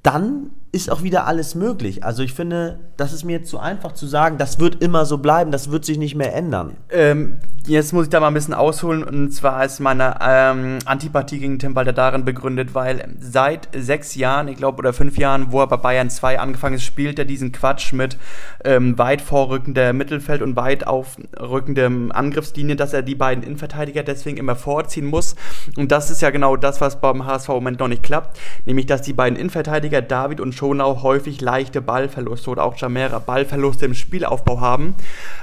dann 0.02 0.52
ist 0.72 0.92
auch 0.92 1.02
wieder 1.02 1.26
alles 1.26 1.56
möglich. 1.56 2.04
Also 2.04 2.22
ich 2.22 2.34
finde, 2.34 2.80
das 2.96 3.14
ist 3.14 3.24
mir 3.24 3.40
jetzt 3.40 3.50
zu 3.50 3.60
einfach 3.60 3.94
zu 3.94 4.06
sagen, 4.06 4.38
das 4.38 4.60
wird 4.60 4.84
immer 4.84 5.06
so 5.06 5.18
bleiben, 5.18 5.52
das 5.52 5.72
wird 5.72 5.84
sich 5.84 5.98
nicht 5.98 6.16
mehr 6.16 6.36
ändern. 6.36 6.78
Ähm, 6.92 7.40
jetzt 7.66 7.94
muss 7.94 8.06
ich 8.06 8.10
da 8.10 8.20
mal 8.20 8.28
ein 8.28 8.34
bisschen 8.34 8.54
ausholen. 8.54 9.04
Und 9.04 9.32
zwar 9.32 9.66
ist 9.66 9.80
meine 9.80 10.18
ähm, 10.22 10.80
Antipathie 10.86 11.40
gegen 11.40 11.58
Tim 11.58 11.76
Walter 11.76 11.94
darin 11.94 12.24
begründet, 12.24 12.76
weil 12.76 13.16
seit 13.20 13.70
sechs 13.76 14.16
Jahren, 14.16 14.48
ich 14.48 14.58
glaube, 14.58 14.78
oder 14.78 14.94
fünf 14.94 15.18
Jahren, 15.18 15.52
wo 15.52 15.60
er 15.60 15.68
bei 15.68 15.78
Bayern 15.78 16.10
2 16.10 16.40
angefangen 16.40 16.76
ist, 16.76 16.84
spielt 16.84 17.18
er 17.18 17.26
diesen 17.26 17.52
Quatsch 17.52 17.94
mit 17.94 18.18
ähm, 18.64 18.98
weit 18.98 19.22
vorrückender 19.22 19.94
Mittelfeld 19.94 20.42
und 20.42 20.56
weit 20.56 20.86
aufrückendem 20.86 22.12
Angriffslinie, 22.12 22.76
dass 22.76 22.94
er 22.94 23.02
die 23.02 23.16
beiden 23.16 23.44
Innenverteidiger 23.44 24.04
deswegen 24.04 24.38
immer 24.38 24.56
vorziehen 24.56 25.06
muss. 25.06 25.36
Und 25.78 25.92
das 25.92 26.12
ist 26.12 26.22
ja 26.22 26.30
genau 26.30 26.56
das, 26.56 26.80
was 26.80 27.02
beim 27.02 27.26
HSV 27.26 27.50
im 27.50 27.56
Moment 27.56 27.80
noch 27.80 27.88
nicht 27.88 28.04
klappt. 28.04 28.40
Nämlich, 28.66 28.86
dass 28.86 29.02
die 29.02 29.14
beiden 29.14 29.38
Innenverteidiger 29.38 30.02
David 30.02 30.40
und 30.42 30.59
Schonau 30.60 31.04
häufig 31.04 31.40
leichte 31.40 31.82
Ballverluste 31.82 32.50
oder 32.50 32.66
auch 32.66 32.76
Jamera 32.76 33.20
Ballverluste 33.20 33.86
im 33.86 33.94
Spielaufbau 33.94 34.60
haben, 34.60 34.94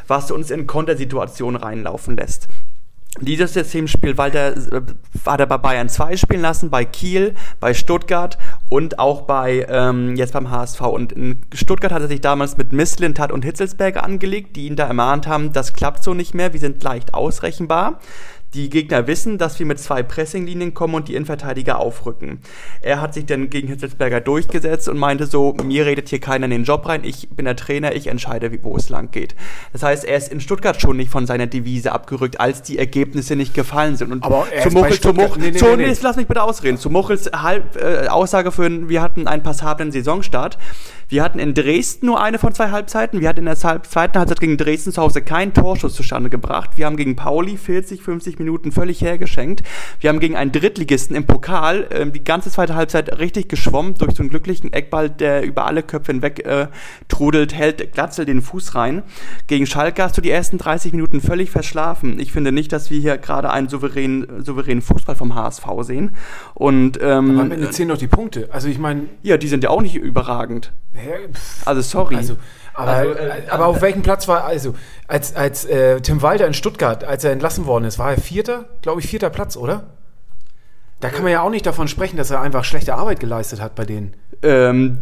was 0.06 0.30
uns 0.30 0.50
in 0.50 0.66
Kontersituationen 0.66 1.58
reinlaufen 1.58 2.18
lässt. 2.18 2.48
Dieses 3.22 3.54
Systemspiel 3.54 4.18
Walter, 4.18 4.54
hat 5.24 5.40
er 5.40 5.46
bei 5.46 5.56
Bayern 5.56 5.88
2 5.88 6.18
spielen 6.18 6.42
lassen, 6.42 6.68
bei 6.68 6.84
Kiel, 6.84 7.34
bei 7.60 7.72
Stuttgart 7.72 8.36
und 8.68 8.98
auch 8.98 9.22
bei 9.22 9.64
ähm, 9.70 10.16
jetzt 10.16 10.34
beim 10.34 10.50
HSV. 10.50 10.82
Und 10.82 11.12
in 11.12 11.38
Stuttgart 11.54 11.92
hat 11.92 12.02
er 12.02 12.08
sich 12.08 12.20
damals 12.20 12.58
mit 12.58 12.72
Misslintat 12.72 13.32
und 13.32 13.42
Hitzelsberger 13.42 14.04
angelegt, 14.04 14.54
die 14.54 14.66
ihn 14.66 14.76
da 14.76 14.86
ermahnt 14.86 15.26
haben, 15.26 15.54
das 15.54 15.72
klappt 15.72 16.04
so 16.04 16.12
nicht 16.12 16.34
mehr, 16.34 16.52
wir 16.52 16.60
sind 16.60 16.82
leicht 16.82 17.14
ausrechenbar. 17.14 18.00
Die 18.54 18.70
Gegner 18.70 19.06
wissen, 19.06 19.38
dass 19.38 19.58
wir 19.58 19.66
mit 19.66 19.78
zwei 19.78 20.02
Pressinglinien 20.02 20.72
kommen 20.72 20.94
und 20.94 21.08
die 21.08 21.14
Innenverteidiger 21.14 21.78
aufrücken. 21.78 22.40
Er 22.80 23.00
hat 23.00 23.12
sich 23.12 23.26
dann 23.26 23.50
gegen 23.50 23.68
Hitzelsberger 23.68 24.20
durchgesetzt 24.20 24.88
und 24.88 24.98
meinte 24.98 25.26
so, 25.26 25.54
mir 25.62 25.84
redet 25.84 26.08
hier 26.08 26.20
keiner 26.20 26.46
in 26.46 26.52
den 26.52 26.64
Job 26.64 26.88
rein, 26.88 27.02
ich 27.04 27.28
bin 27.30 27.44
der 27.44 27.56
Trainer, 27.56 27.94
ich 27.94 28.06
entscheide, 28.06 28.50
wo 28.62 28.76
es 28.76 28.88
lang 28.88 29.10
geht. 29.10 29.34
Das 29.72 29.82
heißt, 29.82 30.04
er 30.04 30.16
ist 30.16 30.32
in 30.32 30.40
Stuttgart 30.40 30.80
schon 30.80 30.96
nicht 30.96 31.10
von 31.10 31.26
seiner 31.26 31.46
Devise 31.46 31.92
abgerückt, 31.92 32.40
als 32.40 32.62
die 32.62 32.78
Ergebnisse 32.78 33.36
nicht 33.36 33.52
gefallen 33.52 33.96
sind. 33.96 34.12
Und 34.12 34.24
Aber 34.24 34.46
er 34.50 34.62
zu 34.62 34.68
ist 34.68 34.74
bei 34.74 34.80
Muchel, 34.80 34.90
zu 34.92 34.96
Stuttgart- 34.96 35.28
Muchel, 35.28 35.42
nee, 35.42 35.50
nee, 35.50 35.58
zu, 35.58 35.76
nee. 35.76 35.86
nee, 35.88 35.96
lass 36.00 36.16
mich 36.16 36.26
bitte 36.26 36.42
ausreden. 36.42 36.78
Zu 36.78 36.88
Muchels 36.88 37.30
halb, 37.34 37.76
äh, 37.76 38.06
Aussage 38.08 38.52
für, 38.52 38.88
wir 38.88 39.02
hatten 39.02 39.26
einen 39.26 39.42
passablen 39.42 39.92
Saisonstart. 39.92 40.56
Wir 41.08 41.22
hatten 41.22 41.38
in 41.38 41.54
Dresden 41.54 42.06
nur 42.06 42.20
eine 42.20 42.40
von 42.40 42.52
zwei 42.52 42.72
Halbzeiten. 42.72 43.20
Wir 43.20 43.28
hatten 43.28 43.38
in 43.38 43.44
der 43.44 43.54
zweiten 43.54 44.18
Halbzeit 44.18 44.40
gegen 44.40 44.56
Dresden 44.56 44.90
zu 44.90 45.00
Hause 45.00 45.22
keinen 45.22 45.54
Torschuss 45.54 45.94
zustande 45.94 46.30
gebracht. 46.30 46.70
Wir 46.74 46.86
haben 46.86 46.96
gegen 46.96 47.14
Pauli 47.14 47.56
40, 47.56 48.02
50 48.02 48.40
Minuten 48.40 48.72
völlig 48.72 49.02
hergeschenkt. 49.02 49.62
Wir 50.00 50.10
haben 50.10 50.18
gegen 50.18 50.34
einen 50.34 50.50
Drittligisten 50.50 51.14
im 51.14 51.24
Pokal 51.24 51.86
ähm, 51.92 52.12
die 52.12 52.24
ganze 52.24 52.50
zweite 52.50 52.74
Halbzeit 52.74 53.20
richtig 53.20 53.48
geschwommen 53.48 53.94
durch 53.94 54.16
so 54.16 54.24
einen 54.24 54.30
glücklichen 54.30 54.72
Eckball, 54.72 55.08
der 55.08 55.44
über 55.44 55.66
alle 55.66 55.84
Köpfe 55.84 56.10
hinweg 56.10 56.44
äh, 56.44 56.66
trudelt, 57.06 57.54
hält 57.54 57.92
Glatzel 57.92 58.24
den 58.24 58.42
Fuß 58.42 58.74
rein. 58.74 59.04
Gegen 59.46 59.66
Schalke 59.66 60.02
hast 60.02 60.16
du 60.16 60.20
die 60.20 60.30
ersten 60.30 60.58
30 60.58 60.90
Minuten 60.90 61.20
völlig 61.20 61.52
verschlafen. 61.52 62.18
Ich 62.18 62.32
finde 62.32 62.50
nicht, 62.50 62.72
dass 62.72 62.90
wir 62.90 62.98
hier 62.98 63.16
gerade 63.16 63.50
einen 63.50 63.68
souveränen, 63.68 64.42
souveränen 64.42 64.82
Fußball 64.82 65.14
vom 65.14 65.36
HSV 65.36 65.66
sehen. 65.82 66.16
Und 66.54 66.98
ähm, 67.00 67.30
Aber 67.30 67.42
am 67.42 67.52
Ende 67.52 67.70
zählen 67.70 67.90
doch 67.90 67.98
die 67.98 68.08
Punkte. 68.08 68.48
Also 68.50 68.66
ich 68.66 68.80
meine, 68.80 69.02
ja, 69.22 69.36
die 69.36 69.46
sind 69.46 69.62
ja 69.62 69.70
auch 69.70 69.82
nicht 69.82 69.94
überragend. 69.94 70.72
Also 71.64 71.80
sorry. 71.82 72.16
also, 72.16 72.36
aber, 72.74 72.90
Also, 72.92 73.12
äh, 73.14 73.30
aber 73.50 73.66
auf 73.66 73.80
welchem 73.80 74.02
Platz 74.02 74.28
war, 74.28 74.44
also 74.44 74.74
als, 75.08 75.34
als 75.34 75.64
äh, 75.64 76.00
Tim 76.00 76.20
Walter 76.22 76.46
in 76.46 76.54
Stuttgart, 76.54 77.04
als 77.04 77.24
er 77.24 77.32
entlassen 77.32 77.66
worden 77.66 77.84
ist, 77.84 77.98
war 77.98 78.10
er 78.12 78.20
Vierter? 78.20 78.66
Glaube 78.82 79.00
ich, 79.00 79.06
vierter 79.08 79.30
Platz, 79.30 79.56
oder? 79.56 79.84
Da 81.00 81.10
kann 81.10 81.22
man 81.22 81.32
ja 81.32 81.42
auch 81.42 81.50
nicht 81.50 81.66
davon 81.66 81.88
sprechen, 81.88 82.16
dass 82.16 82.30
er 82.30 82.40
einfach 82.40 82.64
schlechte 82.64 82.94
Arbeit 82.94 83.20
geleistet 83.20 83.60
hat 83.60 83.74
bei 83.74 83.84
denen. 83.84 84.14
ähm, 84.42 84.98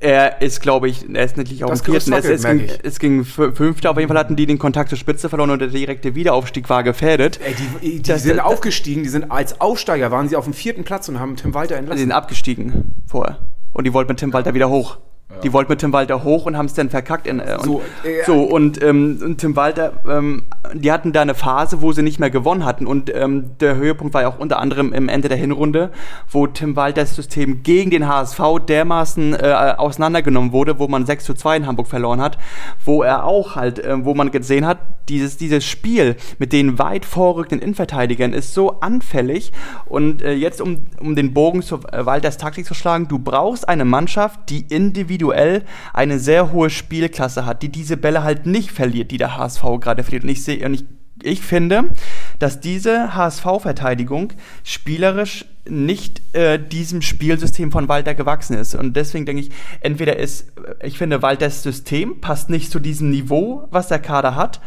er 0.00 0.42
ist, 0.42 0.60
glaube 0.60 0.88
ich, 0.88 1.12
er 1.12 1.24
ist 1.24 1.36
nicht 1.36 1.64
auf 1.64 1.70
Das 1.70 1.82
dem 1.82 1.94
vierten. 1.94 2.12
Es, 2.12 2.24
es, 2.24 2.44
ging, 2.44 2.68
es 2.84 2.98
ging 3.00 3.22
fü- 3.22 3.52
fünfter. 3.52 3.90
Auf 3.90 3.96
jeden 3.96 4.06
Fall 4.06 4.16
hatten 4.16 4.36
die 4.36 4.46
den 4.46 4.58
Kontakt 4.60 4.90
zur 4.90 4.98
Spitze 4.98 5.28
verloren 5.28 5.50
und 5.50 5.58
der 5.58 5.66
direkte 5.68 6.14
Wiederaufstieg 6.14 6.70
war 6.70 6.84
gefährdet. 6.84 7.40
Ey, 7.44 7.54
die 7.82 7.96
die 7.96 8.02
Das- 8.02 8.22
sind 8.22 8.36
das- 8.36 8.46
aufgestiegen, 8.46 9.02
die 9.02 9.08
sind 9.08 9.32
als 9.32 9.60
Aufsteiger, 9.60 10.12
waren 10.12 10.28
sie 10.28 10.36
auf 10.36 10.44
dem 10.44 10.52
vierten 10.54 10.84
Platz 10.84 11.08
und 11.08 11.18
haben 11.18 11.34
Tim 11.34 11.52
Walter 11.52 11.74
Sie 11.74 11.78
entlassen. 11.80 11.98
sind 11.98 12.12
abgestiegen 12.12 12.94
vorher. 13.08 13.38
Und 13.72 13.88
die 13.88 13.92
wollten 13.92 14.12
mit 14.12 14.20
Tim 14.20 14.32
Walter 14.32 14.54
wieder 14.54 14.68
hoch. 14.68 14.98
Die 15.42 15.52
wollten 15.52 15.70
mit 15.70 15.80
Tim 15.80 15.92
Walter 15.92 16.24
hoch 16.24 16.46
und 16.46 16.56
haben 16.56 16.66
es 16.66 16.74
dann 16.74 16.88
verkackt. 16.88 17.26
In, 17.26 17.38
äh, 17.38 17.56
und, 17.58 17.64
So, 17.64 17.82
äh, 18.02 18.24
so, 18.24 18.42
und, 18.42 18.82
ähm, 18.82 19.20
und 19.22 19.38
Tim 19.38 19.56
Walter, 19.56 19.92
ähm, 20.08 20.44
die 20.72 20.90
hatten 20.90 21.12
da 21.12 21.20
eine 21.20 21.34
Phase, 21.34 21.82
wo 21.82 21.92
sie 21.92 22.02
nicht 22.02 22.18
mehr 22.18 22.30
gewonnen 22.30 22.64
hatten. 22.64 22.86
Und 22.86 23.14
ähm, 23.14 23.50
der 23.60 23.76
Höhepunkt 23.76 24.14
war 24.14 24.22
ja 24.22 24.28
auch 24.28 24.38
unter 24.38 24.58
anderem 24.58 24.92
im 24.94 25.08
Ende 25.08 25.28
der 25.28 25.36
Hinrunde, 25.36 25.90
wo 26.30 26.46
Tim 26.46 26.76
Walters 26.76 27.14
System 27.14 27.62
gegen 27.62 27.90
den 27.90 28.08
HSV 28.08 28.40
dermaßen 28.66 29.34
äh, 29.34 29.74
auseinandergenommen 29.76 30.52
wurde, 30.52 30.78
wo 30.78 30.88
man 30.88 31.04
6 31.04 31.24
zu 31.24 31.34
2 31.34 31.58
in 31.58 31.66
Hamburg 31.66 31.88
verloren 31.88 32.22
hat, 32.22 32.38
wo 32.84 33.02
er 33.02 33.24
auch 33.24 33.54
halt, 33.54 33.78
äh, 33.78 34.04
wo 34.04 34.14
man 34.14 34.30
gesehen 34.30 34.66
hat, 34.66 34.78
dieses, 35.10 35.36
dieses 35.36 35.64
Spiel 35.64 36.16
mit 36.38 36.52
den 36.52 36.78
weit 36.78 37.04
vorrückenden 37.04 37.60
Innenverteidigern 37.60 38.32
ist 38.32 38.54
so 38.54 38.80
anfällig. 38.80 39.52
Und 39.86 40.22
äh, 40.22 40.32
jetzt, 40.32 40.60
um, 40.60 40.86
um 41.00 41.16
den 41.16 41.34
Bogen 41.34 41.62
zu 41.62 41.76
äh, 41.92 42.04
Walters 42.04 42.38
Taktik 42.38 42.66
zu 42.66 42.74
schlagen, 42.74 43.08
du 43.08 43.18
brauchst 43.18 43.68
eine 43.68 43.84
Mannschaft, 43.84 44.40
die 44.48 44.64
individuell 44.68 45.17
eine 45.92 46.18
sehr 46.18 46.52
hohe 46.52 46.70
Spielklasse 46.70 47.46
hat, 47.46 47.62
die 47.62 47.68
diese 47.68 47.96
Bälle 47.96 48.22
halt 48.22 48.46
nicht 48.46 48.70
verliert, 48.70 49.10
die 49.10 49.18
der 49.18 49.36
HSV 49.36 49.62
gerade 49.80 50.02
verliert. 50.02 50.24
Und 50.24 50.30
ich 50.30 50.44
sehe, 50.44 50.64
und 50.64 50.74
ich, 50.74 50.84
ich 51.22 51.40
finde, 51.40 51.90
dass 52.38 52.60
diese 52.60 53.14
HSV-Verteidigung 53.14 54.32
spielerisch 54.64 55.44
nicht 55.68 56.22
äh, 56.34 56.58
diesem 56.58 57.02
Spielsystem 57.02 57.72
von 57.72 57.88
Walter 57.88 58.14
gewachsen 58.14 58.56
ist. 58.56 58.74
Und 58.74 58.96
deswegen 58.96 59.26
denke 59.26 59.42
ich, 59.42 59.50
entweder 59.80 60.16
ist, 60.16 60.52
ich 60.82 60.98
finde, 60.98 61.22
Walters 61.22 61.62
System 61.62 62.20
passt 62.20 62.50
nicht 62.50 62.70
zu 62.70 62.78
diesem 62.78 63.10
Niveau, 63.10 63.68
was 63.70 63.88
der 63.88 63.98
Kader 63.98 64.34
hat. 64.34 64.60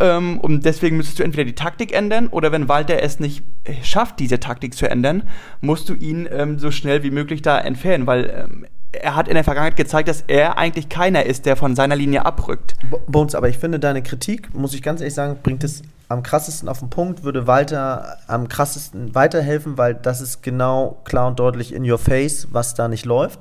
Ähm, 0.00 0.38
und 0.40 0.64
deswegen 0.64 0.96
müsstest 0.96 1.18
du 1.18 1.22
entweder 1.22 1.44
die 1.44 1.54
Taktik 1.54 1.92
ändern 1.92 2.28
oder 2.28 2.52
wenn 2.52 2.68
Walter 2.68 3.02
es 3.02 3.20
nicht 3.20 3.44
schafft, 3.82 4.18
diese 4.20 4.40
Taktik 4.40 4.74
zu 4.74 4.88
ändern, 4.88 5.24
musst 5.60 5.88
du 5.88 5.94
ihn 5.94 6.28
ähm, 6.30 6.58
so 6.58 6.70
schnell 6.70 7.02
wie 7.02 7.10
möglich 7.10 7.42
da 7.42 7.58
entfernen, 7.58 8.06
weil 8.06 8.30
ähm, 8.30 8.66
er 9.02 9.14
hat 9.16 9.28
in 9.28 9.34
der 9.34 9.44
Vergangenheit 9.44 9.76
gezeigt, 9.76 10.08
dass 10.08 10.22
er 10.26 10.58
eigentlich 10.58 10.88
keiner 10.88 11.24
ist, 11.24 11.46
der 11.46 11.56
von 11.56 11.74
seiner 11.76 11.96
Linie 11.96 12.24
abrückt. 12.26 12.74
Bo- 12.90 13.00
Bones, 13.06 13.34
aber 13.34 13.48
ich 13.48 13.58
finde 13.58 13.78
deine 13.78 14.02
Kritik, 14.02 14.54
muss 14.54 14.74
ich 14.74 14.82
ganz 14.82 15.00
ehrlich 15.00 15.14
sagen, 15.14 15.38
bringt 15.42 15.64
es 15.64 15.82
am 16.08 16.22
krassesten 16.22 16.68
auf 16.68 16.78
den 16.78 16.90
Punkt, 16.90 17.24
würde 17.24 17.46
Walter 17.46 18.18
am 18.28 18.48
krassesten 18.48 19.14
weiterhelfen, 19.14 19.76
weil 19.76 19.94
das 19.94 20.20
ist 20.20 20.42
genau 20.42 21.00
klar 21.04 21.26
und 21.28 21.38
deutlich 21.40 21.74
in 21.74 21.88
your 21.90 21.98
face, 21.98 22.48
was 22.52 22.74
da 22.74 22.86
nicht 22.88 23.04
läuft. 23.04 23.40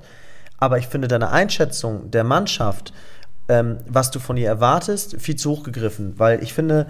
Aber 0.57 0.77
ich 0.77 0.87
finde 0.87 1.07
deine 1.07 1.29
Einschätzung 1.31 2.09
der 2.11 2.23
Mannschaft, 2.23 2.93
ähm, 3.49 3.77
was 3.87 4.09
du 4.09 4.19
von 4.19 4.37
ihr 4.37 4.47
erwartest, 4.47 5.21
viel 5.21 5.35
zu 5.35 5.51
hoch 5.51 5.63
gegriffen, 5.63 6.13
weil 6.17 6.41
ich 6.41 6.53
finde, 6.53 6.87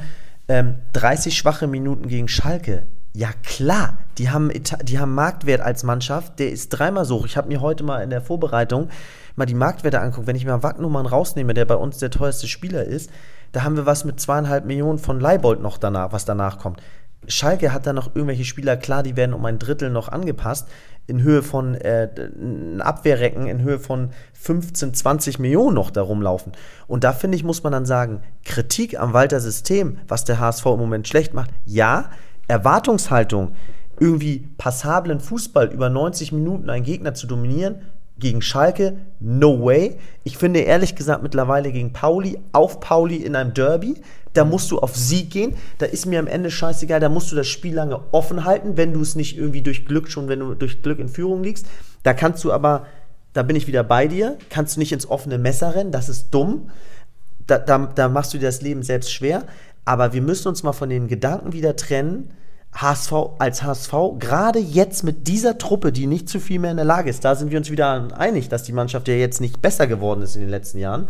ähm, 0.48 0.76
30 0.94 1.36
schwache 1.38 1.68
Minuten 1.68 2.08
gegen 2.08 2.28
Schalke, 2.28 2.86
ja 3.16 3.30
klar, 3.44 3.98
die 4.18 4.30
haben, 4.30 4.52
die 4.84 5.00
haben 5.00 5.16
Marktwert 5.16 5.62
als 5.62 5.84
Mannschaft, 5.84 6.38
der 6.40 6.52
ist 6.52 6.70
dreimal 6.70 7.06
so 7.06 7.20
hoch. 7.20 7.26
Ich 7.26 7.38
habe 7.38 7.48
mir 7.48 7.62
heute 7.62 7.84
mal 7.84 8.04
in 8.04 8.10
der 8.10 8.22
Vorbereitung 8.22 8.90
mal 9.38 9.46
die 9.46 9.54
Marktwerte 9.54 10.02
anguckt. 10.02 10.28
Wenn 10.28 10.36
ich 10.36 10.46
mir 10.46 10.64
Wagnumann 10.64 11.06
rausnehme, 11.06 11.54
der 11.54 11.64
bei 11.64 11.76
uns 11.76 11.98
der 11.98 12.10
teuerste 12.10 12.48
Spieler 12.48 12.84
ist, 12.84 13.10
da 13.54 13.64
haben 13.64 13.78
wir 13.78 13.86
was 13.86 14.04
mit 14.04 14.20
zweieinhalb 14.20 14.66
Millionen 14.66 15.00
von 15.00 15.22
Leibold 15.22 15.62
noch 15.62 15.78
danach, 15.78 16.12
was 16.12 16.26
danach 16.26 16.60
kommt. 16.60 16.82
Schalke 17.28 17.72
hat 17.72 17.88
da 17.88 17.94
noch 17.94 18.16
irgendwelche 18.16 18.44
Spieler, 18.44 18.76
klar, 18.76 19.02
die 19.02 19.16
werden 19.16 19.34
um 19.34 19.46
ein 19.46 19.60
Drittel 19.60 19.90
noch 19.90 20.10
angepasst, 20.10 20.68
in 21.08 21.22
Höhe 21.22 21.42
von 21.42 21.76
äh, 21.76 22.10
Abwehrrecken, 22.80 23.48
in 23.48 23.62
Höhe 23.62 23.80
von 23.80 24.10
15, 24.34 24.94
20 24.94 25.40
Millionen 25.40 25.76
noch 25.76 25.90
da 25.90 26.02
rumlaufen. 26.02 26.52
Und 26.86 27.06
da 27.06 27.14
finde 27.14 27.38
ich, 27.38 27.44
muss 27.44 27.64
man 27.64 27.72
dann 27.72 27.86
sagen, 27.86 28.22
Kritik 28.44 29.00
am 29.00 29.14
Walter 29.14 29.40
System, 29.40 30.00
was 30.08 30.26
der 30.26 30.40
HSV 30.40 30.66
im 30.66 30.80
Moment 30.80 31.08
schlecht 31.08 31.34
macht, 31.34 31.52
ja, 31.66 32.10
Erwartungshaltung, 32.48 33.54
irgendwie 34.00 34.48
passablen 34.58 35.20
Fußball 35.20 35.68
über 35.68 35.90
90 35.90 36.32
Minuten 36.32 36.70
einen 36.70 36.84
Gegner 36.84 37.14
zu 37.14 37.28
dominieren, 37.28 37.82
gegen 38.18 38.42
Schalke, 38.42 38.98
no 39.20 39.64
way. 39.64 39.98
Ich 40.24 40.38
finde 40.38 40.62
ehrlich 40.62 40.96
gesagt 40.96 41.22
mittlerweile 41.22 41.72
gegen 41.72 41.92
Pauli, 41.92 42.40
auf 42.54 42.80
Pauli 42.80 43.18
in 43.18 43.36
einem 43.36 43.54
Derby, 43.54 43.96
da 44.34 44.46
musst 44.46 44.72
du 44.72 44.80
auf 44.80 44.96
Sieg 44.96 45.32
gehen. 45.32 45.56
Da 45.80 45.86
ist 45.86 46.06
mir 46.06 46.20
am 46.20 46.28
Ende 46.28 46.50
scheißegal, 46.50 47.00
da 47.00 47.10
musst 47.10 47.32
du 47.32 47.36
das 47.36 47.48
Spiel 47.48 47.74
lange 47.74 48.00
offen 48.12 48.46
halten, 48.46 48.78
wenn 48.78 48.94
du 48.94 49.02
es 49.02 49.16
nicht 49.16 49.38
irgendwie 49.38 49.62
durch 49.62 49.86
Glück 49.86 50.10
schon, 50.10 50.28
wenn 50.28 50.40
du 50.40 50.54
durch 50.56 50.82
Glück 50.82 51.00
in 51.00 51.10
Führung 51.10 51.44
liegst. 51.44 51.68
Da 52.04 52.14
kannst 52.14 52.44
du 52.44 52.54
aber, 52.54 52.86
da 53.34 53.44
bin 53.44 53.56
ich 53.56 53.68
wieder 53.68 53.84
bei 53.84 54.08
dir, 54.08 54.38
kannst 54.50 54.76
du 54.76 54.80
nicht 54.80 54.92
ins 54.94 55.10
offene 55.10 55.38
Messer 55.38 55.76
rennen, 55.76 55.92
das 55.92 56.10
ist 56.10 56.30
dumm. 56.32 56.70
Da, 57.48 57.60
da, 57.60 57.78
da 57.94 58.10
machst 58.10 58.34
du 58.34 58.38
dir 58.38 58.48
das 58.48 58.62
Leben 58.62 58.82
selbst 58.82 59.12
schwer. 59.12 59.44
Aber 59.86 60.14
wir 60.14 60.22
müssen 60.22 60.48
uns 60.48 60.64
mal 60.64 60.74
von 60.74 60.90
den 60.90 61.08
Gedanken 61.08 61.54
wieder 61.54 61.76
trennen. 61.76 62.32
HSV 62.74 63.14
als 63.40 63.64
HSV, 63.64 63.94
gerade 64.20 64.60
jetzt 64.60 65.04
mit 65.04 65.30
dieser 65.30 65.58
Truppe, 65.58 65.94
die 65.94 66.08
nicht 66.08 66.28
zu 66.28 66.42
viel 66.42 66.60
mehr 66.60 66.72
in 66.72 66.78
der 66.78 66.86
Lage 66.86 67.10
ist, 67.10 67.24
da 67.24 67.36
sind 67.36 67.50
wir 67.50 67.58
uns 67.58 67.72
wieder 67.72 68.10
einig, 68.18 68.50
dass 68.50 68.64
die 68.64 68.74
Mannschaft 68.74 69.08
ja 69.08 69.14
jetzt 69.14 69.40
nicht 69.40 69.62
besser 69.62 69.88
geworden 69.88 70.22
ist 70.22 70.36
in 70.36 70.42
den 70.42 70.50
letzten 70.50 70.80
Jahren, 70.80 71.08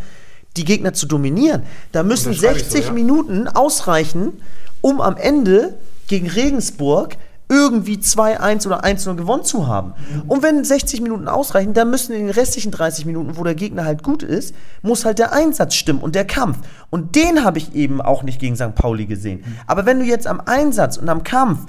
die 0.58 0.64
Gegner 0.64 0.94
zu 0.94 1.08
dominieren. 1.08 1.64
Da 1.92 2.04
müssen 2.04 2.30
Unterschreibe 2.30 2.60
ich 2.60 2.66
60 2.66 2.82
so, 2.82 2.88
ja. 2.90 2.94
Minuten 2.94 3.48
ausreichen, 3.48 4.34
um 4.82 5.02
am 5.02 5.18
Ende 5.18 5.74
gegen 6.08 6.30
Regensburg 6.30 7.18
irgendwie 7.48 7.98
2-1 7.98 8.66
oder 8.66 8.84
1-0 8.84 9.16
gewonnen 9.16 9.44
zu 9.44 9.68
haben. 9.68 9.94
Und 10.28 10.42
wenn 10.42 10.64
60 10.64 11.02
Minuten 11.02 11.28
ausreichen, 11.28 11.74
dann 11.74 11.90
müssen 11.90 12.14
in 12.14 12.28
den 12.28 12.30
restlichen 12.32 12.72
30 12.72 13.06
Minuten, 13.06 13.38
wo 13.38 13.44
der 13.44 13.56
Gegner 13.56 13.86
halt 13.86 14.04
gut 14.04 14.24
ist, 14.24 14.56
muss 14.82 15.06
halt 15.06 15.20
der 15.20 15.34
Einsatz 15.34 15.76
stimmen 15.76 16.00
und 16.00 16.16
der 16.16 16.26
Kampf. 16.26 16.58
Und 16.90 17.16
den 17.16 17.44
habe 17.44 17.60
ich 17.60 17.76
eben 17.76 18.02
auch 18.02 18.24
nicht 18.24 18.40
gegen 18.40 18.56
St. 18.56 18.76
Pauli 18.76 19.06
gesehen. 19.06 19.44
Aber 19.68 19.86
wenn 19.86 20.00
du 20.00 20.06
jetzt 20.06 20.28
am 20.28 20.42
Einsatz 20.46 20.98
und 20.98 21.08
am 21.10 21.24
Kampf 21.24 21.60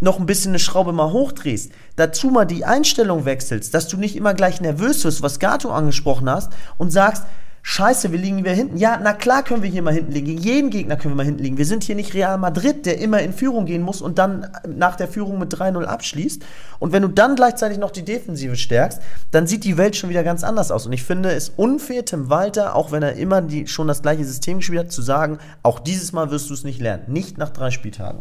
noch 0.00 0.18
ein 0.18 0.26
bisschen 0.26 0.50
eine 0.50 0.58
Schraube 0.58 0.92
mal 0.92 1.12
hochdrehst, 1.12 1.72
dazu 1.96 2.28
mal 2.28 2.44
die 2.44 2.66
Einstellung 2.66 3.24
wechselst, 3.24 3.72
dass 3.72 3.88
du 3.88 3.96
nicht 3.96 4.16
immer 4.16 4.34
gleich 4.34 4.60
nervös 4.60 5.02
wirst, 5.04 5.22
was 5.22 5.38
Gato 5.38 5.70
angesprochen 5.70 6.28
hast, 6.28 6.52
und 6.76 6.90
sagst, 6.90 7.24
Scheiße, 7.68 8.12
wir 8.12 8.18
liegen 8.20 8.38
wieder 8.38 8.52
hinten. 8.52 8.76
Ja, 8.76 9.00
na 9.02 9.12
klar 9.12 9.42
können 9.42 9.60
wir 9.60 9.68
hier 9.68 9.82
mal 9.82 9.92
hinten 9.92 10.12
liegen. 10.12 10.26
Gegen 10.26 10.40
jeden 10.40 10.70
Gegner 10.70 10.94
können 10.94 11.14
wir 11.14 11.16
mal 11.16 11.26
hinten 11.26 11.42
liegen. 11.42 11.58
Wir 11.58 11.64
sind 11.64 11.82
hier 11.82 11.96
nicht 11.96 12.14
Real 12.14 12.38
Madrid, 12.38 12.86
der 12.86 13.00
immer 13.00 13.20
in 13.22 13.32
Führung 13.32 13.66
gehen 13.66 13.82
muss 13.82 14.00
und 14.02 14.18
dann 14.18 14.46
nach 14.68 14.94
der 14.94 15.08
Führung 15.08 15.40
mit 15.40 15.52
3-0 15.52 15.82
abschließt. 15.82 16.44
Und 16.78 16.92
wenn 16.92 17.02
du 17.02 17.08
dann 17.08 17.34
gleichzeitig 17.34 17.78
noch 17.78 17.90
die 17.90 18.04
Defensive 18.04 18.54
stärkst, 18.54 19.00
dann 19.32 19.48
sieht 19.48 19.64
die 19.64 19.76
Welt 19.76 19.96
schon 19.96 20.10
wieder 20.10 20.22
ganz 20.22 20.44
anders 20.44 20.70
aus. 20.70 20.86
Und 20.86 20.92
ich 20.92 21.02
finde 21.02 21.32
es 21.32 21.48
unfair, 21.48 22.04
Tim 22.04 22.30
Walter, 22.30 22.76
auch 22.76 22.92
wenn 22.92 23.02
er 23.02 23.14
immer 23.14 23.42
die, 23.42 23.66
schon 23.66 23.88
das 23.88 24.00
gleiche 24.00 24.24
System 24.24 24.58
gespielt 24.58 24.78
hat, 24.78 24.92
zu 24.92 25.02
sagen, 25.02 25.38
auch 25.64 25.80
dieses 25.80 26.12
Mal 26.12 26.30
wirst 26.30 26.48
du 26.48 26.54
es 26.54 26.62
nicht 26.62 26.80
lernen. 26.80 27.02
Nicht 27.08 27.36
nach 27.36 27.50
drei 27.50 27.72
Spieltagen. 27.72 28.20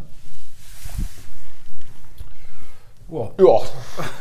Ja, 3.11 3.61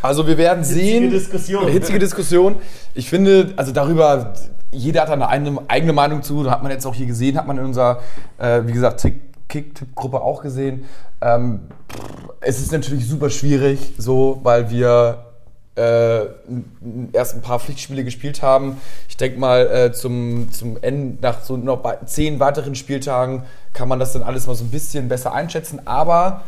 also 0.02 0.26
wir 0.26 0.36
werden 0.36 0.64
sehen. 0.64 1.08
Diskussion. 1.10 1.66
Hitzige 1.68 1.98
Diskussion. 1.98 2.56
Ich 2.92 3.08
finde, 3.08 3.54
also 3.56 3.72
darüber, 3.72 4.34
jeder 4.74 5.02
hat 5.02 5.08
da 5.08 5.14
eine 5.14 5.58
eigene, 5.68 5.92
Meinung 5.92 6.22
zu. 6.22 6.50
Hat 6.50 6.62
man 6.62 6.72
jetzt 6.72 6.86
auch 6.86 6.94
hier 6.94 7.06
gesehen, 7.06 7.36
hat 7.36 7.46
man 7.46 7.58
in 7.58 7.64
unserer, 7.64 8.00
äh, 8.38 8.62
wie 8.64 8.72
gesagt, 8.72 9.06
Kick-Tipp-Gruppe 9.48 10.20
auch 10.20 10.42
gesehen. 10.42 10.84
Ähm, 11.20 11.60
es 12.40 12.60
ist 12.60 12.72
natürlich 12.72 13.08
super 13.08 13.30
schwierig, 13.30 13.94
so, 13.98 14.40
weil 14.42 14.70
wir 14.70 15.24
äh, 15.76 16.26
erst 17.12 17.34
ein 17.34 17.42
paar 17.42 17.58
Pflichtspiele 17.58 18.04
gespielt 18.04 18.42
haben. 18.42 18.76
Ich 19.08 19.16
denke 19.16 19.38
mal, 19.38 19.66
äh, 19.66 19.92
zum, 19.92 20.52
zum 20.52 20.78
Ende, 20.80 21.18
nach 21.20 21.42
so 21.42 21.56
noch 21.56 21.82
zehn 22.06 22.40
weiteren 22.40 22.74
Spieltagen 22.74 23.42
kann 23.72 23.88
man 23.88 23.98
das 23.98 24.12
dann 24.12 24.22
alles 24.22 24.46
mal 24.46 24.54
so 24.54 24.64
ein 24.64 24.70
bisschen 24.70 25.08
besser 25.08 25.32
einschätzen. 25.32 25.86
Aber 25.86 26.42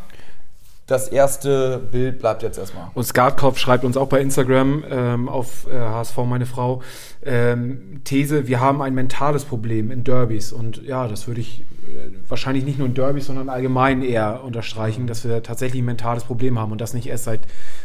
das 0.87 1.09
erste 1.09 1.79
Bild 1.79 2.21
bleibt 2.21 2.45
jetzt 2.45 2.59
erstmal. 2.59 2.89
Und 2.95 3.05
Skatkopf 3.05 3.59
schreibt 3.59 3.85
uns 3.85 3.97
auch 3.97 4.07
bei 4.07 4.21
Instagram 4.21 4.85
ähm, 4.89 5.29
auf 5.29 5.67
äh, 5.67 5.77
HSV 5.77 6.17
meine 6.19 6.47
Frau 6.47 6.81
ähm, 7.25 8.03
These, 8.05 8.47
wir 8.47 8.61
haben 8.61 8.81
ein 8.81 8.95
mentales 8.95 9.45
Problem 9.45 9.91
in 9.91 10.05
Derbys 10.05 10.53
und 10.53 10.83
ja, 10.85 11.09
das 11.09 11.27
würde 11.27 11.41
ich 11.41 11.63
äh, 11.63 12.11
wahrscheinlich 12.29 12.65
nicht 12.65 12.79
nur 12.79 12.87
in 12.87 12.95
Derbys, 12.95 13.27
sondern 13.27 13.49
allgemein 13.49 14.03
eher 14.03 14.45
unterstreichen, 14.45 15.09
dass 15.09 15.25
wir 15.25 15.43
tatsächlich 15.43 15.83
ein 15.83 15.87
mentales 15.87 16.23
Problem 16.23 16.57
haben 16.59 16.71
und 16.71 16.81
das 16.81 16.95
nicht 16.95 17.09
erst 17.09 17.25
seit, 17.25 17.41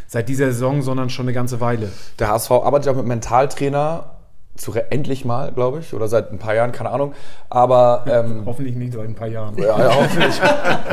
seit 0.06 0.28
dieser 0.28 0.52
Saison, 0.52 0.82
sondern 0.82 1.10
schon 1.10 1.24
eine 1.26 1.32
ganze 1.32 1.60
Weile. 1.60 1.90
Der 2.20 2.28
HSV 2.28 2.52
arbeitet 2.52 2.86
ja 2.86 2.92
mit 2.92 3.06
Mentaltrainer, 3.06 4.21
zu, 4.54 4.72
endlich 4.90 5.24
mal, 5.24 5.50
glaube 5.50 5.80
ich, 5.80 5.94
oder 5.94 6.08
seit 6.08 6.30
ein 6.30 6.38
paar 6.38 6.54
Jahren, 6.54 6.72
keine 6.72 6.90
Ahnung. 6.90 7.14
Aber 7.48 8.04
ähm, 8.06 8.42
Hoffentlich 8.46 8.76
nicht 8.76 8.92
seit 8.92 9.04
ein 9.04 9.14
paar 9.14 9.28
Jahren. 9.28 9.56
ja, 9.56 9.78
ja, 9.78 9.94
hoffentlich. 9.94 10.40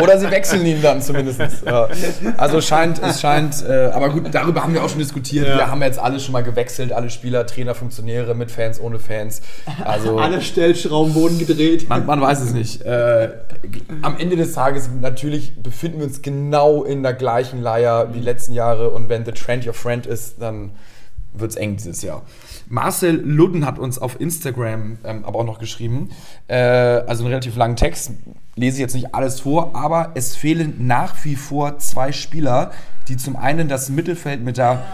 Oder 0.02 0.18
sie 0.18 0.32
wechseln 0.32 0.66
ihn 0.66 0.82
dann 0.82 1.02
zumindest. 1.02 1.42
Ja. 1.66 1.90
Also 2.38 2.62
scheint, 2.62 3.02
es 3.04 3.20
scheint, 3.20 3.66
äh, 3.68 3.92
aber 3.94 4.10
gut, 4.10 4.34
darüber 4.34 4.64
haben 4.64 4.74
wir 4.74 4.84
auch 4.84 4.90
schon 4.90 5.00
diskutiert. 5.00 5.46
Wir 5.46 5.70
haben 5.70 5.82
jetzt 5.82 6.00
alle 6.00 6.22
schon 6.22 6.32
mal 6.32 6.44
gewechselt, 6.44 6.94
alle 6.94 7.10
Spieler, 7.10 7.46
Trainer, 7.46 7.76
Funktionäre, 7.76 8.34
mit 8.34 8.50
Fans, 8.50 8.80
ohne 8.80 8.98
Fans. 8.98 9.42
Also 9.84 10.18
Alle 10.20 10.42
Stellschrauben 10.42 11.14
wurden 11.14 11.38
gedreht. 11.38 11.90
man, 11.90 12.06
man 12.06 12.22
weiß 12.22 12.40
es 12.42 12.54
nicht. 12.54 12.82
Äh, 12.84 13.30
am 14.02 14.18
Ende 14.18 14.38
des 14.38 14.54
Tages, 14.54 14.90
natürlich 15.02 15.62
befinden 15.62 16.00
wir 16.00 16.06
uns 16.06 16.22
genau 16.22 16.84
in 16.86 17.04
der 17.04 17.14
gleichen 17.14 17.62
Leier 17.62 18.14
wie 18.14 18.20
letzten 18.20 18.54
Jahre 18.54 18.90
und 18.92 19.10
wenn 19.10 19.26
The 19.26 19.34
Trend 19.34 19.68
Your 19.68 19.74
Friend 19.74 20.06
ist, 20.06 20.42
dann 20.42 20.72
wird 21.34 21.52
es 21.52 21.58
eng 21.58 21.76
dieses 21.76 22.02
Jahr. 22.02 22.24
Marcel 22.70 23.22
Ludden 23.26 23.66
hat 23.66 23.80
uns 23.80 23.98
auf 23.98 24.22
Instagram 24.22 25.00
ähm, 25.04 25.26
aber 25.26 25.40
auch 25.40 25.46
noch 25.46 25.60
geschrieben, 25.60 26.10
äh, 26.48 26.56
also 26.56 27.24
einen 27.24 27.34
relativ 27.34 27.56
langen 27.56 27.76
Text, 27.76 28.12
lese 28.56 28.78
ich 28.78 28.82
jetzt 28.82 28.94
nicht 28.96 29.14
alles 29.14 29.42
vor, 29.42 29.76
aber 29.76 30.12
es 30.16 30.36
fehlen 30.36 30.88
nach 30.88 31.26
wie 31.26 31.36
vor 31.36 31.80
zwei 31.80 32.12
Spieler, 32.12 32.72
die 33.08 33.18
zum 33.18 33.36
einen 33.36 33.68
das 33.68 33.90
Mittelfeld 33.90 34.44
mit 34.44 34.58
der 34.58 34.86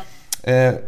äh, 0.43 0.79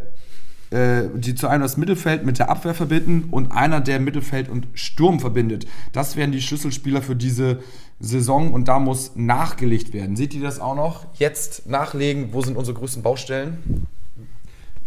äh, 0.70 1.08
die 1.16 1.34
zu 1.34 1.48
einem 1.48 1.62
das 1.62 1.78
Mittelfeld 1.78 2.26
mit 2.26 2.40
der 2.40 2.50
Abwehr 2.50 2.74
verbinden 2.74 3.30
und 3.32 3.52
einer, 3.54 3.80
der 3.80 4.02
Mittelfeld 4.02 4.50
und 4.50 4.68
Sturm 4.74 5.22
verbindet. 5.22 5.66
Das 5.94 6.18
wären 6.18 6.34
die 6.34 6.42
Schlüsselspieler 6.42 7.02
für 7.02 7.16
diese 7.16 7.60
Saison 8.02 8.54
und 8.54 8.68
da 8.68 8.78
muss 8.78 9.14
nachgelegt 9.16 9.94
werden. 9.94 10.18
Seht 10.18 10.34
ihr 10.34 10.42
das 10.42 10.60
auch 10.60 10.76
noch? 10.76 11.06
Jetzt 11.16 11.68
nachlegen, 11.68 12.34
wo 12.34 12.42
sind 12.42 12.58
unsere 12.58 12.78
größten 12.78 13.02
Baustellen? 13.02 13.88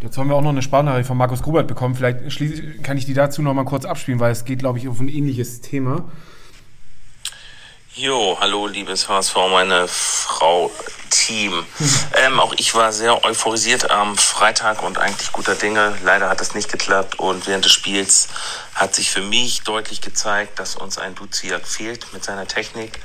Dazu 0.00 0.20
haben 0.20 0.28
wir 0.28 0.36
auch 0.36 0.42
noch 0.42 0.50
eine 0.50 0.62
Sprachnachricht 0.62 1.06
von 1.06 1.16
Markus 1.16 1.42
Grubert 1.42 1.66
bekommen. 1.66 1.94
Vielleicht 1.94 2.82
kann 2.82 2.96
ich 2.96 3.04
die 3.04 3.14
dazu 3.14 3.42
noch 3.42 3.52
mal 3.52 3.64
kurz 3.64 3.84
abspielen, 3.84 4.18
weil 4.18 4.32
es 4.32 4.44
geht, 4.44 4.60
glaube 4.60 4.78
ich, 4.78 4.88
auf 4.88 4.98
ein 4.98 5.08
ähnliches 5.08 5.60
Thema. 5.60 6.10
Jo, 7.94 8.38
hallo, 8.40 8.66
liebes 8.66 9.08
HSV, 9.08 9.36
meine 9.50 9.86
Frau 9.88 10.70
Team. 11.10 11.52
Ähm, 12.16 12.38
auch 12.40 12.52
ich 12.58 12.74
war 12.74 12.92
sehr 12.92 13.24
euphorisiert 13.24 13.90
am 13.90 14.16
Freitag 14.18 14.82
und 14.82 14.98
eigentlich 14.98 15.32
guter 15.32 15.54
Dinge. 15.54 15.96
Leider 16.04 16.28
hat 16.28 16.40
es 16.40 16.54
nicht 16.54 16.70
geklappt 16.70 17.18
und 17.18 17.46
während 17.46 17.64
des 17.64 17.72
Spiels 17.72 18.28
hat 18.74 18.94
sich 18.94 19.10
für 19.10 19.22
mich 19.22 19.62
deutlich 19.62 20.00
gezeigt, 20.00 20.58
dass 20.58 20.76
uns 20.76 20.98
ein 20.98 21.14
Duziak 21.14 21.66
fehlt 21.66 22.12
mit 22.12 22.24
seiner 22.24 22.46
Technik. 22.46 23.00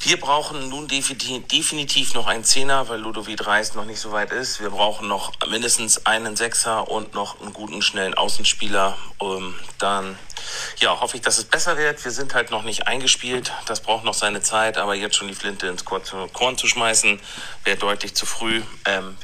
Wir 0.00 0.20
brauchen 0.20 0.68
nun 0.68 0.86
definitiv, 0.86 2.14
noch 2.14 2.26
einen 2.26 2.44
Zehner, 2.44 2.88
weil 2.88 3.00
Ludovic 3.00 3.46
Reis 3.46 3.74
noch 3.74 3.86
nicht 3.86 4.00
so 4.00 4.12
weit 4.12 4.32
ist. 4.32 4.60
Wir 4.60 4.70
brauchen 4.70 5.08
noch 5.08 5.32
mindestens 5.50 6.04
einen 6.04 6.36
Sechser 6.36 6.90
und 6.90 7.14
noch 7.14 7.40
einen 7.40 7.52
guten, 7.52 7.80
schnellen 7.80 8.14
Außenspieler. 8.14 8.96
Ähm, 9.22 9.54
dann 9.78 10.18
ja, 10.78 11.00
hoffe 11.00 11.16
ich, 11.16 11.22
dass 11.22 11.38
es 11.38 11.44
besser 11.44 11.78
wird. 11.78 12.04
Wir 12.04 12.10
sind 12.10 12.34
halt 12.34 12.50
noch 12.50 12.64
nicht 12.64 12.86
eingespielt. 12.86 13.52
Das 13.66 13.80
braucht 13.80 14.04
noch 14.04 14.14
seine 14.14 14.42
Zeit, 14.42 14.76
aber 14.76 14.94
jetzt 14.94 15.16
schon 15.16 15.28
die 15.28 15.34
Flinte 15.34 15.68
ins 15.68 15.84
Korn 15.84 16.02
zu, 16.58 16.66
schmeißen, 16.66 17.18
wäre 17.64 17.76
deutlich 17.78 18.14
zu 18.14 18.26
früh. 18.26 18.62
Ähm, 18.84 19.16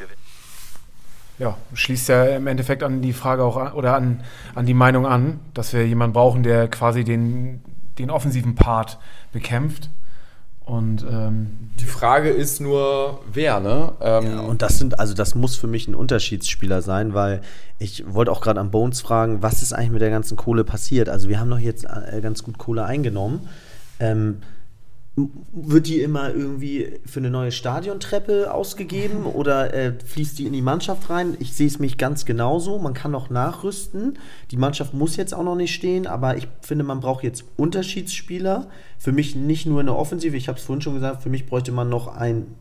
Ja, 1.38 1.56
schließt 1.74 2.08
ja 2.08 2.36
im 2.36 2.46
Endeffekt 2.46 2.82
an 2.82 3.02
die 3.02 3.12
Frage 3.12 3.44
auch 3.44 3.56
an, 3.56 3.72
oder 3.72 3.94
an, 3.94 4.24
an 4.54 4.66
die 4.66 4.74
Meinung 4.74 5.06
an, 5.06 5.40
dass 5.54 5.72
wir 5.72 5.86
jemanden 5.86 6.12
brauchen, 6.14 6.42
der 6.42 6.68
quasi 6.68 7.04
den, 7.04 7.62
den 7.98 8.10
offensiven 8.10 8.54
Part 8.54 8.98
bekämpft. 9.32 9.90
Und 10.70 11.04
ähm, 11.10 11.48
Die 11.80 11.84
Frage 11.84 12.30
ist 12.30 12.60
nur, 12.60 13.22
wer, 13.32 13.58
ne? 13.58 13.92
Ähm, 14.00 14.38
Und 14.44 14.62
das 14.62 14.78
sind, 14.78 15.00
also 15.00 15.14
das 15.14 15.34
muss 15.34 15.56
für 15.56 15.66
mich 15.66 15.88
ein 15.88 15.96
Unterschiedsspieler 15.96 16.80
sein, 16.80 17.12
weil 17.12 17.40
ich 17.80 18.04
wollte 18.06 18.30
auch 18.30 18.40
gerade 18.40 18.60
an 18.60 18.70
Bones 18.70 19.00
fragen, 19.00 19.42
was 19.42 19.62
ist 19.62 19.72
eigentlich 19.72 19.90
mit 19.90 20.00
der 20.00 20.10
ganzen 20.10 20.36
Kohle 20.36 20.62
passiert? 20.62 21.08
Also 21.08 21.28
wir 21.28 21.40
haben 21.40 21.50
doch 21.50 21.58
jetzt 21.58 21.84
äh, 21.84 22.20
ganz 22.20 22.44
gut 22.44 22.58
Kohle 22.58 22.84
eingenommen. 22.84 23.48
Ähm, 23.98 24.42
wird 25.52 25.86
die 25.86 26.00
immer 26.00 26.32
irgendwie 26.34 27.00
für 27.04 27.20
eine 27.20 27.30
neue 27.30 27.52
Stadiontreppe 27.52 28.52
ausgegeben 28.52 29.24
oder 29.26 29.74
äh, 29.74 29.92
fließt 30.04 30.38
die 30.38 30.46
in 30.46 30.52
die 30.52 30.62
Mannschaft 30.62 31.10
rein? 31.10 31.36
Ich 31.40 31.54
sehe 31.54 31.66
es 31.66 31.78
mich 31.78 31.98
ganz 31.98 32.24
genauso. 32.24 32.78
Man 32.78 32.94
kann 32.94 33.10
noch 33.10 33.30
nachrüsten. 33.30 34.18
Die 34.50 34.56
Mannschaft 34.56 34.94
muss 34.94 35.16
jetzt 35.16 35.34
auch 35.34 35.44
noch 35.44 35.56
nicht 35.56 35.74
stehen, 35.74 36.06
aber 36.06 36.36
ich 36.36 36.48
finde, 36.62 36.84
man 36.84 37.00
braucht 37.00 37.24
jetzt 37.24 37.44
Unterschiedsspieler. 37.56 38.68
Für 38.98 39.12
mich 39.12 39.36
nicht 39.36 39.66
nur 39.66 39.80
in 39.80 39.86
der 39.86 39.96
Offensive, 39.96 40.36
ich 40.36 40.48
habe 40.48 40.58
es 40.58 40.64
vorhin 40.64 40.82
schon 40.82 40.94
gesagt, 40.94 41.22
für 41.22 41.30
mich 41.30 41.46
bräuchte 41.46 41.72
man 41.72 41.88
noch 41.88 42.08
einen 42.08 42.54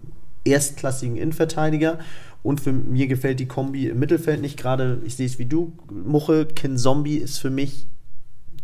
erstklassigen 0.44 1.18
Innenverteidiger. 1.18 2.00
Und 2.42 2.62
für 2.62 2.72
mir 2.72 3.08
gefällt 3.08 3.40
die 3.40 3.48
Kombi 3.48 3.88
im 3.88 4.00
Mittelfeld 4.00 4.42
nicht 4.42 4.58
gerade, 4.58 5.02
ich 5.06 5.16
sehe 5.16 5.26
es 5.26 5.40
wie 5.40 5.46
du, 5.46 5.74
Muche, 5.92 6.46
Kin 6.46 6.78
Zombie 6.78 7.18
ist 7.18 7.38
für 7.40 7.50
mich 7.50 7.88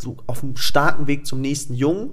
so 0.01 0.17
auf 0.27 0.43
einem 0.43 0.57
starken 0.57 1.07
Weg 1.07 1.25
zum 1.25 1.41
nächsten 1.41 1.73
Jungen. 1.73 2.11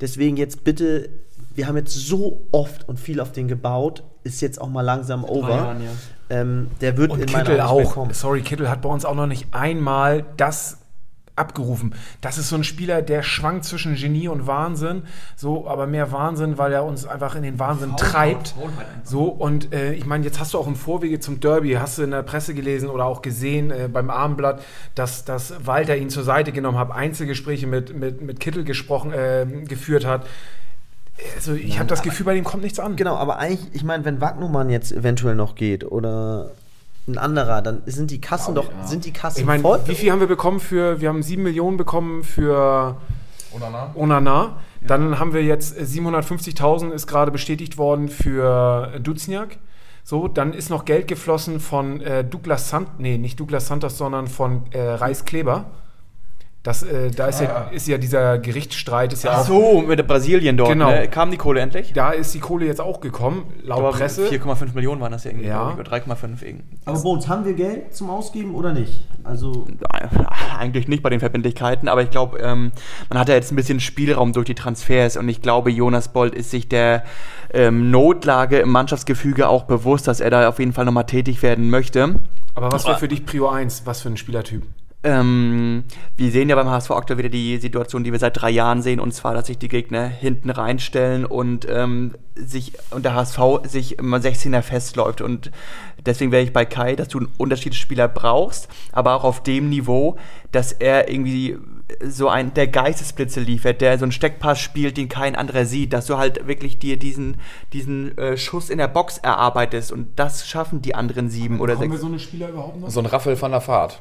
Deswegen 0.00 0.36
jetzt 0.36 0.64
bitte, 0.64 1.08
wir 1.54 1.66
haben 1.66 1.76
jetzt 1.76 1.94
so 1.94 2.46
oft 2.52 2.88
und 2.88 2.98
viel 2.98 3.20
auf 3.20 3.32
den 3.32 3.48
gebaut, 3.48 4.04
ist 4.24 4.40
jetzt 4.40 4.60
auch 4.60 4.68
mal 4.68 4.82
langsam 4.82 5.24
over. 5.24 5.48
Jahren, 5.50 5.82
ja. 5.82 5.90
ähm, 6.30 6.68
der 6.80 6.96
wird 6.96 7.10
Und 7.10 7.20
in 7.20 7.26
Kittel 7.26 7.60
auch. 7.60 7.92
kommen. 7.92 8.14
Sorry, 8.14 8.42
Kittel 8.42 8.68
hat 8.70 8.82
bei 8.82 8.88
uns 8.88 9.04
auch 9.04 9.14
noch 9.14 9.26
nicht 9.26 9.48
einmal 9.52 10.24
das 10.36 10.78
abgerufen. 11.34 11.94
Das 12.20 12.38
ist 12.38 12.48
so 12.48 12.56
ein 12.56 12.64
Spieler, 12.64 13.00
der 13.02 13.22
schwankt 13.22 13.64
zwischen 13.64 13.94
Genie 13.94 14.28
und 14.28 14.46
Wahnsinn. 14.46 15.02
So, 15.36 15.66
aber 15.66 15.86
mehr 15.86 16.12
Wahnsinn, 16.12 16.58
weil 16.58 16.72
er 16.72 16.84
uns 16.84 17.06
einfach 17.06 17.34
in 17.36 17.42
den 17.42 17.58
Wahnsinn 17.58 17.96
treibt. 17.96 18.54
So, 19.02 19.24
und 19.24 19.72
äh, 19.72 19.94
ich 19.94 20.04
meine, 20.04 20.24
jetzt 20.24 20.40
hast 20.40 20.54
du 20.54 20.58
auch 20.58 20.66
im 20.66 20.76
Vorwege 20.76 21.20
zum 21.20 21.40
Derby, 21.40 21.72
hast 21.72 21.98
du 21.98 22.02
in 22.02 22.10
der 22.10 22.22
Presse 22.22 22.54
gelesen 22.54 22.90
oder 22.90 23.06
auch 23.06 23.22
gesehen 23.22 23.70
äh, 23.70 23.88
beim 23.90 24.10
Abendblatt, 24.10 24.62
dass, 24.94 25.24
dass 25.24 25.66
Walter 25.66 25.96
ihn 25.96 26.10
zur 26.10 26.24
Seite 26.24 26.52
genommen 26.52 26.78
hat, 26.78 26.90
Einzelgespräche 26.90 27.66
mit, 27.66 27.96
mit, 27.96 28.20
mit 28.20 28.40
Kittel 28.40 28.64
gesprochen, 28.64 29.12
äh, 29.12 29.46
geführt 29.66 30.04
hat 30.04 30.26
Also 31.36 31.54
ich 31.54 31.78
habe 31.78 31.88
das 31.88 32.02
Gefühl, 32.02 32.26
bei 32.26 32.34
dem 32.34 32.44
kommt 32.44 32.62
nichts 32.62 32.78
an. 32.78 32.96
Genau, 32.96 33.16
aber 33.16 33.38
eigentlich, 33.38 33.74
ich 33.74 33.84
meine, 33.84 34.04
wenn 34.04 34.20
Wagnumann 34.20 34.70
jetzt 34.70 34.92
eventuell 34.92 35.34
noch 35.34 35.54
geht 35.54 35.84
oder 35.84 36.50
ein 37.08 37.18
anderer, 37.18 37.62
dann 37.62 37.82
sind 37.86 38.10
die 38.10 38.20
Kassen 38.20 38.54
doch, 38.54 38.70
sind 38.84 39.04
die 39.04 39.12
Kassen 39.12 39.40
Ich 39.40 39.46
meine, 39.46 39.62
voll. 39.62 39.80
wie 39.86 39.94
viel 39.94 40.12
haben 40.12 40.20
wir 40.20 40.28
bekommen 40.28 40.60
für, 40.60 41.00
wir 41.00 41.08
haben 41.08 41.22
7 41.22 41.42
Millionen 41.42 41.76
bekommen 41.76 42.22
für 42.22 42.96
Onana? 43.54 43.90
Onana. 43.94 44.56
Dann 44.86 45.18
haben 45.18 45.32
wir 45.32 45.42
jetzt 45.42 45.76
äh, 45.76 45.82
750.000 45.82 46.90
ist 46.90 47.06
gerade 47.06 47.30
bestätigt 47.30 47.78
worden 47.78 48.08
für 48.08 48.92
äh, 48.94 49.00
Dutzniak. 49.00 49.58
So, 50.04 50.26
dann 50.26 50.52
ist 50.52 50.70
noch 50.70 50.84
Geld 50.84 51.06
geflossen 51.06 51.60
von 51.60 52.00
äh, 52.00 52.24
Douglas 52.24 52.68
Sant, 52.68 52.98
nee, 52.98 53.18
nicht 53.18 53.38
Douglas 53.38 53.68
Santos, 53.68 53.98
sondern 53.98 54.26
von 54.26 54.64
äh, 54.72 54.80
Reis 54.80 55.24
Kleber. 55.24 55.66
Das, 56.62 56.84
äh, 56.84 57.10
da 57.10 57.26
ist, 57.26 57.40
ja, 57.40 57.62
ist 57.72 57.88
ja 57.88 57.98
dieser 57.98 58.38
Gerichtsstreit, 58.38 59.12
ist 59.12 59.24
ja 59.24 59.32
Ach 59.32 59.40
auch, 59.40 59.46
so, 59.46 59.80
mit 59.80 59.98
der 59.98 60.04
Brasilien 60.04 60.56
dort. 60.56 60.70
Genau. 60.70 60.90
Ne? 60.90 61.08
Kam 61.08 61.32
die 61.32 61.36
Kohle 61.36 61.60
endlich? 61.60 61.92
da 61.92 62.10
ist 62.10 62.32
die 62.34 62.38
Kohle 62.38 62.66
jetzt 62.66 62.80
auch 62.80 63.00
gekommen, 63.00 63.52
laut 63.64 63.80
Aber 63.80 63.90
Presse. 63.90 64.28
4,5 64.28 64.72
Millionen 64.74 65.00
waren 65.00 65.10
das 65.10 65.24
ja 65.24 65.32
irgendwie. 65.32 65.48
Ja. 65.48 65.72
glaub 65.74 65.80
ich, 65.80 65.90
Oder 65.90 65.96
3,5 65.96 66.42
irgendwie. 66.44 66.64
aber 66.84 67.00
Bones, 67.00 67.26
haben 67.26 67.44
wir 67.44 67.54
Geld 67.54 67.92
zum 67.96 68.10
Ausgeben 68.10 68.54
oder 68.54 68.72
nicht? 68.72 69.00
Also, 69.24 69.66
Eigentlich 70.56 70.86
nicht 70.86 71.02
bei 71.02 71.10
den 71.10 71.18
Verbindlichkeiten, 71.18 71.88
aber 71.88 72.02
ich 72.02 72.10
glaube, 72.10 72.38
ähm, 72.38 72.70
man 73.08 73.18
hat 73.18 73.28
ja 73.28 73.34
jetzt 73.34 73.50
ein 73.50 73.56
bisschen 73.56 73.80
Spielraum 73.80 74.32
durch 74.32 74.46
die 74.46 74.54
Transfers 74.54 75.16
und 75.16 75.28
ich 75.28 75.42
glaube, 75.42 75.72
Jonas 75.72 76.08
Bold 76.08 76.32
ist 76.32 76.52
sich 76.52 76.68
der 76.68 77.02
ähm, 77.52 77.90
Notlage 77.90 78.60
im 78.60 78.70
Mannschaftsgefüge 78.70 79.48
auch 79.48 79.64
bewusst, 79.64 80.06
dass 80.06 80.20
er 80.20 80.30
da 80.30 80.48
auf 80.48 80.60
jeden 80.60 80.72
Fall 80.72 80.84
nochmal 80.84 81.06
tätig 81.06 81.42
werden 81.42 81.70
möchte. 81.70 82.20
Aber 82.54 82.70
was 82.70 82.86
wäre 82.86 82.98
für 82.98 83.08
dich 83.08 83.24
Prio 83.26 83.48
1? 83.48 83.82
Was 83.84 84.02
für 84.02 84.10
ein 84.10 84.16
Spielertyp? 84.16 84.62
Ähm, 85.04 85.84
wir 86.16 86.30
sehen 86.30 86.48
ja 86.48 86.54
beim 86.54 86.70
HSV 86.70 86.92
aktuell 86.92 87.18
wieder 87.18 87.28
die 87.28 87.56
Situation, 87.58 88.04
die 88.04 88.12
wir 88.12 88.20
seit 88.20 88.40
drei 88.40 88.50
Jahren 88.50 88.82
sehen, 88.82 89.00
und 89.00 89.12
zwar, 89.12 89.34
dass 89.34 89.48
sich 89.48 89.58
die 89.58 89.68
Gegner 89.68 90.06
hinten 90.06 90.50
reinstellen 90.50 91.24
und 91.24 91.66
ähm, 91.68 92.14
sich 92.36 92.74
und 92.90 93.04
der 93.04 93.14
HSV 93.14 93.38
sich 93.64 93.98
immer 93.98 94.18
16er 94.18 94.62
festläuft. 94.62 95.20
Und 95.20 95.50
deswegen 96.06 96.30
wäre 96.30 96.44
ich 96.44 96.52
bei 96.52 96.64
Kai, 96.64 96.94
dass 96.94 97.08
du 97.08 97.18
einen 97.18 97.32
Unterschiedsspieler 97.36 98.06
brauchst, 98.06 98.68
aber 98.92 99.14
auch 99.14 99.24
auf 99.24 99.42
dem 99.42 99.68
Niveau, 99.70 100.16
dass 100.52 100.70
er 100.72 101.10
irgendwie 101.10 101.58
so 102.04 102.28
ein 102.28 102.54
der 102.54 102.68
Geistesblitze 102.68 103.40
liefert, 103.40 103.80
der 103.80 103.98
so 103.98 104.04
einen 104.04 104.12
Steckpass 104.12 104.60
spielt, 104.60 104.96
den 104.96 105.08
kein 105.08 105.34
anderer 105.34 105.66
sieht, 105.66 105.92
dass 105.92 106.06
du 106.06 106.16
halt 106.16 106.46
wirklich 106.46 106.78
dir 106.78 106.96
diesen, 106.96 107.40
diesen 107.72 108.16
äh, 108.18 108.36
Schuss 108.36 108.70
in 108.70 108.78
der 108.78 108.88
Box 108.88 109.18
erarbeitest 109.18 109.92
und 109.92 110.08
das 110.16 110.48
schaffen 110.48 110.80
die 110.80 110.94
anderen 110.94 111.28
sieben 111.28 111.60
oder 111.60 111.74
Kommen 111.74 111.90
wir 111.90 111.96
sechs. 111.96 112.00
so 112.02 112.06
eine 112.06 112.18
Spieler 112.18 112.48
überhaupt 112.50 112.80
noch? 112.80 112.88
So 112.88 113.00
ein 113.00 113.06
Raphael 113.06 113.40
van 113.40 113.50
der 113.50 113.66
Vaart. 113.66 114.00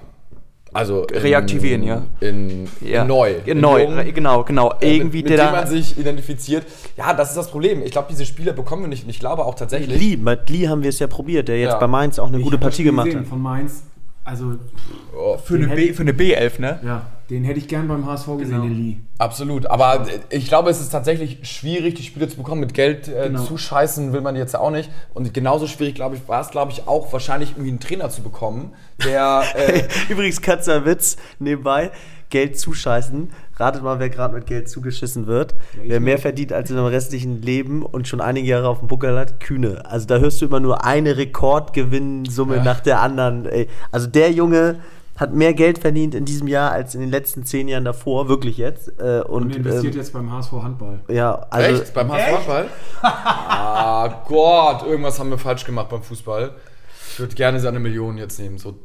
Also 0.74 1.04
in- 1.04 1.18
Reaktivieren, 1.18 1.84
ja. 1.84 2.04
In, 2.22 2.68
Ja. 2.80 3.04
neu. 3.04 3.36
In 3.46 3.60
neu, 3.60 3.84
jung, 3.84 4.14
genau, 4.14 4.44
genau. 4.44 4.74
äh, 4.80 4.96
Irgendwie 4.96 5.18
mit, 5.18 5.30
mit 5.32 5.38
der 5.38 5.48
dem 5.48 5.52
man 5.56 5.68
sich 5.68 5.98
identifiziert. 5.98 6.66
Ja, 6.98 7.14
das 7.14 7.30
ist 7.30 7.36
das 7.38 7.50
Problem. 7.52 7.82
Ich 7.84 7.92
glaube, 7.92 8.08
diese 8.10 8.26
Spieler 8.26 8.54
bekommen 8.54 8.84
wir 8.84 8.88
nicht. 8.88 9.04
Und 9.04 9.10
ich 9.10 9.20
glaube 9.20 9.44
auch 9.44 9.56
tatsächlich. 9.56 10.00
Lee, 10.00 10.16
mit 10.18 10.50
Lee 10.50 10.70
haben 10.70 10.82
wir 10.82 10.90
es 10.90 11.00
ja 11.00 11.08
probiert, 11.08 11.50
der 11.50 11.60
jetzt 11.60 11.74
Ja. 11.74 11.78
bei 11.80 11.88
Mainz 11.88 12.20
auch 12.20 12.28
eine 12.30 12.38
Ich 12.38 12.44
gute 12.44 12.58
Partie 12.58 12.84
gemacht 12.84 13.06
gesehen 13.08 13.22
hat. 13.22 13.28
Von 13.28 13.42
Mainz. 13.42 13.84
Also, 14.32 14.56
Oh, 15.14 15.38
Für 15.38 15.56
eine, 15.56 15.68
B, 15.68 15.92
für 15.92 16.04
eine 16.04 16.14
B11, 16.14 16.62
ne? 16.62 16.80
ja, 16.86 17.06
den 17.30 17.44
hätte 17.44 17.60
ich 17.60 17.68
gern 17.68 17.88
beim 17.90 18.06
HSV 18.06 18.28
gesehen, 18.40 18.62
den 18.62 18.74
Lee. 18.74 18.98
Absolut, 19.18 19.66
aber 19.66 20.08
ich 20.30 20.48
glaube, 20.48 20.70
es 20.70 20.80
ist 20.80 20.90
tatsächlich 20.90 21.40
schwierig, 21.44 21.96
die 21.96 22.04
Spiele 22.04 22.30
zu 22.30 22.38
bekommen. 22.38 22.62
Mit 22.62 22.74
Geld 22.74 23.10
äh, 23.10 23.28
Genau. 23.28 23.44
zuscheißen 23.44 24.14
will 24.14 24.22
man 24.22 24.38
jetzt 24.38 24.56
auch 24.56 24.72
nicht. 24.72 24.90
Und 25.14 25.34
genauso 25.34 25.68
schwierig, 25.68 25.96
glaube 25.96 26.16
ich, 26.16 26.26
war 26.30 26.40
es, 26.42 26.50
glaube 26.50 26.72
ich, 26.72 26.88
auch 26.88 27.12
wahrscheinlich 27.12 27.52
irgendwie 27.52 27.72
einen 27.72 27.80
Trainer 27.82 28.10
zu 28.10 28.22
bekommen, 28.24 28.74
der 29.04 29.44
äh, 29.56 29.84
Übrigens, 30.10 30.42
Katzer 30.42 30.86
Witz 30.86 31.18
nebenbei, 31.40 31.92
Geld 32.32 32.58
zuscheißen. 32.60 33.30
Ratet 33.58 33.84
mal, 33.84 34.00
wer 34.00 34.10
gerade 34.10 34.34
mit 34.34 34.48
Geld 34.48 34.68
zugeschissen 34.70 35.28
wird. 35.28 35.54
wer 35.84 36.00
mehr 36.00 36.18
verdient 36.18 36.52
als 36.52 36.72
in 36.72 36.76
seinem 36.78 36.88
restlichen 36.88 37.42
Leben 37.44 37.84
und 37.84 38.08
schon 38.08 38.20
einige 38.22 38.48
Jahre 38.48 38.68
auf 38.70 38.80
dem 38.80 38.88
Buckel 38.88 39.18
hat, 39.20 39.40
Kühne. 39.40 39.84
Also 39.86 40.08
da 40.08 40.18
hörst 40.18 40.42
du 40.42 40.46
immer 40.46 40.60
nur 40.60 40.84
eine 40.84 41.16
Rekordgewinnsumme 41.18 42.64
nach 42.64 42.80
der 42.80 43.02
anderen. 43.02 43.46
Ey. 43.46 43.68
Also 43.92 44.08
der 44.08 44.32
Junge 44.32 44.80
hat 45.18 45.34
mehr 45.36 45.54
Geld 45.54 45.78
verdient 45.78 46.16
in 46.16 46.26
diesem 46.26 46.48
Jahr 46.48 46.72
als 46.72 46.96
in 46.96 47.02
den 47.02 47.12
letzten 47.12 47.44
zehn 47.46 47.68
Jahren 47.68 47.86
davor, 47.86 48.28
wirklich 48.28 48.58
jetzt. 48.58 48.88
Äh, 49.00 49.22
Und 49.28 49.44
und 49.44 49.56
investiert 49.56 49.94
ähm, 49.94 50.00
jetzt 50.00 50.14
beim 50.14 50.32
HSV 50.32 50.52
Handball. 50.54 51.00
ja, 51.10 51.46
also 51.52 51.82
Echt? 51.84 51.94
Beim 51.94 52.12
HSV-Ball? 52.12 52.66
ah 53.04 54.24
Gott, 54.28 54.84
irgendwas 54.88 55.20
haben 55.20 55.30
wir 55.30 55.38
falsch 55.38 55.64
gemacht 55.66 55.90
beim 55.90 56.02
Fußball. 56.02 56.52
Ich 57.12 57.20
würde 57.20 57.36
gerne 57.36 57.60
seine 57.60 57.80
Millionen 57.80 58.18
jetzt 58.18 58.40
nehmen. 58.40 58.58
So 58.58 58.80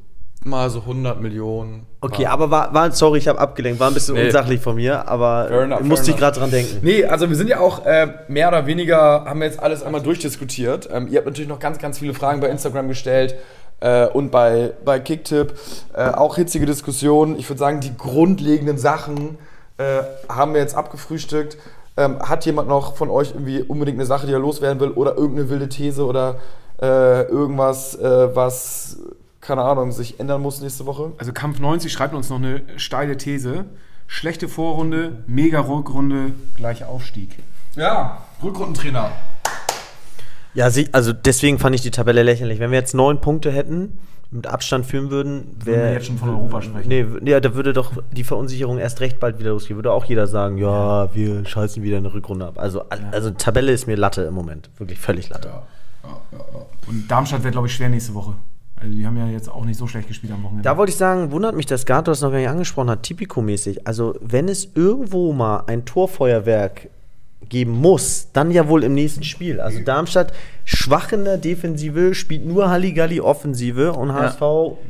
mal 0.46 0.70
so 0.70 0.80
100 0.80 1.20
Millionen. 1.20 1.86
Okay, 2.00 2.26
aber 2.26 2.50
war, 2.50 2.72
war 2.72 2.90
sorry, 2.92 3.18
ich 3.18 3.28
habe 3.28 3.38
abgelenkt, 3.38 3.80
war 3.80 3.88
ein 3.88 3.94
bisschen 3.94 4.14
Nee. 4.14 4.26
unsachlich 4.26 4.60
von 4.60 4.76
mir, 4.76 5.06
aber 5.08 5.46
Fair 5.48 5.62
enough, 5.62 5.80
musste 5.80 6.10
ich 6.12 6.16
gerade 6.16 6.38
dran 6.38 6.50
denken. 6.50 6.78
Nee, 6.82 7.04
also 7.04 7.28
wir 7.28 7.36
sind 7.36 7.48
ja 7.48 7.60
auch 7.60 7.84
äh, 7.84 8.06
mehr 8.28 8.48
oder 8.48 8.66
weniger, 8.66 9.24
haben 9.24 9.40
wir 9.40 9.46
jetzt 9.46 9.60
alles 9.60 9.82
einmal 9.82 10.02
durchdiskutiert. 10.02 10.88
Ähm, 10.92 11.08
ihr 11.08 11.18
habt 11.18 11.26
natürlich 11.26 11.48
noch 11.48 11.58
ganz, 11.58 11.78
ganz 11.78 11.98
viele 11.98 12.14
Fragen 12.14 12.40
bei 12.40 12.48
Instagram 12.48 12.88
gestellt 12.88 13.34
äh, 13.80 14.06
und 14.06 14.30
bei, 14.30 14.72
bei 14.84 15.00
Kicktip. 15.00 15.54
Äh, 15.94 16.10
auch 16.10 16.36
hitzige 16.36 16.64
Diskussionen. 16.66 17.38
Ich 17.38 17.48
würde 17.50 17.58
sagen, 17.58 17.80
die 17.80 17.96
grundlegenden 17.96 18.78
Sachen 18.78 19.38
äh, 19.78 20.02
haben 20.28 20.54
wir 20.54 20.60
jetzt 20.60 20.76
abgefrühstückt. 20.76 21.58
Ähm, 21.98 22.18
hat 22.20 22.44
jemand 22.44 22.68
noch 22.68 22.94
von 22.96 23.08
euch 23.10 23.30
irgendwie 23.32 23.62
unbedingt 23.62 23.98
eine 23.98 24.06
Sache, 24.06 24.26
die 24.26 24.32
er 24.32 24.38
loswerden 24.38 24.80
will 24.80 24.90
oder 24.90 25.16
irgendeine 25.16 25.48
wilde 25.48 25.68
These 25.70 26.04
oder 26.04 26.36
äh, 26.80 27.22
irgendwas, 27.22 27.94
äh, 27.98 28.36
was, 28.36 28.98
keine 29.46 29.62
Ahnung, 29.62 29.92
sich 29.92 30.18
ändern 30.18 30.42
muss 30.42 30.60
nächste 30.60 30.86
Woche? 30.86 31.12
Also 31.18 31.32
Kampf 31.32 31.60
90 31.60 31.92
schreibt 31.92 32.14
uns 32.14 32.28
noch 32.30 32.38
eine 32.38 32.62
steile 32.76 33.16
These. 33.16 33.64
Schlechte 34.08 34.48
Vorrunde, 34.48 35.22
mega 35.26 35.60
Rückrunde, 35.60 36.32
gleich 36.56 36.84
Aufstieg. 36.84 37.38
Ja, 37.76 38.22
Rückrundentrainer. 38.42 39.12
Ja, 40.54 40.70
sie, 40.70 40.88
also 40.92 41.12
deswegen 41.12 41.58
fand 41.58 41.74
ich 41.74 41.82
die 41.82 41.90
Tabelle 41.90 42.22
lächerlich. 42.22 42.58
Wenn 42.58 42.70
wir 42.70 42.78
jetzt 42.78 42.94
neun 42.94 43.20
Punkte 43.20 43.52
hätten, 43.52 43.98
mit 44.30 44.46
Abstand 44.48 44.86
führen 44.86 45.10
würden, 45.10 45.56
wäre. 45.64 45.84
wir 45.84 45.92
jetzt 45.92 46.06
schon 46.06 46.18
von 46.18 46.30
Europa 46.30 46.62
sprechen. 46.62 46.88
Nee, 46.88 47.06
nee, 47.20 47.38
da 47.38 47.54
würde 47.54 47.72
doch 47.72 47.92
die 48.10 48.24
Verunsicherung 48.24 48.78
erst 48.78 49.00
recht 49.00 49.20
bald 49.20 49.38
wieder 49.38 49.50
losgehen. 49.50 49.76
Würde 49.76 49.92
auch 49.92 50.06
jeder 50.06 50.26
sagen, 50.26 50.58
ja, 50.58 51.14
wir 51.14 51.44
scheißen 51.44 51.82
wieder 51.82 51.98
eine 51.98 52.12
Rückrunde 52.12 52.46
ab. 52.46 52.58
Also, 52.58 52.84
also 53.12 53.30
Tabelle 53.30 53.70
ist 53.70 53.86
mir 53.86 53.96
Latte 53.96 54.22
im 54.22 54.34
Moment. 54.34 54.70
Wirklich 54.78 54.98
völlig 54.98 55.28
Latte. 55.28 55.50
Und 56.86 57.08
Darmstadt 57.08 57.44
wird, 57.44 57.52
glaube 57.52 57.68
ich, 57.68 57.74
schwer 57.74 57.88
nächste 57.88 58.14
Woche. 58.14 58.34
Also 58.78 58.94
die 58.94 59.06
haben 59.06 59.16
ja 59.16 59.26
jetzt 59.26 59.48
auch 59.48 59.64
nicht 59.64 59.78
so 59.78 59.86
schlecht 59.86 60.08
gespielt 60.08 60.32
am 60.32 60.42
Wochenende. 60.42 60.62
Da 60.62 60.76
wollte 60.76 60.90
ich 60.90 60.96
sagen, 60.96 61.30
wundert 61.32 61.56
mich, 61.56 61.66
dass 61.66 61.86
Gato 61.86 62.10
das 62.10 62.20
noch 62.20 62.30
gar 62.30 62.38
nicht 62.38 62.48
angesprochen 62.48 62.90
hat, 62.90 63.02
Tipico-mäßig. 63.02 63.86
Also, 63.86 64.14
wenn 64.20 64.48
es 64.48 64.68
irgendwo 64.74 65.32
mal 65.32 65.64
ein 65.66 65.84
Torfeuerwerk 65.86 66.88
geben 67.48 67.72
muss, 67.72 68.28
dann 68.32 68.50
ja 68.50 68.68
wohl 68.68 68.82
im 68.82 68.94
nächsten 68.94 69.22
Spiel. 69.22 69.60
Also 69.60 69.80
Darmstadt 69.80 70.32
schwach 70.64 71.12
in 71.12 71.24
der 71.24 71.36
Defensive, 71.36 72.14
spielt 72.14 72.44
nur 72.44 72.70
Halligalli 72.70 73.20
Offensive 73.20 73.92
und 73.92 74.12
HSV 74.12 74.40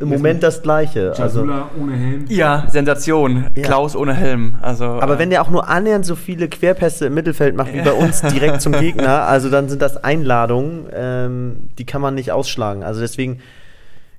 im 0.01 0.09
Moment 0.09 0.43
das 0.43 0.63
Gleiche. 0.63 1.11
Also, 1.11 1.41
Jasula 1.41 1.71
ohne 1.79 1.97
Helm. 1.97 2.25
Ja, 2.29 2.67
Sensation. 2.69 3.47
Ja. 3.55 3.63
Klaus 3.63 3.95
ohne 3.95 4.15
Helm. 4.15 4.57
Also, 4.63 4.85
aber 4.85 5.17
äh, 5.17 5.19
wenn 5.19 5.31
der 5.31 5.43
auch 5.43 5.51
nur 5.51 5.69
annähernd 5.69 6.07
so 6.07 6.15
viele 6.15 6.49
Querpässe 6.49 7.07
im 7.07 7.15
Mittelfeld 7.15 7.55
macht 7.57 7.75
wie 7.75 7.83
bei 7.83 7.93
uns 7.93 8.23
direkt 8.23 8.63
zum 8.63 8.73
Gegner, 8.73 9.23
also 9.23 9.51
dann 9.51 9.69
sind 9.69 9.83
das 9.83 10.03
Einladungen, 10.03 10.87
ähm, 10.95 11.69
die 11.79 11.85
kann 11.85 12.01
man 12.01 12.15
nicht 12.15 12.33
ausschlagen. 12.33 12.83
Also 12.83 13.01
deswegen, 13.01 13.41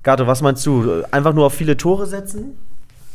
Gato, 0.08 0.26
was 0.26 0.40
meinst 0.40 0.64
du? 0.64 1.04
Einfach 1.10 1.34
nur 1.34 1.44
auf 1.44 1.52
viele 1.52 1.76
Tore 1.76 2.06
setzen? 2.06 2.56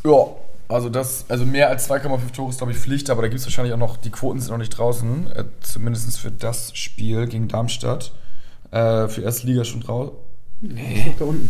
Ja, 0.03 0.27
also 0.67 0.89
das, 0.89 1.25
also 1.27 1.43
mehr 1.43 1.69
als 1.69 1.89
2,5 1.89 2.31
Tore 2.35 2.51
ist, 2.51 2.59
glaube 2.59 2.71
ich, 2.71 2.77
Pflicht, 2.77 3.09
aber 3.09 3.23
da 3.23 3.29
gibt 3.29 3.39
es 3.39 3.47
wahrscheinlich 3.47 3.73
auch 3.73 3.79
noch, 3.79 3.97
die 3.97 4.11
Quoten 4.11 4.39
sind 4.39 4.51
noch 4.51 4.59
nicht 4.59 4.77
draußen, 4.77 5.25
äh, 5.31 5.45
zumindest 5.61 6.19
für 6.19 6.29
das 6.29 6.77
Spiel 6.77 7.25
gegen 7.25 7.47
Darmstadt. 7.47 8.11
Äh, 8.69 9.07
für 9.07 9.21
erste 9.21 9.47
Liga 9.47 9.63
schon 9.63 9.81
draußen. 9.81 10.13
Nee. 10.61 11.15
Da 11.17 11.25
unten. 11.25 11.49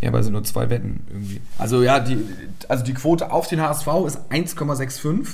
Ja, 0.00 0.10
aber 0.10 0.20
es 0.20 0.26
sind 0.26 0.32
nur 0.32 0.44
zwei 0.44 0.70
Wetten 0.70 1.04
irgendwie. 1.08 1.40
Also 1.58 1.82
ja, 1.82 1.98
die, 1.98 2.16
also 2.68 2.84
die 2.84 2.94
Quote 2.94 3.32
auf 3.32 3.48
den 3.48 3.60
HSV 3.60 3.88
ist 4.06 4.18
1,65. 4.30 5.26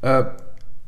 Äh, 0.00 0.24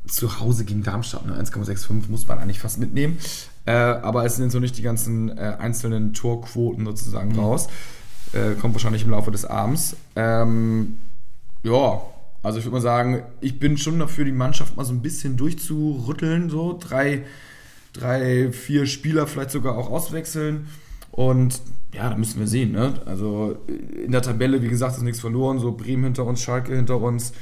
zu 0.08 0.40
Hause 0.40 0.64
gegen 0.64 0.82
Darmstadt, 0.82 1.26
ne? 1.26 1.34
1,65 1.34 2.08
muss 2.08 2.26
man 2.26 2.38
eigentlich 2.38 2.58
fast 2.58 2.78
mitnehmen. 2.78 3.18
Äh, 3.64 3.72
aber 3.72 4.24
es 4.24 4.36
sind 4.36 4.50
so 4.50 4.58
nicht 4.58 4.76
die 4.78 4.82
ganzen 4.82 5.36
äh, 5.36 5.56
einzelnen 5.58 6.14
Torquoten 6.14 6.84
sozusagen 6.84 7.34
raus. 7.38 7.68
Äh, 8.32 8.54
kommt 8.60 8.74
wahrscheinlich 8.74 9.04
im 9.04 9.10
Laufe 9.10 9.30
des 9.30 9.44
Abends. 9.44 9.96
Ähm, 10.16 10.98
ja, 11.62 12.02
also 12.42 12.58
ich 12.58 12.64
würde 12.64 12.76
mal 12.76 12.80
sagen, 12.80 13.22
ich 13.40 13.58
bin 13.58 13.76
schon 13.76 13.98
dafür, 13.98 14.24
die 14.24 14.32
Mannschaft 14.32 14.76
mal 14.76 14.84
so 14.84 14.92
ein 14.92 15.02
bisschen 15.02 15.36
durchzurütteln. 15.36 16.50
So 16.50 16.76
drei, 16.78 17.24
drei, 17.92 18.50
vier 18.50 18.86
Spieler 18.86 19.26
vielleicht 19.26 19.50
sogar 19.50 19.76
auch 19.78 19.90
auswechseln. 19.90 20.66
Und 21.12 21.60
ja, 21.92 22.08
da 22.08 22.16
müssen 22.16 22.40
wir 22.40 22.48
sehen. 22.48 22.72
Ne? 22.72 22.94
Also 23.04 23.56
in 24.02 24.10
der 24.12 24.22
Tabelle, 24.22 24.62
wie 24.62 24.68
gesagt, 24.68 24.96
ist 24.96 25.02
nichts 25.02 25.20
verloren. 25.20 25.58
So 25.60 25.72
Bremen 25.72 26.04
hinter 26.04 26.24
uns, 26.24 26.40
Schalke 26.40 26.74
hinter 26.74 27.00
uns. 27.00 27.32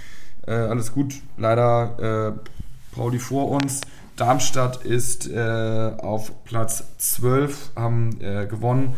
Äh, 0.46 0.52
alles 0.52 0.92
gut. 0.92 1.14
Leider 1.38 2.34
äh, 2.36 2.94
Pauli 2.94 3.18
vor 3.18 3.48
uns. 3.48 3.80
Darmstadt 4.20 4.84
ist 4.84 5.30
äh, 5.30 5.92
auf 5.98 6.44
Platz 6.44 6.84
12, 6.98 7.70
haben 7.74 8.20
äh, 8.20 8.46
gewonnen. 8.46 8.94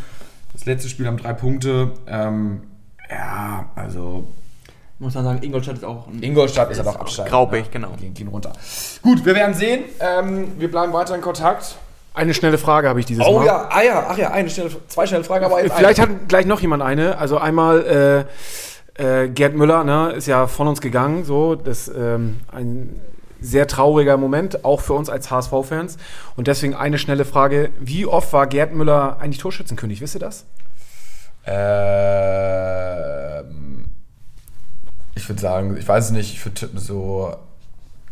Das 0.52 0.66
letzte 0.66 0.88
Spiel 0.88 1.06
haben 1.06 1.16
drei 1.16 1.32
Punkte. 1.32 1.92
Ähm, 2.08 2.62
ja, 3.08 3.66
also 3.76 4.26
Muss 4.98 5.14
man 5.14 5.24
sagen, 5.24 5.42
Ingolstadt 5.42 5.76
ist 5.76 5.84
auch 5.84 6.08
ein 6.08 6.22
Ingolstadt 6.22 6.70
ist 6.72 6.78
ja 6.78 6.84
doch 6.84 6.96
absteigen. 6.96 7.30
Graubig, 7.30 7.64
ne? 7.64 7.70
genau. 7.70 7.88
Gehen, 8.00 8.14
gehen 8.14 8.28
runter. 8.28 8.52
Gut, 9.02 9.24
wir 9.24 9.34
werden 9.34 9.54
sehen. 9.54 9.84
Ähm, 10.00 10.52
wir 10.58 10.70
bleiben 10.70 10.92
weiter 10.92 11.14
in 11.14 11.20
Kontakt. 11.20 11.76
Eine 12.14 12.34
schnelle 12.34 12.58
Frage 12.58 12.88
habe 12.88 12.98
ich 13.00 13.06
dieses 13.06 13.24
Oh 13.24 13.38
Mal. 13.38 13.46
ja, 13.46 13.68
ah 13.70 13.82
ja, 13.82 14.06
ach 14.10 14.18
ja, 14.18 14.32
eine 14.32 14.50
schnelle, 14.50 14.70
zwei 14.88 15.06
schnelle 15.06 15.24
Fragen, 15.24 15.44
aber 15.44 15.58
Vielleicht 15.58 16.00
eine. 16.00 16.14
hat 16.14 16.28
gleich 16.28 16.46
noch 16.46 16.60
jemand 16.60 16.82
eine. 16.82 17.16
Also 17.16 17.38
einmal 17.38 18.26
äh, 18.98 19.24
äh, 19.24 19.28
Gerd 19.28 19.54
Müller, 19.54 19.84
ne, 19.84 20.12
ist 20.12 20.26
ja 20.26 20.46
von 20.46 20.66
uns 20.68 20.80
gegangen. 20.80 21.24
So, 21.24 21.54
das 21.54 21.88
ähm, 21.88 22.40
ein 22.50 23.00
sehr 23.42 23.66
trauriger 23.66 24.16
Moment, 24.16 24.64
auch 24.64 24.80
für 24.80 24.94
uns 24.94 25.10
als 25.10 25.30
HSV-Fans. 25.30 25.98
Und 26.36 26.46
deswegen 26.46 26.74
eine 26.74 26.98
schnelle 26.98 27.24
Frage: 27.24 27.70
Wie 27.78 28.06
oft 28.06 28.32
war 28.32 28.46
Gerd 28.46 28.72
Müller 28.74 29.18
eigentlich 29.20 29.38
Torschützenkönig? 29.38 30.00
Wisst 30.00 30.14
ihr 30.16 30.20
das? 30.20 30.46
Ähm, 31.44 32.62
ich 35.14 35.28
würde 35.28 35.40
sagen, 35.40 35.76
ich 35.76 35.86
weiß 35.86 36.06
es 36.06 36.10
nicht, 36.12 36.32
ich 36.32 36.44
würde 36.44 36.54
tippen 36.54 36.78
so 36.78 37.36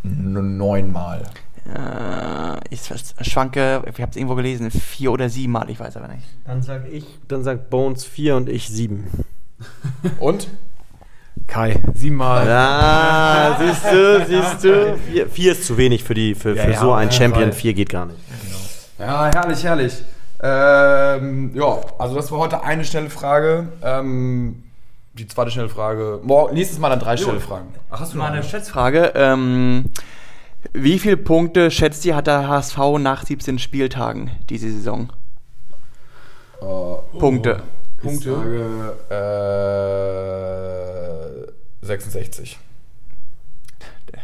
neunmal. 0.02 1.22
Äh, 1.66 2.58
ich 2.70 2.80
schwanke, 3.20 3.82
ich 3.86 4.00
habe 4.00 4.10
es 4.10 4.16
irgendwo 4.16 4.34
gelesen, 4.34 4.70
vier 4.70 5.12
oder 5.12 5.28
sieben 5.28 5.52
Mal, 5.52 5.68
ich 5.70 5.78
weiß 5.78 5.96
aber 5.96 6.08
nicht. 6.08 6.26
Dann 6.44 6.62
sag 6.62 6.88
ich, 6.90 7.04
dann 7.28 7.44
sagt 7.44 7.70
Bones 7.70 8.04
4 8.04 8.36
und 8.36 8.48
ich 8.48 8.68
7. 8.68 9.06
Und? 10.18 10.48
Kai, 11.50 11.80
siebenmal. 11.94 12.46
Ja, 12.46 13.56
siehst 13.58 13.84
du, 13.92 14.24
siehst 14.24 14.64
du. 14.64 15.28
4 15.28 15.52
ist 15.52 15.66
zu 15.66 15.76
wenig 15.76 16.04
für, 16.04 16.14
die, 16.14 16.36
für, 16.36 16.54
für 16.54 16.70
ja, 16.70 16.78
so 16.78 16.92
einen 16.92 17.10
Champion. 17.10 17.52
4 17.52 17.74
geht 17.74 17.88
gar 17.88 18.06
nicht. 18.06 18.18
Ja, 19.00 19.28
herrlich, 19.32 19.64
herrlich. 19.64 20.04
Ähm, 20.40 21.50
ja, 21.54 21.80
also 21.98 22.14
das 22.14 22.30
war 22.30 22.38
heute 22.38 22.62
eine 22.62 22.84
schnelle 22.84 23.10
Frage. 23.10 23.66
Ähm, 23.82 24.62
die 25.14 25.26
zweite 25.26 25.50
schnelle 25.50 25.68
Frage. 25.68 26.20
Morgen, 26.22 26.54
nächstes 26.54 26.78
Mal 26.78 26.88
dann 26.88 27.00
drei 27.00 27.16
schnelle 27.16 27.40
Fragen. 27.40 27.74
Ach, 27.90 27.98
hast 27.98 28.14
du 28.14 28.18
noch 28.18 28.28
Mal 28.28 28.32
eine? 28.32 28.44
Schätzfrage. 28.44 29.12
Ähm, 29.16 29.86
wie 30.72 31.00
viele 31.00 31.16
Punkte 31.16 31.72
schätzt 31.72 32.04
ihr, 32.04 32.14
hat 32.14 32.28
der 32.28 32.46
HSV 32.46 32.78
nach 33.00 33.26
17 33.26 33.58
Spieltagen 33.58 34.30
diese 34.48 34.70
Saison? 34.70 35.12
Punkte. 37.18 37.64
Ich 38.02 38.20
sage 38.20 38.94
äh, 39.10 39.14
66. 41.82 42.58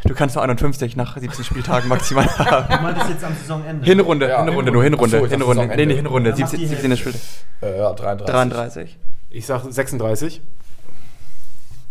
Du 0.05 0.15
kannst 0.15 0.35
nur 0.35 0.43
51 0.43 0.97
nach 0.97 1.17
17 1.17 1.45
Spieltagen 1.45 1.89
maximal 1.89 2.27
haben. 2.39 2.77
Du 2.77 2.83
meintest 2.83 3.11
jetzt 3.11 3.25
am 3.25 3.35
Saisonende. 3.37 3.85
Hinrunde, 3.85 4.29
Ja, 4.29 4.45
Hinrunde, 4.45 4.73
nur 4.73 4.83
Hinrunde. 4.83 5.19
So, 5.21 5.27
Hinrunde. 5.27 5.67
Nee, 5.77 5.87
nee, 5.87 5.95
Hinrunde. 5.95 6.31
Dann 6.33 6.41
mach 6.41 6.49
17, 6.49 6.61
die 6.69 6.75
17. 6.75 6.97
Spieltag. 6.97 7.21
Äh, 7.63 7.79
ja, 7.79 7.93
33. 7.93 8.35
33. 8.35 8.99
Ich 9.31 9.47
sage 9.47 9.73
36. 9.73 10.41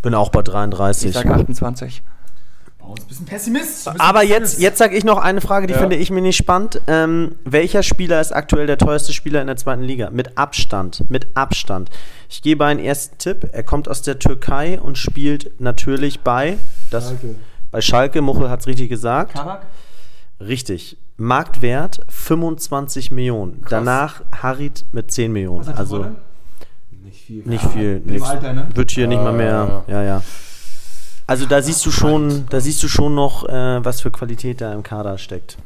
Bin 0.02 0.14
auch 0.14 0.30
bei 0.30 0.42
33. 0.42 1.10
Ich 1.10 1.16
sag 1.16 1.26
28. 1.26 2.04
Oh, 2.88 2.94
ein 2.94 3.08
bisschen 3.08 3.26
Pessimist. 3.26 3.88
Aber 4.00 4.24
jetzt, 4.24 4.60
jetzt 4.60 4.78
sage 4.78 4.96
ich 4.96 5.04
noch 5.04 5.18
eine 5.18 5.42
Frage, 5.42 5.66
die 5.68 5.74
Ja. 5.74 5.80
finde 5.80 5.96
ich 5.96 6.12
mir 6.12 6.22
nicht 6.22 6.38
spannend. 6.38 6.82
Ähm, 6.88 7.36
welcher 7.44 7.82
Spieler 7.84 8.22
ist 8.22 8.32
aktuell 8.32 8.68
der 8.68 8.78
teuerste 8.78 9.12
Spieler 9.14 9.42
in 9.42 9.48
der 9.48 9.58
zweiten 9.58 9.82
Liga? 9.82 10.10
Mit 10.12 10.38
Abstand. 10.38 11.04
Mit 11.10 11.28
Abstand. 11.36 11.90
Ich 12.30 12.42
gebe 12.42 12.64
einen 12.66 12.80
ersten 12.80 13.18
Tipp. 13.18 13.50
Er 13.52 13.64
kommt 13.64 13.90
aus 13.90 14.02
der 14.04 14.20
Türkei 14.20 14.80
und 14.80 14.98
spielt 14.98 15.60
natürlich 15.60 16.20
bei, 16.22 16.58
das, 16.92 17.14
bei 17.72 17.82
Schalke. 17.82 18.22
Muchel 18.22 18.50
hat 18.50 18.60
es 18.62 18.68
richtig 18.68 18.90
gesagt. 18.90 19.34
Kabak? 19.34 19.66
Richtig. 20.40 20.98
Marktwert 21.18 22.02
25 22.10 23.10
Millionen. 23.12 23.64
Danach 23.70 24.22
Harit 24.42 24.84
mit 24.92 25.12
10 25.12 25.32
Millionen. 25.32 25.68
Also 25.70 26.06
Nicht 27.04 27.22
viel. 27.26 27.44
nicht 27.46 27.66
viel. 27.72 28.02
Nix. 28.06 28.24
Alter, 28.24 28.54
ne? 28.54 28.68
Wird 28.74 28.92
hier 28.92 29.08
nicht 29.08 29.22
mal 29.24 29.32
mehr. 29.34 29.84
Ja, 29.88 30.04
ja. 30.04 30.22
Also 31.28 31.46
da 31.46 31.62
siehst 31.62 31.86
du 31.86 31.92
schon, 31.92 32.46
da 32.50 32.60
siehst 32.60 32.82
du 32.84 32.88
schon 32.88 33.16
noch, 33.16 33.48
äh, 33.50 33.84
was 33.84 34.02
für 34.02 34.12
Qualität 34.12 34.62
da 34.62 34.74
im 34.74 34.84
Kader 34.84 35.18
steckt. 35.18 35.58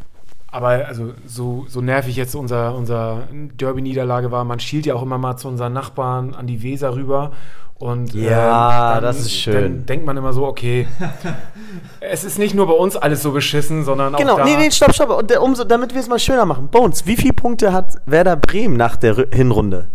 Aber 0.52 0.70
also 0.70 1.14
so, 1.28 1.66
so 1.68 1.82
nervig 1.82 2.16
jetzt 2.16 2.34
unser, 2.36 2.74
unser 2.76 3.24
Derby-Niederlage 3.58 4.32
war, 4.32 4.44
man 4.46 4.60
schielt 4.60 4.86
ja 4.86 4.96
auch 4.96 5.04
immer 5.04 5.18
mal 5.18 5.38
zu 5.38 5.48
unseren 5.48 5.74
Nachbarn 5.74 6.34
an 6.34 6.48
die 6.48 6.64
Weser 6.64 6.96
rüber. 6.96 7.32
Und 7.78 8.14
Ja, 8.14 8.96
dann- 8.96 9.04
das 9.04 9.20
ist 9.20 9.32
schön. 9.34 9.54
Dann 9.54 9.86
denkt 9.86 10.06
man 10.06 10.18
immer 10.18 10.34
so, 10.34 10.46
okay, 10.46 10.88
es 12.02 12.24
ist 12.24 12.38
nicht 12.40 12.54
nur 12.56 12.68
bei 12.68 12.74
uns 12.74 12.96
alles 12.98 13.22
so 13.22 13.32
beschissen, 13.32 13.84
sondern 13.86 14.16
auch 14.16 14.20
Genau, 14.20 14.38
da. 14.38 14.44
nee, 14.46 14.58
nee, 14.58 14.72
stopp, 14.72 14.94
stopp. 14.94 15.12
Und 15.12 15.30
der, 15.30 15.42
umso, 15.42 15.64
damit 15.66 15.94
wir 15.94 16.02
es 16.02 16.08
mal 16.10 16.20
schöner 16.20 16.46
machen. 16.46 16.68
Bones, 16.70 17.06
wie 17.06 17.16
viele 17.16 17.34
Punkte 17.34 17.72
hat 17.72 17.96
Werder 18.06 18.36
Bremen 18.36 18.76
nach 18.76 18.96
der 18.98 19.16
Rü- 19.16 19.34
Hinrunde? 19.34 19.88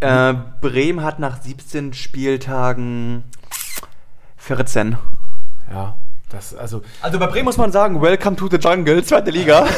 Äh, 0.00 0.34
Bremen 0.60 1.02
hat 1.02 1.18
nach 1.18 1.42
17 1.42 1.92
Spieltagen 1.94 3.24
14. 4.46 4.96
Ja, 5.72 5.96
das, 6.30 6.54
also, 6.54 6.82
Also 7.02 7.18
bei 7.18 7.26
Bremen 7.26 7.46
muss 7.46 7.56
man 7.56 7.72
sagen, 7.72 8.00
welcome 8.00 8.36
to 8.36 8.48
the 8.48 8.58
jungle, 8.58 9.02
zweite 9.02 9.32
Liga. 9.32 9.66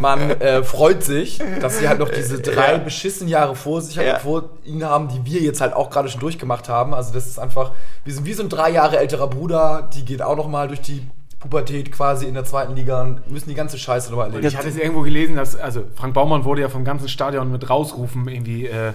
man. 0.00 0.28
Ja. 0.30 0.34
Äh, 0.34 0.62
freut 0.64 1.04
sich, 1.04 1.40
dass 1.60 1.78
sie 1.78 1.88
halt 1.88 2.00
noch 2.00 2.08
diese 2.08 2.40
drei 2.40 2.78
beschissenen 2.78 3.28
Jahre 3.28 3.54
vor 3.54 3.80
sich 3.80 3.96
haben, 3.98 4.06
Ja. 4.06 4.18
vor 4.18 4.50
ihnen 4.64 4.84
haben, 4.84 5.08
die 5.08 5.24
wir 5.24 5.40
jetzt 5.40 5.60
halt 5.60 5.72
auch 5.72 5.88
gerade 5.90 6.08
schon 6.08 6.20
durchgemacht 6.20 6.68
haben. 6.68 6.94
Also 6.94 7.14
das 7.14 7.28
ist 7.28 7.38
einfach, 7.38 7.70
wir 8.04 8.12
sind 8.12 8.26
wie 8.26 8.32
so 8.32 8.42
ein 8.42 8.48
drei 8.48 8.70
Jahre 8.70 8.98
älterer 8.98 9.28
Bruder, 9.28 9.88
die 9.94 10.04
geht 10.04 10.20
auch 10.20 10.36
noch 10.36 10.48
mal 10.48 10.66
durch 10.66 10.80
die 10.80 11.06
Pubertät 11.40 11.92
quasi 11.92 12.26
in 12.26 12.34
der 12.34 12.44
zweiten 12.44 12.74
Liga 12.74 13.02
und 13.02 13.30
müssen 13.30 13.50
die 13.50 13.54
ganze 13.54 13.76
Scheiße 13.76 14.10
nochmal 14.10 14.28
erleben. 14.28 14.46
ich 14.46 14.56
hatte 14.56 14.68
es 14.68 14.76
irgendwo 14.76 15.02
gelesen, 15.02 15.36
dass, 15.36 15.56
also 15.56 15.84
Frank 15.94 16.14
Baumann 16.14 16.44
wurde 16.44 16.62
ja 16.62 16.70
vom 16.70 16.84
ganzen 16.84 17.08
Stadion 17.08 17.52
mit 17.52 17.68
Rausrufen 17.68 18.26
irgendwie 18.28 18.66
äh, 18.66 18.92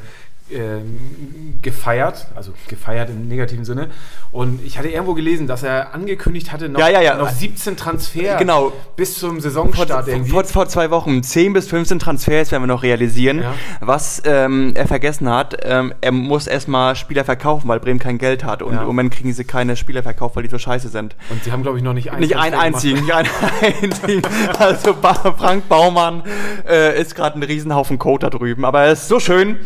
ähm, 0.52 1.60
gefeiert, 1.62 2.28
also 2.36 2.52
gefeiert 2.68 3.10
im 3.10 3.28
negativen 3.28 3.66
Sinne. 3.66 3.90
Und 4.32 4.64
ich 4.66 4.78
hatte 4.78 4.88
irgendwo 4.90 5.14
gelesen, 5.14 5.48
dass 5.48 5.64
er 5.64 5.94
angekündigt 5.94 6.52
hatte, 6.52 6.70
noch, 6.70 6.80
Ja, 6.80 6.88
ja, 6.90 7.02
ja. 7.02 7.16
noch 7.18 7.30
17 7.30 7.76
Transfer 7.78 8.38
Genau. 8.38 8.72
bis 8.96 9.18
zum 9.20 9.32
Vor, 9.34 9.42
Saisonstart 9.42 10.08
irgendwie. 10.08 10.30
vor, 10.32 10.44
vor 10.46 10.68
zwei 10.68 10.90
Wochen 10.92 11.24
10 11.24 11.54
bis 11.54 11.68
15 11.68 12.00
Transfers 12.00 12.52
werden 12.52 12.64
wir 12.64 12.68
noch 12.68 12.84
realisieren. 12.84 13.44
Was 13.80 14.22
ähm, 14.26 14.74
er 14.76 14.88
vergessen 14.88 15.30
hat, 15.30 15.58
ähm, 15.64 15.94
er 16.02 16.12
muss 16.12 16.48
erstmal 16.48 16.96
Spieler 16.96 17.26
verkaufen, 17.26 17.68
weil 17.68 17.80
Bremen 17.80 18.00
kein 18.00 18.18
Geld 18.18 18.44
hat. 18.44 18.62
Und 18.62 18.76
im 18.78 18.86
Moment 18.86 19.14
kriegen 19.14 19.34
sie 19.34 19.44
keine 19.44 19.76
Spieler 19.76 20.04
verkauft, 20.04 20.36
weil 20.36 20.44
die 20.44 20.50
so 20.50 20.58
scheiße 20.58 20.90
sind. 20.90 21.16
Und 21.30 21.44
sie 21.44 21.52
haben, 21.52 21.64
glaube 21.64 21.78
ich, 21.78 21.84
noch 21.84 21.94
nicht 21.94 22.12
einen 22.12 22.22
Nicht 22.22 22.38
einen 22.38 22.56
einzigen, 22.56 23.02
nicht 23.02 23.14
einen 23.14 23.30
einzigen. 23.82 24.22
Also 24.58 24.94
Frank 24.94 25.68
Baumann 25.68 26.24
äh, 26.68 27.00
ist 27.02 27.16
gerade 27.16 27.40
ein 27.40 27.44
Riesenhaufen 27.44 27.98
Code 28.00 28.30
da 28.30 28.30
drüben. 28.38 28.66
Aber 28.66 28.84
er 28.84 28.92
ist 28.94 29.08
so 29.08 29.20
schön, 29.20 29.58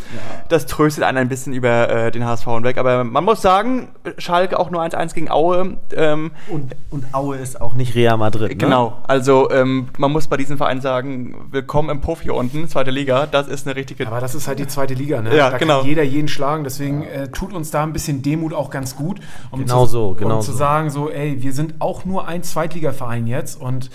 das 0.50 0.66
tröstet 0.74 1.04
einen 1.04 1.20
ein 1.20 1.30
bisschen 1.30 1.54
über 1.54 1.88
äh, 1.88 2.12
den 2.12 2.26
HSV 2.26 2.46
hinweg. 2.46 2.80
Aber 2.80 3.04
man 3.04 3.24
muss 3.24 3.44
sagen, 3.44 3.90
Schalke 4.18 4.60
auch 4.60 4.72
nur 4.72 4.82
1-1 4.82 5.14
gegen 5.14 5.30
Aue. 5.30 5.78
Ähm, 5.96 6.32
Und, 6.50 6.76
und 6.90 7.14
Aue 7.14 7.38
ist 7.38 7.62
auch 7.62 7.76
nicht 7.76 7.94
Real 7.94 8.18
Madrid. 8.18 8.50
Ne? 8.50 8.56
Genau, 8.56 8.98
also 9.04 9.52
ähm, 9.52 9.90
man 10.00 10.12
muss 10.12 10.28
bei 10.28 10.36
diesem 10.36 10.58
Verein 10.58 10.82
sagen, 10.82 11.36
willkommen 11.52 11.90
im 11.90 12.02
Puff 12.02 12.22
hier 12.22 12.34
unten, 12.34 12.68
zweite 12.68 12.90
Liga, 12.90 13.28
das 13.28 13.48
ist 13.48 13.68
eine 13.68 13.76
richtige... 13.76 14.08
Aber 14.08 14.20
das 14.20 14.34
ist 14.34 14.48
halt 14.48 14.58
die 14.58 14.68
zweite 14.68 14.96
Liga, 14.96 15.22
ne? 15.22 15.36
Ja, 15.36 15.52
da 15.52 15.60
genau. 15.60 15.80
kann 15.82 15.88
jeder 15.88 16.02
jeden 16.04 16.28
schlagen, 16.28 16.64
deswegen 16.64 17.04
äh, 17.04 17.28
tut 17.28 17.54
uns 17.54 17.70
da 17.70 17.84
ein 17.84 17.94
bisschen 17.94 18.24
Demut 18.24 18.54
auch 18.54 18.72
ganz 18.72 18.96
gut. 18.96 19.20
Um 19.52 19.60
Genau 19.60 19.86
zu, 19.86 19.92
so, 19.92 20.14
genau 20.16 20.38
um 20.38 20.42
zu 20.42 20.54
so. 20.54 20.58
sagen, 20.58 20.90
so, 20.90 21.08
ey, 21.12 21.44
wir 21.44 21.54
sind 21.54 21.76
auch 21.80 22.04
nur 22.04 22.28
ein 22.28 22.42
Zweitligaverein 22.42 23.28
jetzt 23.28 23.62
und 23.62 23.92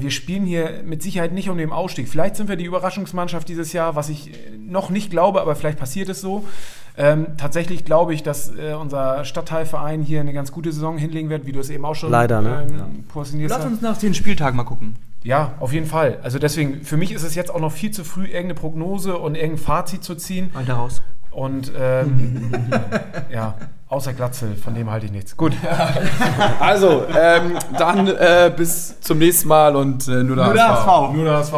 wir 0.00 0.10
spielen 0.10 0.44
hier 0.44 0.82
mit 0.84 1.02
Sicherheit 1.02 1.32
nicht 1.32 1.50
um 1.50 1.58
den 1.58 1.70
Ausstieg. 1.70 2.08
Vielleicht 2.08 2.36
sind 2.36 2.48
wir 2.48 2.56
die 2.56 2.64
Überraschungsmannschaft 2.64 3.48
dieses 3.48 3.72
Jahr, 3.72 3.94
was 3.94 4.08
ich 4.08 4.30
äh, 4.30 4.56
noch 4.58 4.90
nicht 4.90 5.10
glaube, 5.10 5.40
aber 5.40 5.54
vielleicht 5.54 5.78
passiert 5.78 6.08
es 6.08 6.20
so. 6.20 6.44
Ähm, 6.98 7.36
tatsächlich 7.36 7.84
glaube 7.84 8.14
ich, 8.14 8.22
dass 8.22 8.54
äh, 8.56 8.72
unser 8.72 9.24
Stadtteilverein 9.24 10.02
hier 10.02 10.20
eine 10.20 10.32
ganz 10.32 10.50
gute 10.50 10.72
Saison 10.72 10.96
hinlegen 10.96 11.28
wird, 11.28 11.44
wie 11.44 11.52
du 11.52 11.60
es 11.60 11.68
eben 11.68 11.84
auch 11.84 11.94
schon 11.94 12.10
Leider, 12.10 12.40
ne? 12.40 12.66
ähm, 12.70 13.04
postulierst 13.08 13.54
Lass 13.54 13.66
uns 13.66 13.82
nach 13.82 13.98
10 13.98 14.14
Spieltagen 14.14 14.56
mal 14.56 14.64
gucken. 14.64 14.96
Ja, 15.22 15.54
auf 15.60 15.72
jeden 15.72 15.86
Fall. 15.86 16.20
Also 16.22 16.38
deswegen, 16.38 16.82
für 16.82 16.96
mich 16.96 17.12
ist 17.12 17.22
es 17.22 17.34
jetzt 17.34 17.50
auch 17.50 17.60
noch 17.60 17.72
viel 17.72 17.90
zu 17.90 18.04
früh, 18.04 18.24
irgendeine 18.24 18.54
Prognose 18.54 19.18
und 19.18 19.34
irgendein 19.34 19.58
Fazit 19.58 20.04
zu 20.04 20.14
ziehen. 20.14 20.50
Weiter 20.54 20.74
raus. 20.74 21.02
Und 21.36 21.70
ähm, 21.78 22.50
ja, 23.30 23.56
außer 23.88 24.14
Glatzel, 24.14 24.56
von 24.56 24.74
dem 24.74 24.90
halte 24.90 25.04
ich 25.04 25.12
nichts. 25.12 25.36
Gut. 25.36 25.52
Also, 26.58 27.04
ähm, 27.14 27.58
dann 27.78 28.08
äh, 28.08 28.50
bis 28.56 28.98
zum 29.02 29.18
nächsten 29.18 29.46
Mal 29.48 29.76
und 29.76 30.08
äh, 30.08 30.22
nur 30.22 30.36
der 30.36 30.46
Nur 30.46 30.54
der 30.54 30.68
HSV. 30.68 31.12
Nur 31.12 31.24
der 31.24 31.36
HSV. 31.36 31.54